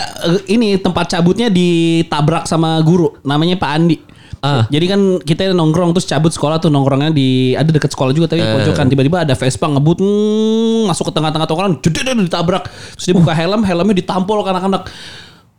ini 0.55 0.79
tempat 0.79 1.11
cabutnya 1.11 1.47
ditabrak 1.51 2.47
sama 2.47 2.79
guru 2.81 3.15
namanya 3.23 3.59
Pak 3.59 3.71
Andi. 3.71 3.97
Ah. 4.45 4.69
Jadi 4.69 4.86
kan 4.86 5.01
kita 5.25 5.57
nongkrong 5.57 5.97
terus 5.97 6.05
cabut 6.05 6.29
sekolah 6.29 6.61
tuh 6.61 6.69
nongkrongnya 6.69 7.09
di 7.09 7.57
ada 7.57 7.65
dekat 7.65 7.97
sekolah 7.97 8.13
juga 8.13 8.29
tapi 8.29 8.45
pojokan 8.45 8.86
tiba-tiba 8.86 9.25
ada 9.25 9.33
Vespa 9.33 9.65
ngebut 9.65 9.97
mm, 9.97 10.86
masuk 10.86 11.09
ke 11.09 11.13
tengah-tengah 11.17 11.47
tongkrongan 11.49 11.81
jadi 11.81 12.13
ditabrak 12.13 12.69
terus 12.93 13.05
dia 13.09 13.17
buka 13.17 13.33
helm 13.33 13.65
helmnya 13.65 13.97
ditampol 13.97 14.45
anak-anak 14.45 14.86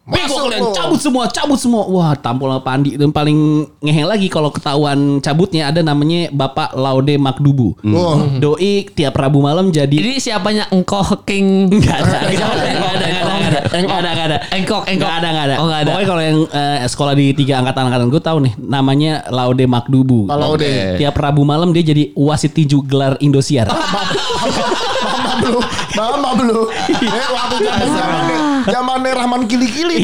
Bego 0.06 0.46
kalian 0.46 0.62
lo. 0.62 0.70
cabut 0.70 1.00
semua, 1.02 1.26
cabut 1.26 1.58
semua. 1.58 1.82
Wah, 1.90 2.14
tampol 2.14 2.46
sama 2.46 2.62
Pandi 2.62 2.94
itu 2.94 3.02
paling 3.10 3.66
ngehe 3.82 4.06
lagi 4.06 4.30
kalau 4.30 4.54
ketahuan 4.54 5.18
cabutnya 5.18 5.66
ada 5.66 5.82
namanya 5.82 6.30
Bapak 6.30 6.78
Laude 6.78 7.18
Makdubu. 7.18 7.74
Oh. 7.90 8.22
Doi 8.38 8.86
tiap 8.94 9.18
Rabu 9.18 9.42
malam 9.42 9.74
jadi 9.74 9.90
Jadi 9.90 10.22
siapanya 10.22 10.70
engkau 10.70 11.02
king 11.26 11.66
Enggak 11.74 12.06
ada, 12.06 12.18
enggak 12.22 12.50
ada, 12.54 12.68
enggak 12.70 12.92
ada, 12.94 13.06
enggak 13.06 13.26
ada, 13.26 13.26
enggak 13.26 13.50
ada, 13.50 13.60
enggak 13.66 13.98
ada, 13.98 14.08
enggak 14.14 14.26
ada. 14.30 14.38
Engkok, 14.54 14.82
engkok. 14.86 14.94
Enggak 14.94 15.12
ada, 15.18 15.26
enggak 15.26 15.46
ada. 15.50 15.54
Oh, 15.58 15.64
enggak 15.66 15.80
ada. 15.82 15.90
Pokoknya 15.90 16.08
kalau 16.08 16.22
yang 16.22 16.38
eh, 16.54 16.78
sekolah 16.86 17.14
di 17.18 17.26
tiga 17.34 17.54
angkatan-angkatan 17.66 18.06
gue 18.06 18.22
tahu 18.22 18.38
nih, 18.46 18.52
namanya 18.62 19.12
Laude 19.34 19.66
Makdubu. 19.66 20.30
Pak 20.30 20.38
Laude. 20.38 20.70
Tiap 21.02 21.14
Rabu 21.18 21.42
malam 21.42 21.74
dia 21.74 21.82
jadi 21.82 22.14
wasit 22.14 22.54
tinju 22.54 22.86
gelar 22.86 23.18
Indosiar. 23.18 23.66
Mama 23.66 25.34
belum, 25.42 25.64
mama 25.98 26.30
belum. 26.38 26.66
Eh 26.94 27.28
waktu 27.34 27.54
zaman 27.66 28.55
zamannya, 28.66 28.74
zamannya 28.74 29.12
Rahman 29.14 29.42
Kili-Kili. 29.46 29.98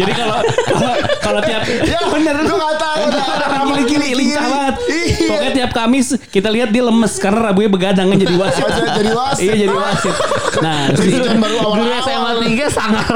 jadi 0.00 0.12
kalau 0.14 0.38
kalau 0.66 0.94
kalau 1.20 1.40
tiap 1.44 1.62
Ya 1.86 2.00
bener, 2.10 2.34
lu 2.42 2.54
gak 2.56 2.76
tahu. 2.78 3.02
Rahman 3.40 3.70
Gili-gili 3.70 4.08
lincah 4.16 4.44
banget. 4.44 4.74
Iya. 4.90 5.28
Pokoknya 5.30 5.50
tiap 5.54 5.70
Kamis 5.72 6.06
kita 6.28 6.48
lihat 6.50 6.68
dia 6.74 6.82
lemes 6.84 7.12
karena 7.16 7.50
Rabunya 7.50 7.70
begadang 7.70 8.06
kan 8.12 8.18
jadi 8.18 8.34
wasit. 8.36 8.62
Oh, 8.64 8.70
jadi- 8.70 9.14
wasit. 9.14 9.44
Iya 9.44 9.54
jadi 9.66 9.74
wasit. 9.74 10.14
Nah, 10.60 10.80
si, 10.98 11.08
Guru. 11.14 11.84
SMA 12.02 12.32
3 12.42 12.66
sangat 12.68 13.06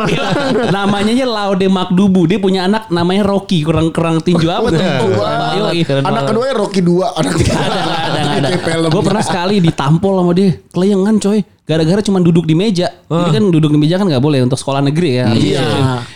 namanya 0.71 1.13
aja 1.13 1.27
Laude 1.27 1.67
Makdubu. 1.69 2.25
Dia 2.31 2.39
punya 2.39 2.67
anak 2.71 2.89
namanya 2.89 3.27
Rocky, 3.27 3.67
kurang-kurang 3.67 4.23
tinju 4.23 4.49
apa 4.49 4.69
tuh? 4.71 4.81
Anak 6.05 6.23
keduanya 6.31 6.55
Rocky 6.55 6.81
2 6.81 7.21
Anak 7.21 7.35
Gak 7.45 7.59
ada, 7.59 7.81
ada, 8.41 8.49
ada. 8.49 8.89
Gue 8.89 9.03
pernah 9.03 9.25
sekali 9.25 9.59
ditampol 9.61 10.23
sama 10.23 10.33
dia, 10.33 10.51
kelayangan 10.73 11.15
coy. 11.21 11.41
Gara-gara 11.65 12.01
cuma 12.01 12.21
duduk 12.21 12.45
di 12.45 12.53
meja. 12.53 12.93
Jadi 13.05 13.31
kan 13.33 13.45
duduk 13.49 13.73
di 13.73 13.79
meja 13.79 13.97
kan 13.97 14.05
nggak 14.05 14.21
boleh 14.21 14.45
untuk 14.45 14.57
sekolah 14.57 14.81
negeri 14.81 15.11
ya. 15.17 15.27
Iya. 15.31 15.65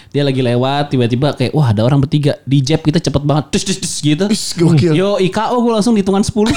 Dia 0.08 0.20
lagi 0.20 0.40
lewat 0.40 0.88
tiba-tiba 0.88 1.32
kayak 1.32 1.52
wah 1.52 1.68
ada 1.68 1.84
orang 1.84 2.00
bertiga 2.00 2.36
di 2.42 2.60
jab 2.60 2.80
kita 2.80 2.96
cepet 2.98 3.20
banget 3.22 3.48
tus 3.48 3.62
tus 3.62 3.76
tus 3.76 3.94
gitu. 3.98 4.24
Is, 4.28 4.52
gokil. 4.52 4.92
Yo 4.92 5.16
IKO 5.18 5.56
gue 5.58 5.72
langsung 5.72 5.92
di 5.92 6.00
hitungan 6.00 6.20
10. 6.20 6.48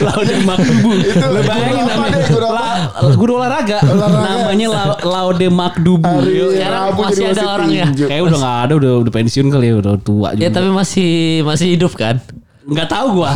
Laude 0.00 0.34
Makdubu. 0.48 0.90
Lo 1.28 1.40
bayangin 1.42 1.86
guru 2.26 2.46
apa 2.46 2.64
namanya. 2.64 3.14
guru 3.14 3.32
olahraga. 3.34 3.78
Namanya 3.86 4.66
La- 4.68 4.98
Laude 5.00 5.46
Makdubu. 5.48 6.06
Hari 6.06 6.32
Yo, 6.34 6.46
sekarang 6.52 6.82
Rabu 6.90 7.00
masih 7.02 7.24
ada 7.28 7.42
orangnya. 7.48 7.86
Kayak 7.94 8.22
udah 8.24 8.38
gak 8.38 8.56
ada 8.66 8.72
udah 8.78 8.92
udah 9.06 9.12
pensiun 9.12 9.46
kali 9.48 9.66
ya 9.68 9.74
udah 9.78 9.94
tua 9.98 10.28
juga. 10.34 10.42
Ya 10.42 10.48
tapi 10.50 10.68
masih 10.70 11.10
masih 11.42 11.66
hidup 11.74 11.94
kan? 11.94 12.18
Nggak 12.68 12.88
tahu 12.92 13.06
gua. 13.16 13.32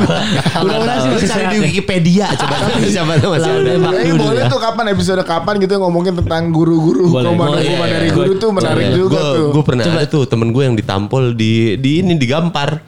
Mudah-mudahan 0.60 1.16
sih 1.16 1.24
sehat 1.24 1.48
di. 1.48 1.64
Wikipedia 1.64 2.28
coba 2.40 2.76
siapa 2.84 3.16
tahu 3.16 3.30
masih 3.32 3.50
ada. 3.56 3.72
Dulu 4.04 4.20
boleh 4.20 4.42
tuh 4.52 4.60
kapan 4.60 4.84
episode 4.92 5.22
kapan 5.24 5.54
gitu 5.64 5.80
ngomongin 5.80 6.12
tentang 6.20 6.52
guru-guru 6.52 7.08
Boleh. 7.08 7.32
Komando 7.32 7.56
Boleh. 7.56 7.72
komando 7.72 7.94
dari 7.96 8.10
guru 8.12 8.32
tuh 8.36 8.50
menarik 8.52 8.92
juga 8.92 9.16
tuh. 9.16 9.48
gue 9.56 9.64
pernah 9.64 9.84
ada 9.88 10.04
tuh 10.04 10.22
temen 10.28 10.52
gue 10.52 10.62
yang 10.62 10.76
ditampol 10.76 11.32
di 11.32 11.80
di 11.80 12.04
ini 12.04 12.20
digampar. 12.20 12.84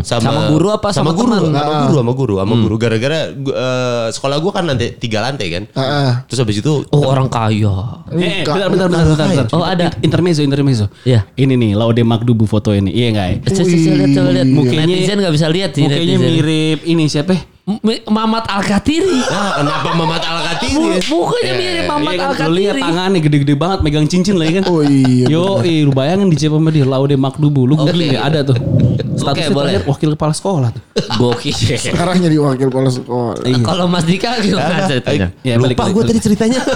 Sama 0.00 0.48
guru 0.48 0.72
apa 0.72 0.88
sama 0.90 1.12
guru 1.12 1.28
teman? 1.28 1.52
sama 1.52 1.72
guru 1.84 1.94
sama 1.94 2.12
guru 2.12 2.34
sama 2.40 2.54
guru 2.56 2.74
gara-gara 2.76 3.18
eh, 3.30 4.06
sekolah 4.10 4.36
gue 4.40 4.52
kan 4.52 4.64
lantai 4.64 4.96
tiga 4.96 5.20
lantai 5.20 5.46
kan 5.48 5.62
Heeh. 5.68 6.10
terus 6.24 6.40
habis 6.40 6.56
itu 6.58 6.88
Oh 6.88 7.04
orang 7.04 7.28
kaya. 7.28 8.00
Eh, 8.10 8.42
eh, 8.42 8.44
bentar, 8.44 8.68
bentar, 8.72 8.88
bentar, 8.88 9.06
bentar, 9.06 9.26
bentar. 9.28 9.46
Oh, 9.52 9.60
ada. 9.62 9.92
intermezzo, 10.00 10.40
intermezzo. 10.40 10.88
Iya. 11.04 11.28
Ini 11.34 11.52
nih, 11.52 11.76
Laude 11.76 12.00
Makdubu 12.00 12.48
foto 12.48 12.72
ini. 12.72 12.88
Iya 12.90 13.06
enggak 13.12 13.26
ya? 13.28 13.36
Coba 13.44 13.60
coba 13.60 13.92
lihat 13.92 14.10
coba 14.16 14.30
lihat. 14.32 14.48
Mukanya- 14.48 14.86
Netizen 14.88 15.16
nggak 15.20 15.34
bisa 15.34 15.46
lihat 15.48 15.70
sih. 15.76 15.82
Mukanya 15.84 16.16
mirip 16.16 16.78
ini 16.82 17.04
siapa? 17.06 17.36
Mamat 18.08 18.48
Al-Katiri. 18.48 19.28
nah, 19.28 19.60
kenapa 19.60 19.92
Mamat 19.92 20.24
Al 20.24 20.40
Katiri 20.40 21.04
Mukanya 21.04 21.52
mirip 21.52 21.84
Mamat 21.84 22.12
Iya 22.16 22.26
kan, 22.32 22.46
lu 22.48 22.56
lihat 22.56 22.72
Al-Katiri. 22.72 22.80
tangannya 22.80 23.18
gede-gede 23.20 23.54
banget 23.54 23.78
megang 23.84 24.06
cincin 24.08 24.40
lagi 24.40 24.52
kan. 24.56 24.64
Oh 24.72 24.80
iya. 24.80 25.28
Yo, 25.28 25.60
eh, 25.60 25.84
lu 25.84 25.92
bayangin 25.92 26.32
di 26.32 26.40
sama 26.40 26.72
dia 26.72 26.88
Laude 26.88 27.12
Makdubu. 27.12 27.68
Lu 27.68 27.76
googling 27.76 28.16
ya, 28.16 28.24
ada 28.24 28.40
tuh. 28.40 28.56
Statusnya 29.18 29.50
boleh. 29.50 29.72
terakhir 29.74 29.82
wakil 29.86 30.08
kepala 30.14 30.32
sekolah 30.32 30.68
tuh. 30.70 30.82
Gokil. 31.16 31.54
Sekarang 31.76 32.16
jadi 32.18 32.36
wakil 32.38 32.66
kepala 32.68 32.90
sekolah. 32.90 33.34
Kalau 33.42 33.86
Mas 33.86 34.04
Dika 34.04 34.38
gimana 34.38 34.86
ceritanya? 34.86 35.28
Ya, 35.42 35.54
lupa 35.56 35.66
balik, 35.66 35.92
gue 35.92 36.02
balik. 36.02 36.08
tadi 36.08 36.20
ceritanya 36.22 36.60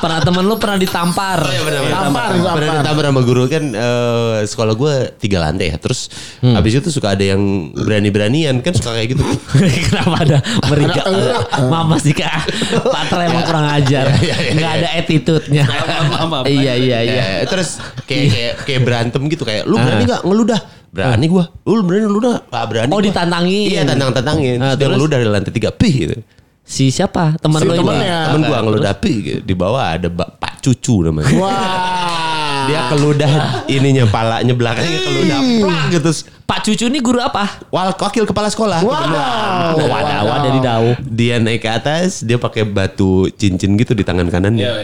Pernah 0.00 0.24
teman 0.24 0.48
lu 0.48 0.56
pernah 0.56 0.80
ditampar. 0.80 1.44
Tampar, 1.44 2.32
pernah 2.32 2.56
tampar. 2.56 2.62
ditampar 2.80 3.04
sama 3.04 3.20
guru 3.20 3.44
kan 3.52 3.64
eh, 3.68 4.36
sekolah 4.48 4.72
gue 4.72 4.94
tiga 5.20 5.44
lantai 5.44 5.68
ya 5.68 5.76
terus 5.76 6.08
habis 6.40 6.80
itu 6.80 6.88
suka 6.88 7.12
ada 7.12 7.20
yang 7.20 7.68
berani-beranian 7.76 8.64
kan 8.64 8.72
suka 8.72 8.96
kayak 8.96 9.12
gitu 9.12 9.20
Kenapa 9.92 10.24
ada 10.24 10.38
meriga? 10.72 11.04
Mas 11.90 12.00
Dika, 12.00 12.32
Patra 12.80 13.28
emang 13.28 13.44
kurang 13.44 13.66
ajar. 13.76 14.08
Nggak 14.56 14.72
ada 14.80 14.88
attitude-nya. 14.96 15.64
maaf, 15.68 16.26
maaf. 16.32 16.44
Iya 16.48 16.72
iya 16.80 16.98
iya. 17.04 17.24
Ya, 17.42 17.44
terus 17.44 17.76
kayak, 18.08 18.24
kayak 18.32 18.54
kayak 18.64 18.80
berantem 18.80 19.20
gitu 19.28 19.44
kayak 19.44 19.68
lu 19.68 19.76
berani 19.76 20.08
nggak 20.08 20.22
ngeludah 20.24 20.60
berani 20.90 21.26
gua 21.26 21.44
lu 21.62 21.80
berani 21.80 22.04
ngeludah 22.04 22.36
nggak 22.44 22.64
berani 22.66 22.90
Oh, 22.90 22.96
gua. 22.96 23.04
ditantangin. 23.04 23.66
iya 23.68 23.80
tantang 23.84 24.10
tantangin 24.12 24.58
Ah, 24.58 24.74
terus 24.74 24.90
ngeludah 24.92 25.16
dari 25.16 25.30
lantai 25.30 25.52
tiga 25.52 25.70
pih 25.70 25.94
gitu 26.00 26.16
Si 26.62 26.86
siapa? 26.86 27.34
Teman 27.36 27.58
Si 27.58 27.66
lu 27.66 27.72
ini? 27.72 27.80
temennya. 27.80 28.18
temen 28.26 28.42
gua 28.44 28.58
ngeludah 28.60 28.94
pih 28.96 29.16
gitu. 29.20 29.40
di 29.40 29.54
bawah 29.54 29.84
ada 29.88 30.06
Pak 30.08 30.60
Cucu 30.60 31.02
namanya 31.02 31.30
Wah. 31.32 32.66
dia 32.68 32.86
keludah 32.86 33.32
ininya 33.66 34.04
palanya 34.06 34.52
belakangnya 34.52 35.00
keludah 35.00 35.38
prak 35.58 35.82
gitu 35.88 36.02
terus 36.04 36.20
Pak 36.44 36.58
Cucu 36.62 36.84
ini 36.86 36.98
guru 36.98 37.18
apa? 37.18 37.62
wal 37.68 37.90
wakil 37.92 38.22
kepala 38.22 38.46
sekolah 38.46 38.82
Wow. 38.82 39.74
Oh, 39.74 39.86
wadawa 39.88 40.34
dari 40.42 40.58
dau. 40.60 40.86
dia 41.00 41.38
naik 41.38 41.58
ke 41.60 41.70
atas 41.72 42.20
dia 42.20 42.36
pakai 42.36 42.62
batu 42.62 43.26
cincin 43.32 43.74
gitu 43.74 43.90
di 43.90 44.02
tangan 44.02 44.26
kanannya 44.26 44.82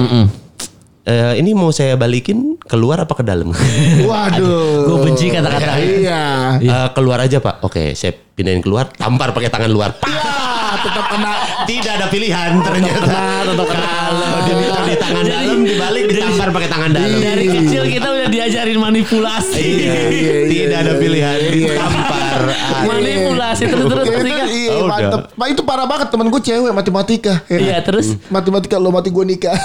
Eh, 1.07 1.39
ini 1.39 1.55
mau 1.55 1.71
saya 1.71 1.95
balikin 1.95 2.59
keluar 2.67 2.99
apa 2.99 3.15
ke 3.15 3.23
dalam 3.23 3.55
Waduh. 4.11 4.91
Gue 4.91 4.99
benci 5.07 5.31
kata-kata. 5.31 5.79
Iya. 5.79 6.23
Eh, 6.59 6.89
keluar 6.99 7.23
aja 7.23 7.39
pak. 7.39 7.63
Oke, 7.63 7.95
saya 7.95 8.11
pindahin 8.11 8.59
keluar. 8.59 8.91
Tampar 8.91 9.31
pakai 9.31 9.47
tangan 9.47 9.71
luar. 9.71 9.95
Pak. 10.03 10.56
Tetap 10.83 11.07
kena. 11.11 11.33
Tidak 11.65 11.93
ada 11.97 12.07
pilihan 12.13 12.51
ternyata. 12.63 13.17
Kalau 13.47 14.41
dia 14.47 14.77
di 14.87 14.97
tangan 14.97 15.25
dalam 15.27 15.59
dibalik 15.67 16.05
ditampar 16.09 16.49
pakai 16.55 16.69
tangan 16.71 16.91
dalam. 16.95 17.19
Dari 17.19 17.47
kecil 17.51 17.83
kita 17.91 18.09
udah 18.13 18.29
diajarin 18.31 18.79
manipulasi. 18.79 19.67
Iya, 19.67 19.95
iya, 20.11 20.35
tidak 20.47 20.79
ada 20.87 20.93
iya, 20.95 21.03
pilihan 21.03 21.39
iya. 21.43 21.51
ditampar. 21.53 22.41
Ah, 22.47 22.83
manipulasi 22.87 23.63
terus 23.67 23.87
terus 23.87 24.07
terus. 24.07 24.21
itu, 24.21 24.27
Dika. 24.27 24.45
iya, 24.47 24.71
Oh, 24.77 24.87
mantep. 24.87 25.23
Itu 25.47 25.63
parah 25.63 25.87
banget 25.89 26.09
temen 26.13 26.27
gue 26.29 26.43
cewek 26.43 26.73
matematika. 26.75 27.35
Ya. 27.51 27.59
Iya 27.59 27.77
terus. 27.83 28.07
Matematika 28.29 28.77
lo 28.79 28.91
mati 28.95 29.09
gue 29.11 29.25
nikah. 29.27 29.57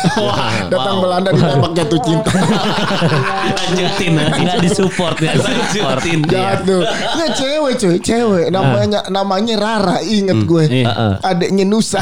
Datang 0.74 0.95
Belanda 1.03 1.30
ditembak 1.36 1.72
jatuh 1.78 1.99
cinta. 2.01 2.32
Lanjutin. 3.51 4.12
Nggak 4.18 4.57
disupport 4.64 5.18
ya. 5.20 5.32
Lanjutin. 5.38 6.20
Jahat 6.30 6.59
tuh. 6.66 6.82
Nggak 6.88 7.32
cewek 7.38 7.74
cuy, 7.78 7.97
cewek. 8.01 8.45
Namanya 8.49 8.99
namanya 9.12 9.55
Rara, 9.59 9.97
inget 10.01 10.39
gue. 10.47 10.64
Iya. 11.02 11.34
Adeknya 11.34 11.66
Nusa. 11.66 12.02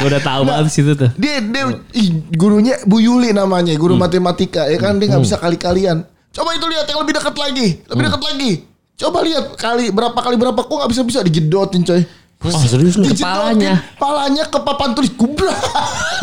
Gue 0.00 0.08
udah 0.10 0.22
tahu 0.22 0.42
banget 0.48 0.72
situ 0.72 0.92
tuh. 0.98 1.10
dia 1.14 1.38
dia 1.38 1.64
ih, 1.94 2.08
gurunya 2.34 2.74
Bu 2.84 2.98
Yuli 2.98 3.30
namanya, 3.30 3.74
guru 3.78 3.94
matematika 3.94 4.66
ya 4.66 4.78
kan 4.80 4.98
dia 4.98 5.10
nggak 5.10 5.22
bisa 5.22 5.36
kali-kalian. 5.38 6.02
Coba 6.34 6.50
itu 6.58 6.66
lihat 6.66 6.86
yang 6.90 6.98
lebih 7.02 7.14
dekat 7.14 7.34
lagi, 7.38 7.68
lebih 7.86 8.02
dekat 8.10 8.22
lagi. 8.26 8.52
Coba 8.94 9.18
lihat 9.26 9.44
kali 9.58 9.90
berapa 9.90 10.18
kali 10.18 10.36
berapa 10.38 10.60
kok 10.62 10.70
nggak 10.70 10.90
bisa 10.90 11.02
bisa 11.02 11.20
dijedotin 11.22 11.82
coy. 11.82 12.02
Oh, 12.44 12.60
serius 12.60 13.00
lu? 13.00 13.08
Kepalanya. 13.08 13.80
palanya 13.96 14.44
ke 14.44 14.60
papan 14.60 14.92
tulis 14.92 15.08
kubra. 15.16 15.48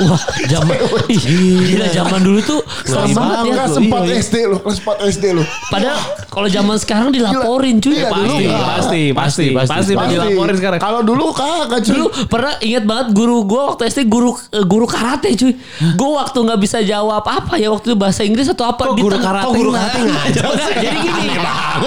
Wah, 0.05 0.21
zaman 0.45 0.77
ih, 1.13 1.21
gila 1.65 1.89
zaman 1.89 2.21
dulu 2.21 2.39
tuh 2.41 2.59
serem 2.85 3.09
banget 3.11 3.37
ya. 3.49 3.53
Kelas 3.57 3.77
4 3.81 4.21
SD 4.21 4.35
lo, 4.45 4.57
kelas 4.61 4.79
4 4.85 5.11
SD 5.17 5.25
lo. 5.33 5.43
Padahal 5.67 5.97
kalau 6.29 6.45
zaman 6.45 6.77
sekarang 6.77 7.09
dilaporin 7.09 7.81
cuy. 7.81 7.97
Iya, 7.97 8.13
dulu 8.13 8.21
Pasti, 8.37 8.45
nggak. 8.45 8.61
pasti, 8.61 9.01
pasti, 9.11 9.45
Pasti, 9.51 9.73
pasti, 9.73 9.91
pasti 9.97 10.13
dilaporin 10.13 10.55
sekarang. 10.55 10.79
Kalau 10.79 11.01
dulu 11.01 11.23
kagak 11.33 11.81
cuy. 11.81 11.91
Dulu 11.91 12.05
pernah 12.29 12.53
ingat 12.61 12.83
banget 12.85 13.07
guru 13.11 13.37
gue 13.43 13.61
waktu 13.67 13.81
SD 13.89 13.99
guru 14.05 14.29
eh, 14.53 14.65
guru 14.65 14.85
karate 14.85 15.29
cuy. 15.33 15.53
Gue 15.97 16.09
waktu 16.13 16.37
nggak 16.37 16.59
bisa 16.61 16.77
jawab 16.81 17.25
apa 17.25 17.57
ya 17.57 17.73
waktu 17.73 17.93
itu 17.93 17.97
bahasa 17.97 18.21
Inggris 18.21 18.45
atau 18.45 18.69
apa 18.69 18.93
Kok 18.93 18.93
di 18.93 19.01
guru 19.01 19.17
karate 19.17 19.45
kok 19.49 19.53
guru 19.57 19.71
karate. 19.73 19.99
Jadi 20.77 20.97
gini. 21.01 21.25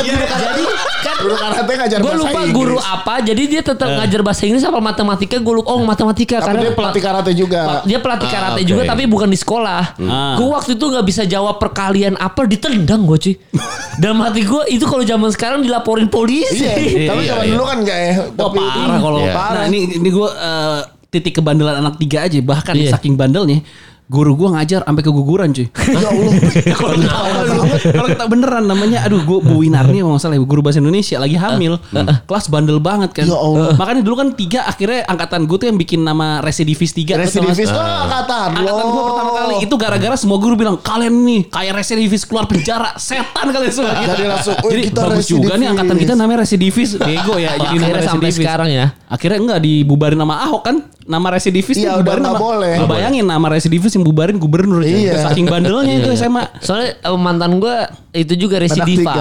Jadi 0.02 0.62
kan 1.04 1.13
Guru 1.24 1.34
karate 1.34 1.72
ngajar 1.74 1.98
gue 1.98 2.04
bahasa 2.06 2.20
lupa 2.20 2.38
Inggris. 2.38 2.54
guru 2.54 2.76
apa 2.78 3.14
jadi 3.20 3.42
dia 3.46 3.60
tetap 3.60 3.88
ngajar 3.90 4.20
bahasa 4.20 4.42
Inggris 4.44 4.62
apa 4.62 4.78
matematika 4.78 5.36
gue 5.36 5.54
lupa 5.54 5.68
oh 5.68 5.80
matematika 5.82 6.36
Tapi 6.36 6.46
karena 6.46 6.60
dia 6.60 6.72
pelatih 6.72 7.02
karate 7.02 7.32
juga. 7.32 7.60
dia 7.82 7.98
pelatih 7.98 8.28
karate 8.28 8.60
oke. 8.60 8.66
juga 8.66 8.82
tapi 8.84 9.02
bukan 9.04 9.26
di 9.26 9.36
sekolah 9.36 9.82
Ah. 9.96 10.36
gue 10.36 10.46
waktu 10.46 10.70
itu 10.74 10.84
nggak 10.84 11.04
bisa 11.04 11.22
jawab 11.24 11.56
perkalian 11.56 12.14
apa 12.14 12.44
ditendang 12.44 13.02
gue 13.02 13.18
cuy 13.18 13.34
dalam 14.02 14.20
hati 14.20 14.42
gue 14.42 14.62
itu 14.68 14.84
kalau 14.84 15.02
zaman 15.02 15.30
sekarang 15.30 15.60
dilaporin 15.60 16.06
polisi 16.06 16.60
Iya, 16.60 17.08
tapi 17.08 17.22
Iya, 17.22 17.30
zaman 17.30 17.44
iya. 17.44 17.50
dulu 17.50 17.64
kan 17.64 17.78
enggak 17.78 17.98
ya. 17.98 18.12
Wah 18.14 18.28
Tapi 18.44 18.58
parah 18.60 18.98
kalau 18.98 19.18
Iya. 19.18 19.32
parah. 19.32 19.54
Nah, 19.56 19.64
ini 19.66 19.78
ini 19.94 20.08
gue 20.08 20.28
eh, 20.28 20.78
titik 21.08 21.34
kebandelan 21.36 21.76
anak 21.78 21.94
tiga 21.96 22.18
aja. 22.22 22.36
Bahkan 22.36 22.74
Iya. 22.74 22.90
saking 22.92 23.14
bandelnya, 23.14 23.62
guru 24.04 24.36
gue 24.36 24.48
ngajar 24.52 24.84
sampai 24.84 25.00
keguguran 25.00 25.48
cuy. 25.56 25.64
ya 26.68 26.76
Allah. 26.76 27.64
kalau 27.96 28.08
kita 28.12 28.24
beneran 28.28 28.64
namanya, 28.68 29.08
aduh 29.08 29.24
gue 29.24 29.38
Bu 29.40 29.64
Winarni 29.64 30.04
kalau 30.04 30.16
nggak 30.16 30.24
salah 30.28 30.36
guru 30.44 30.60
bahasa 30.60 30.78
Indonesia 30.84 31.16
lagi 31.16 31.40
hamil, 31.40 31.80
kelas 32.28 32.52
bandel 32.52 32.84
banget 32.84 33.16
kan. 33.16 33.24
Ya 33.24 33.38
Allah. 33.38 33.72
Makanya 33.80 34.02
dulu 34.04 34.14
kan 34.20 34.28
tiga 34.36 34.68
akhirnya 34.68 35.08
angkatan 35.08 35.48
gue 35.48 35.56
tuh 35.56 35.66
yang 35.72 35.78
bikin 35.80 36.04
nama 36.04 36.44
residivis 36.44 36.92
tiga. 36.92 37.16
Residivis 37.16 37.72
oh 37.72 37.80
angkatan 37.80 38.60
lo. 38.60 38.68
Angkatan 38.68 38.86
gue 38.92 39.02
pertama 39.08 39.30
kali 39.32 39.54
itu 39.64 39.74
gara-gara 39.80 40.16
semua 40.20 40.36
guru 40.36 40.54
bilang 40.54 40.76
kalian 40.76 41.14
nih 41.24 41.40
kayak 41.48 41.72
residivis 41.80 42.28
keluar 42.28 42.44
penjara 42.44 42.92
setan 43.00 43.46
kalian 43.56 43.72
semua. 43.72 43.96
Jadi 44.04 44.24
langsung, 44.28 44.56
"Wih, 44.68 44.70
Jadi 44.76 44.82
kita 44.92 45.00
bagus 45.08 45.26
juga 45.32 45.56
nih 45.56 45.64
residivis." 45.64 45.72
angkatan 45.72 45.96
kita 45.96 46.12
namanya 46.12 46.38
residivis. 46.44 46.90
Bego 47.00 47.34
ya. 47.40 47.56
Jadi 47.56 47.76
nama 47.80 47.84
akhirnya 47.88 48.04
sampai 48.04 48.28
residivis. 48.28 48.36
sekarang 48.44 48.68
ya 48.68 48.86
Akhirnya 49.14 49.38
enggak 49.38 49.60
dibubarin 49.62 50.18
nama 50.18 50.34
Ahok 50.44 50.62
kan? 50.66 50.76
Nama 51.04 51.26
residivis 51.30 51.76
Iya, 51.76 52.00
udah 52.00 52.16
nama. 52.16 52.32
boleh. 52.34 52.80
Lu 52.80 52.88
bayangin 52.88 53.22
nama 53.22 53.44
residivis 53.46 53.92
yang 53.92 54.02
bubarin 54.02 54.40
gubernur. 54.40 54.80
Iya. 54.80 55.20
Saking 55.22 55.44
bandelnya 55.44 56.00
itu 56.00 56.08
SMA. 56.10 56.48
soalnya 56.58 56.96
eh, 56.96 57.12
mantan 57.14 57.60
gue 57.60 57.76
itu 58.14 58.32
juga 58.38 58.56
tiga. 58.56 58.64
residiva 58.64 59.14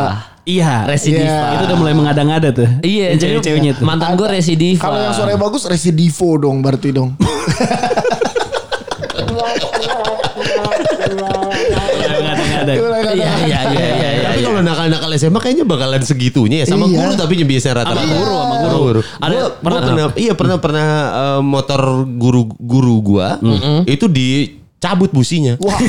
Iya. 0.43 0.87
residiva 0.87 1.27
Iya. 1.27 1.53
Itu 1.53 1.63
udah 1.67 1.77
mulai 1.77 1.93
mengada-ngada 1.93 2.49
tuh. 2.49 2.69
Iya, 2.79 3.11
Yang 3.11 3.19
jadi 3.19 3.31
cewek-ceweknya 3.35 3.71
tuh. 3.75 3.83
mantan 3.83 4.15
gue 4.15 4.27
residiva. 4.29 4.79
Kalau 4.81 4.97
yang 4.97 5.11
suaranya 5.11 5.39
bagus 5.39 5.63
residivo 5.65 6.29
dong 6.37 6.63
berarti 6.63 6.89
dong. 6.89 7.19
Iya, 12.63 13.11
iya, 13.13 13.29
iya, 13.43 13.59
iya, 13.69 13.87
iya. 13.93 14.12
Tapi 14.33 14.41
kalau 14.43 14.61
nakal-nakal 14.61 15.09
SMA 15.13 15.39
kayaknya 15.39 15.63
bakalan 15.63 16.01
segitunya 16.01 16.57
ya 16.59 16.65
sama 16.67 16.85
Iya. 16.85 16.97
guru 16.99 17.13
tapi 17.15 17.33
biasanya 17.39 17.73
rata-rata 17.79 18.01
Sama 18.01 18.15
guru, 18.15 18.33
sama 18.33 18.55
guru. 18.79 19.01
Ada 19.17 19.37
pernah 19.55 19.79
pernah 19.79 19.79
pernah 20.03 20.05
iya 20.15 20.33
pernah 20.33 20.57
pernah 20.57 20.87
eh, 21.13 21.41
motor 21.41 21.81
guru 22.09 22.41
guru 22.53 22.95
gua 22.99 23.37
itu 23.85 24.05
dicabut 24.07 25.09
businya. 25.09 25.55
Wah, 25.57 25.77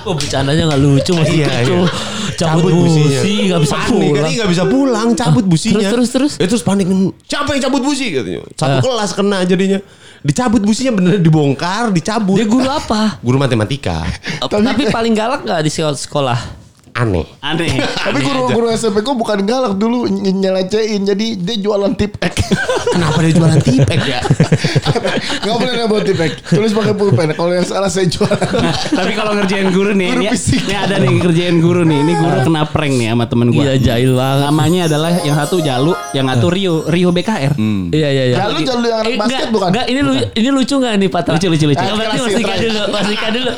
Oh 0.00 0.14
bercandanya 0.14 0.64
gak 0.66 0.80
lucu 0.80 1.12
masih 1.12 1.36
Iya, 1.36 1.48
kecil. 1.52 1.84
iya. 1.84 1.90
cabut 2.38 2.70
busi, 2.70 3.02
businya. 3.02 3.20
nggak 3.44 3.60
bisa 3.60 3.74
panik 3.74 3.90
pulang. 3.90 4.14
kan 4.14 4.30
nggak 4.30 4.48
bisa 4.48 4.64
pulang, 4.64 5.08
cabut 5.12 5.44
businya. 5.44 5.74
terus, 5.82 5.90
terus, 5.90 6.08
terus? 6.08 6.32
Ya, 6.38 6.46
terus 6.46 6.62
panik. 6.62 6.86
Siapa 7.26 7.50
yang 7.50 7.62
cabut 7.62 7.82
busi 7.82 8.06
katanya. 8.08 8.40
Satu 8.54 8.78
Ah. 8.78 8.80
kelas 8.80 9.10
kena 9.12 9.38
jadinya. 9.42 9.78
Dicabut 10.18 10.62
businya 10.62 10.98
bener 10.98 11.22
dibongkar, 11.22 11.94
dicabut. 11.94 12.38
Dia 12.38 12.48
guru 12.48 12.66
apa? 12.66 13.22
Guru 13.22 13.38
matematika. 13.38 14.02
Tapi, 14.42 14.90
paling 14.90 15.14
galak 15.14 15.46
nggak 15.46 15.60
di 15.62 15.70
sekolah- 15.70 15.94
sekolah? 15.94 16.38
Aneh. 16.98 17.22
Aneh. 17.40 17.78
Tapi 18.04 18.18
guru-guru 18.20 18.66
SMP 18.70 19.00
ku 19.00 19.14
bukan 19.14 19.38
galak 19.42 19.74
dulu 19.74 20.04
ny- 20.04 20.34
nyelecehin 20.34 21.06
jadi 21.06 21.26
dia 21.36 21.56
jualan 21.56 21.94
tip 21.94 22.18
ek. 22.18 22.34
Kenapa 22.94 23.18
dia 23.20 23.32
jualan 23.32 23.60
tipek 23.60 24.00
ya? 24.02 24.18
Gak 25.44 25.54
boleh 25.54 25.86
buat 25.86 26.02
tip 26.02 26.18
ek. 26.18 26.42
Tulis 26.44 26.72
pakai 26.72 26.92
pulpen. 26.92 27.30
Kalau 27.32 27.52
yang 27.52 27.62
salah 27.62 27.86
saya 27.86 28.04
jualan. 28.04 28.34
Tapi 28.90 29.12
kalau 29.14 29.32
ngerjain 29.32 29.70
guru 29.70 29.94
nih, 29.94 30.10
Guru 30.10 30.22
ini, 30.24 30.34
ini 30.34 30.74
ada 30.74 30.94
nih 30.96 31.10
ngerjain 31.14 31.56
guru 31.58 31.82
nih. 31.82 31.98
Ini 32.00 32.12
guru 32.14 32.36
kena 32.42 32.62
prank 32.64 32.92
nih 32.92 33.06
sama 33.08 33.24
temen 33.26 33.48
gue. 33.48 33.62
Iya 33.62 33.74
jahil 33.78 34.12
banget. 34.12 34.44
Namanya 34.44 34.80
adalah 34.88 35.12
yang 35.20 35.36
satu 35.36 35.56
Jalu, 35.60 35.92
yang 36.12 36.26
satu 36.26 36.46
Rio, 36.48 36.82
Rio 36.84 37.10
BKR. 37.10 37.54
Iya 37.88 38.08
iya 38.08 38.24
iya. 38.26 38.36
Jalu 38.40 38.58
jalu 38.64 38.84
yang 38.84 38.98
anak 38.98 39.06
Eh, 39.08 39.16
basket 39.16 39.30
enggak, 39.38 39.46
bukan? 39.50 39.68
Enggak, 39.70 39.86
ini 39.86 40.00
lu, 40.00 40.12
ini 40.34 40.48
lucu 40.50 40.74
enggak 40.76 40.94
nih 40.96 41.08
Patra? 41.08 41.32
Lucu, 41.32 41.46
lucu, 41.46 41.64
lucu. 41.64 41.78
Enggak, 41.78 41.94
berarti 41.94 42.10
Kasih, 42.10 42.24
Mas 42.24 42.34
Dika 42.34 42.42
terakhir. 42.48 42.66
dulu, 42.66 42.82
Mas 42.90 43.06
Dika 43.06 43.28
dulu. 43.30 43.52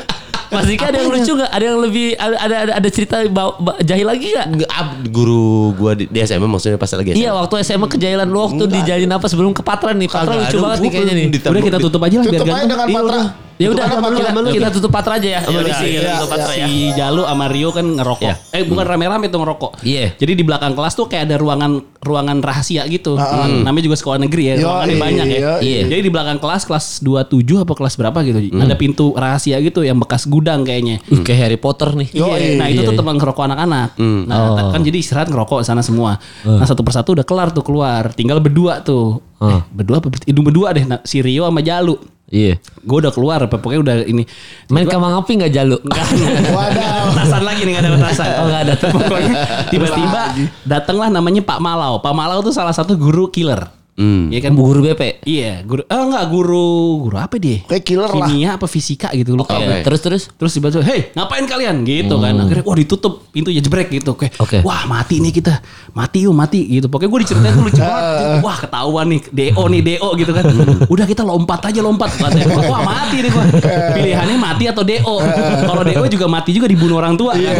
Mas 0.51 0.65
Dika 0.65 0.83
ada 0.85 0.97
yang 0.97 1.09
lucu 1.09 1.31
enggak? 1.31 1.49
Ada 1.49 1.63
yang 1.63 1.79
lebih 1.79 2.07
ada 2.13 2.35
ada 2.37 2.55
ada, 2.59 2.71
ada 2.75 2.89
cerita 2.89 3.15
ba- 3.25 3.55
jahil 3.79 4.03
lagi 4.03 4.27
enggak? 4.29 4.47
Nggak, 4.53 4.69
ab- 4.69 5.07
guru 5.07 5.43
gua 5.73 5.91
di, 5.93 6.05
di 6.05 6.19
SMA 6.19 6.43
maksudnya 6.43 6.75
pas 6.75 6.91
lagi 6.91 7.09
SMA. 7.09 7.21
Iya 7.21 7.31
waktu 7.33 7.53
SMA 7.61 7.87
kejahilan 7.87 8.27
lu 8.27 8.39
waktu 8.41 8.63
dijalin 8.67 9.09
apa 9.09 9.25
sebelum 9.25 9.51
ke 9.51 9.61
Patra 9.61 9.91
nih 9.91 10.05
Patra 10.05 10.27
Kagak 10.29 10.43
lucu 10.45 10.57
banget 10.59 10.77
nih 10.77 10.89
kayaknya 10.89 11.13
nih 11.13 11.25
Udah 11.41 11.61
kita 11.63 11.77
tutup 11.79 12.01
aja 12.01 12.15
lah 12.15 12.25
biar 12.25 12.33
Tutup 12.33 12.45
aja 12.45 12.53
ganteng. 12.53 12.69
dengan 12.69 12.85
Iya, 12.85 12.97
Patra. 12.97 13.15
udah. 13.15 13.25
Ya 13.61 13.69
udah 13.69 13.85
Tutup 13.85 14.01
aja 14.01 14.23
kita, 14.25 14.49
kita 14.49 14.69
tutup 14.73 14.91
Patra 14.91 15.13
aja 15.21 15.29
ya. 15.29 15.41
Ya 15.45 15.61
iya, 15.85 16.11
tutup 16.17 16.29
Patra 16.33 16.53
ya. 16.57 16.65
si 16.65 16.73
Jalu 16.91 17.21
sama 17.23 17.45
Rio 17.45 17.69
kan 17.69 17.85
ngerokok. 17.85 18.25
Iya. 18.25 18.35
Eh 18.51 18.63
bukan 18.65 18.85
rame-rame 18.85 19.29
tuh 19.29 19.39
ngerokok. 19.39 19.71
Iya. 19.85 20.17
Jadi 20.17 20.31
di 20.33 20.43
belakang 20.43 20.73
kelas 20.73 20.93
tuh 20.93 21.05
kayak 21.05 21.29
ada 21.29 21.35
ruangan 21.37 21.71
ruangan 22.01 22.41
rahasia 22.41 22.81
gitu. 22.89 23.13
Hmm, 23.13 23.61
Namanya 23.61 23.85
juga 23.85 23.95
sekolah 23.95 24.17
negeri 24.19 24.43
ya. 24.43 24.53
Yo, 24.57 24.65
Ruangannya 24.65 24.89
iya, 24.91 25.01
banyak 25.01 25.25
ya. 25.27 25.39
iya. 25.61 25.79
Jadi 25.85 26.01
di 26.01 26.11
belakang 26.11 26.37
kelas 26.41 26.63
kelas 26.65 26.85
27 26.99 27.61
apa 27.61 27.73
kelas 27.77 27.93
berapa 27.95 28.17
gitu. 28.23 28.39
Ada 28.51 28.75
pintu 28.75 29.13
rahasia 29.13 29.61
gitu 29.61 29.85
yang 29.85 30.01
bekas 30.01 30.25
gudang 30.25 30.65
kayaknya. 30.65 30.97
Uh, 31.05 31.21
kayak 31.21 31.39
Harry 31.45 31.59
Potter 31.61 31.93
nih. 31.93 32.09
Yo, 32.11 32.25
Iya, 32.31 32.57
nah 32.57 32.65
itu 32.65 32.81
iya, 32.81 32.87
tuh 32.89 32.95
iya. 32.95 32.99
tempat 32.99 33.13
ngerokok 33.15 33.43
anak-anak. 33.45 33.89
Nah 34.25 34.37
Oh. 34.41 34.71
kan 34.73 34.81
jadi 34.81 34.97
istirahat 34.97 35.29
ngerokok 35.29 35.61
sana 35.61 35.85
semua. 35.85 36.17
Nah 36.41 36.65
satu 36.65 36.81
persatu 36.81 37.13
udah 37.13 37.23
kelar 37.23 37.53
tuh 37.53 37.61
keluar. 37.61 38.09
Tinggal 38.11 38.41
berdua 38.41 38.81
tuh. 38.81 39.21
Eh, 39.37 39.61
berdua 39.69 39.97
apa? 39.97 40.09
Hidung 40.21 40.45
berdua 40.45 40.69
deh. 40.69 40.85
Nah, 40.85 41.01
si 41.01 41.17
Rio 41.17 41.45
sama 41.45 41.61
Jalu. 41.61 41.97
Iya. 42.31 42.63
Gue 42.87 42.97
udah 43.03 43.11
keluar. 43.11 43.43
Pokoknya 43.51 43.79
udah 43.83 43.95
ini. 44.07 44.23
Main 44.71 44.87
kamang 44.87 45.19
api 45.19 45.35
enggak 45.35 45.51
jalu? 45.51 45.77
Waduh. 45.83 47.11
Petasan 47.11 47.43
lagi 47.43 47.61
nih 47.67 47.71
gak 47.75 47.83
ada 47.83 47.91
petasan. 47.99 48.27
Oh, 48.39 48.45
nggak 48.47 48.61
ada. 48.63 48.73
Pokoknya 48.79 49.33
tiba-tiba 49.67 50.21
datanglah 50.63 51.11
namanya 51.11 51.43
Pak 51.43 51.59
Malau. 51.59 51.99
Pak 51.99 52.13
Malau 52.15 52.39
tuh 52.39 52.55
salah 52.55 52.71
satu 52.71 52.95
guru 52.95 53.27
killer. 53.27 53.80
Hmm. 53.91 54.31
Iya 54.31 54.39
kan 54.39 54.55
Bu 54.55 54.71
guru 54.71 54.87
BP. 54.87 55.19
Iya, 55.27 55.67
guru 55.67 55.83
eh 55.83 55.99
enggak 55.99 56.25
guru 56.31 56.69
guru 57.05 57.17
apa 57.19 57.35
dia? 57.35 57.59
Kayak 57.67 57.83
killer 57.83 58.11
lah. 58.15 58.27
Kimia 58.31 58.49
apa 58.55 58.65
fisika 58.65 59.11
gitu. 59.11 59.35
Oke. 59.35 59.51
gue. 59.51 59.83
Terus 59.83 59.99
terus. 59.99 60.23
Terus 60.31 60.51
tiba-tiba, 60.55 60.81
"Hei, 60.87 61.11
ngapain 61.11 61.43
kalian?" 61.43 61.83
gitu 61.83 62.15
kan. 62.17 62.33
Akhirnya 62.39 62.63
wah 62.63 62.77
ditutup 62.79 63.27
pintunya 63.35 63.59
jebrek 63.59 63.91
gitu. 63.91 64.15
Kayak, 64.15 64.39
Oke. 64.39 64.57
wah 64.63 64.87
mati 64.87 65.19
nih 65.19 65.35
kita. 65.35 65.59
Mati 65.91 66.23
yuk, 66.23 66.31
mati 66.31 66.63
gitu. 66.71 66.87
Pokoknya 66.87 67.11
gue 67.11 67.19
diceritain 67.27 67.53
tuh 67.53 67.65
lucu 67.67 67.81
banget. 67.83 68.03
Wah, 68.47 68.57
ketahuan 68.57 69.05
nih 69.11 69.19
DO 69.29 69.63
nih 69.69 69.81
DO 69.85 70.09
gitu 70.17 70.31
kan. 70.33 70.43
Udah 70.87 71.05
kita 71.05 71.21
lompat 71.21 71.61
aja 71.67 71.79
lompat. 71.83 72.09
Katanya, 72.15 72.47
wah 72.71 72.81
mati 72.81 73.21
nih 73.21 73.29
gua. 73.29 73.45
Pilihannya 73.93 74.37
mati 74.39 74.63
atau 74.71 74.81
DO. 74.81 75.15
Kalau 75.69 75.83
DO 75.83 76.03
juga 76.09 76.25
mati 76.31 76.55
juga 76.55 76.65
dibunuh 76.71 76.97
orang 76.97 77.19
tua. 77.19 77.35
kan. 77.35 77.55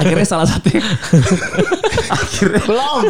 Akhirnya 0.00 0.26
salah 0.26 0.48
satu 0.48 0.72
akhirnya 2.04 2.62
Belum. 2.64 3.02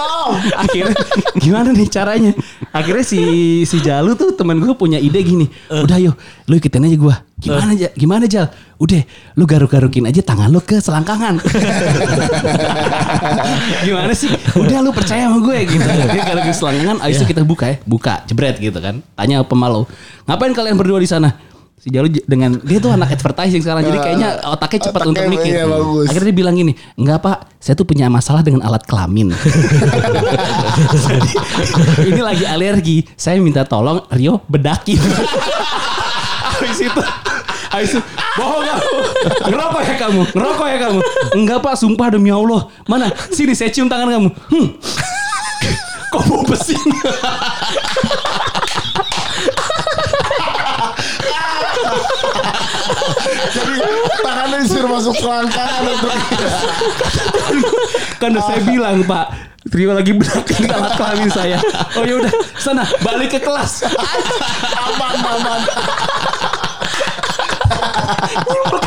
Belum. 0.00 0.32
akhirnya 0.56 0.96
gimana 1.36 1.68
nih 1.76 1.88
caranya? 1.92 2.32
Akhirnya 2.72 3.04
si 3.04 3.20
si 3.68 3.76
Jalu 3.84 4.16
tuh 4.16 4.32
teman 4.32 4.56
gue 4.56 4.72
punya 4.72 4.96
ide 4.96 5.20
gini. 5.20 5.46
Udah 5.68 6.00
yuk 6.00 6.16
lu 6.48 6.54
ikutin 6.56 6.88
aja 6.88 6.96
gue 6.96 7.16
gimana 7.40 7.72
aja 7.72 7.88
gimana 7.96 8.24
Jal? 8.28 8.52
Udah 8.76 9.00
lu 9.36 9.44
garuk-garukin 9.48 10.04
aja 10.08 10.20
tangan 10.20 10.52
lu 10.52 10.60
ke 10.60 10.80
selangkangan. 10.80 11.40
Gimana 13.86 14.12
sih? 14.16 14.28
Udah 14.56 14.80
lu 14.80 14.92
percaya 14.92 15.28
sama 15.28 15.40
gue 15.40 15.58
gitu. 15.68 15.84
Dia 15.84 16.22
garukin 16.24 16.54
selangkangan 16.56 16.96
abis 17.04 17.20
itu 17.20 17.26
kita 17.28 17.42
buka 17.44 17.64
ya. 17.72 17.76
Buka 17.84 18.24
jebret 18.28 18.56
gitu 18.60 18.76
kan. 18.80 19.04
Tanya 19.16 19.44
pemalu. 19.44 19.84
Ngapain 20.28 20.52
kalian 20.52 20.76
berdua 20.76 21.00
di 21.00 21.08
sana 21.08 21.36
Si 21.80 21.88
Jalu 21.88 22.12
dengan 22.28 22.60
dia 22.60 22.76
tuh 22.76 22.92
anak 22.92 23.16
advertising 23.16 23.64
sekarang 23.64 23.80
jadi 23.88 23.98
kayaknya 24.04 24.28
otaknya 24.44 24.80
cepat 24.84 25.00
Otaknya 25.00 25.16
untuk 25.16 25.24
mikir. 25.32 25.48
iya, 25.48 25.64
bagus. 25.64 26.06
Akhirnya 26.12 26.28
dia 26.28 26.36
bilang 26.36 26.52
gini, 26.52 26.72
enggak 27.00 27.18
pak, 27.24 27.36
saya 27.56 27.72
tuh 27.72 27.88
punya 27.88 28.12
masalah 28.12 28.44
dengan 28.44 28.60
alat 28.60 28.84
kelamin. 28.84 29.32
Jadi, 30.92 31.30
ini 32.12 32.20
lagi 32.20 32.44
alergi, 32.44 33.08
saya 33.16 33.40
minta 33.40 33.64
tolong 33.64 34.04
Rio 34.12 34.44
bedakin. 34.44 35.00
Habis 36.60 36.84
itu, 36.84 37.02
habis 37.72 37.96
itu, 37.96 38.00
bohong 38.36 38.68
kamu, 38.68 38.92
ngerokok 39.48 39.80
ya 39.80 39.94
kamu, 39.96 40.22
ngerokok 40.36 40.66
ya 40.68 40.78
kamu. 40.84 40.98
Enggak 41.32 41.58
pak, 41.64 41.74
sumpah 41.80 42.12
demi 42.12 42.28
Allah. 42.28 42.68
Mana? 42.84 43.08
Sini 43.32 43.56
saya 43.56 43.72
cium 43.72 43.88
tangan 43.88 44.12
kamu. 44.12 44.28
Hmm. 44.28 44.68
Kok 46.12 46.22
bau 46.28 46.44
besi? 46.44 46.76
Jadi 53.54 53.72
tangannya 54.24 54.58
disuruh 54.64 54.90
masuk 54.90 55.14
selangkangan 55.18 55.82
untuk 55.86 56.10
Kan 58.20 58.28
udah 58.36 58.44
saya 58.44 58.60
bilang 58.64 59.04
Pak 59.04 59.26
Terima 59.70 59.92
lagi 59.92 60.16
berakin 60.16 60.72
alat 60.72 60.96
kelamin 60.96 61.28
saya. 61.28 61.60
Oh 61.92 62.00
ya 62.00 62.16
udah, 62.16 62.32
sana 62.56 62.80
balik 63.04 63.36
ke 63.36 63.44
kelas. 63.44 63.84
aman, 64.88 65.20
aman. 65.20 65.60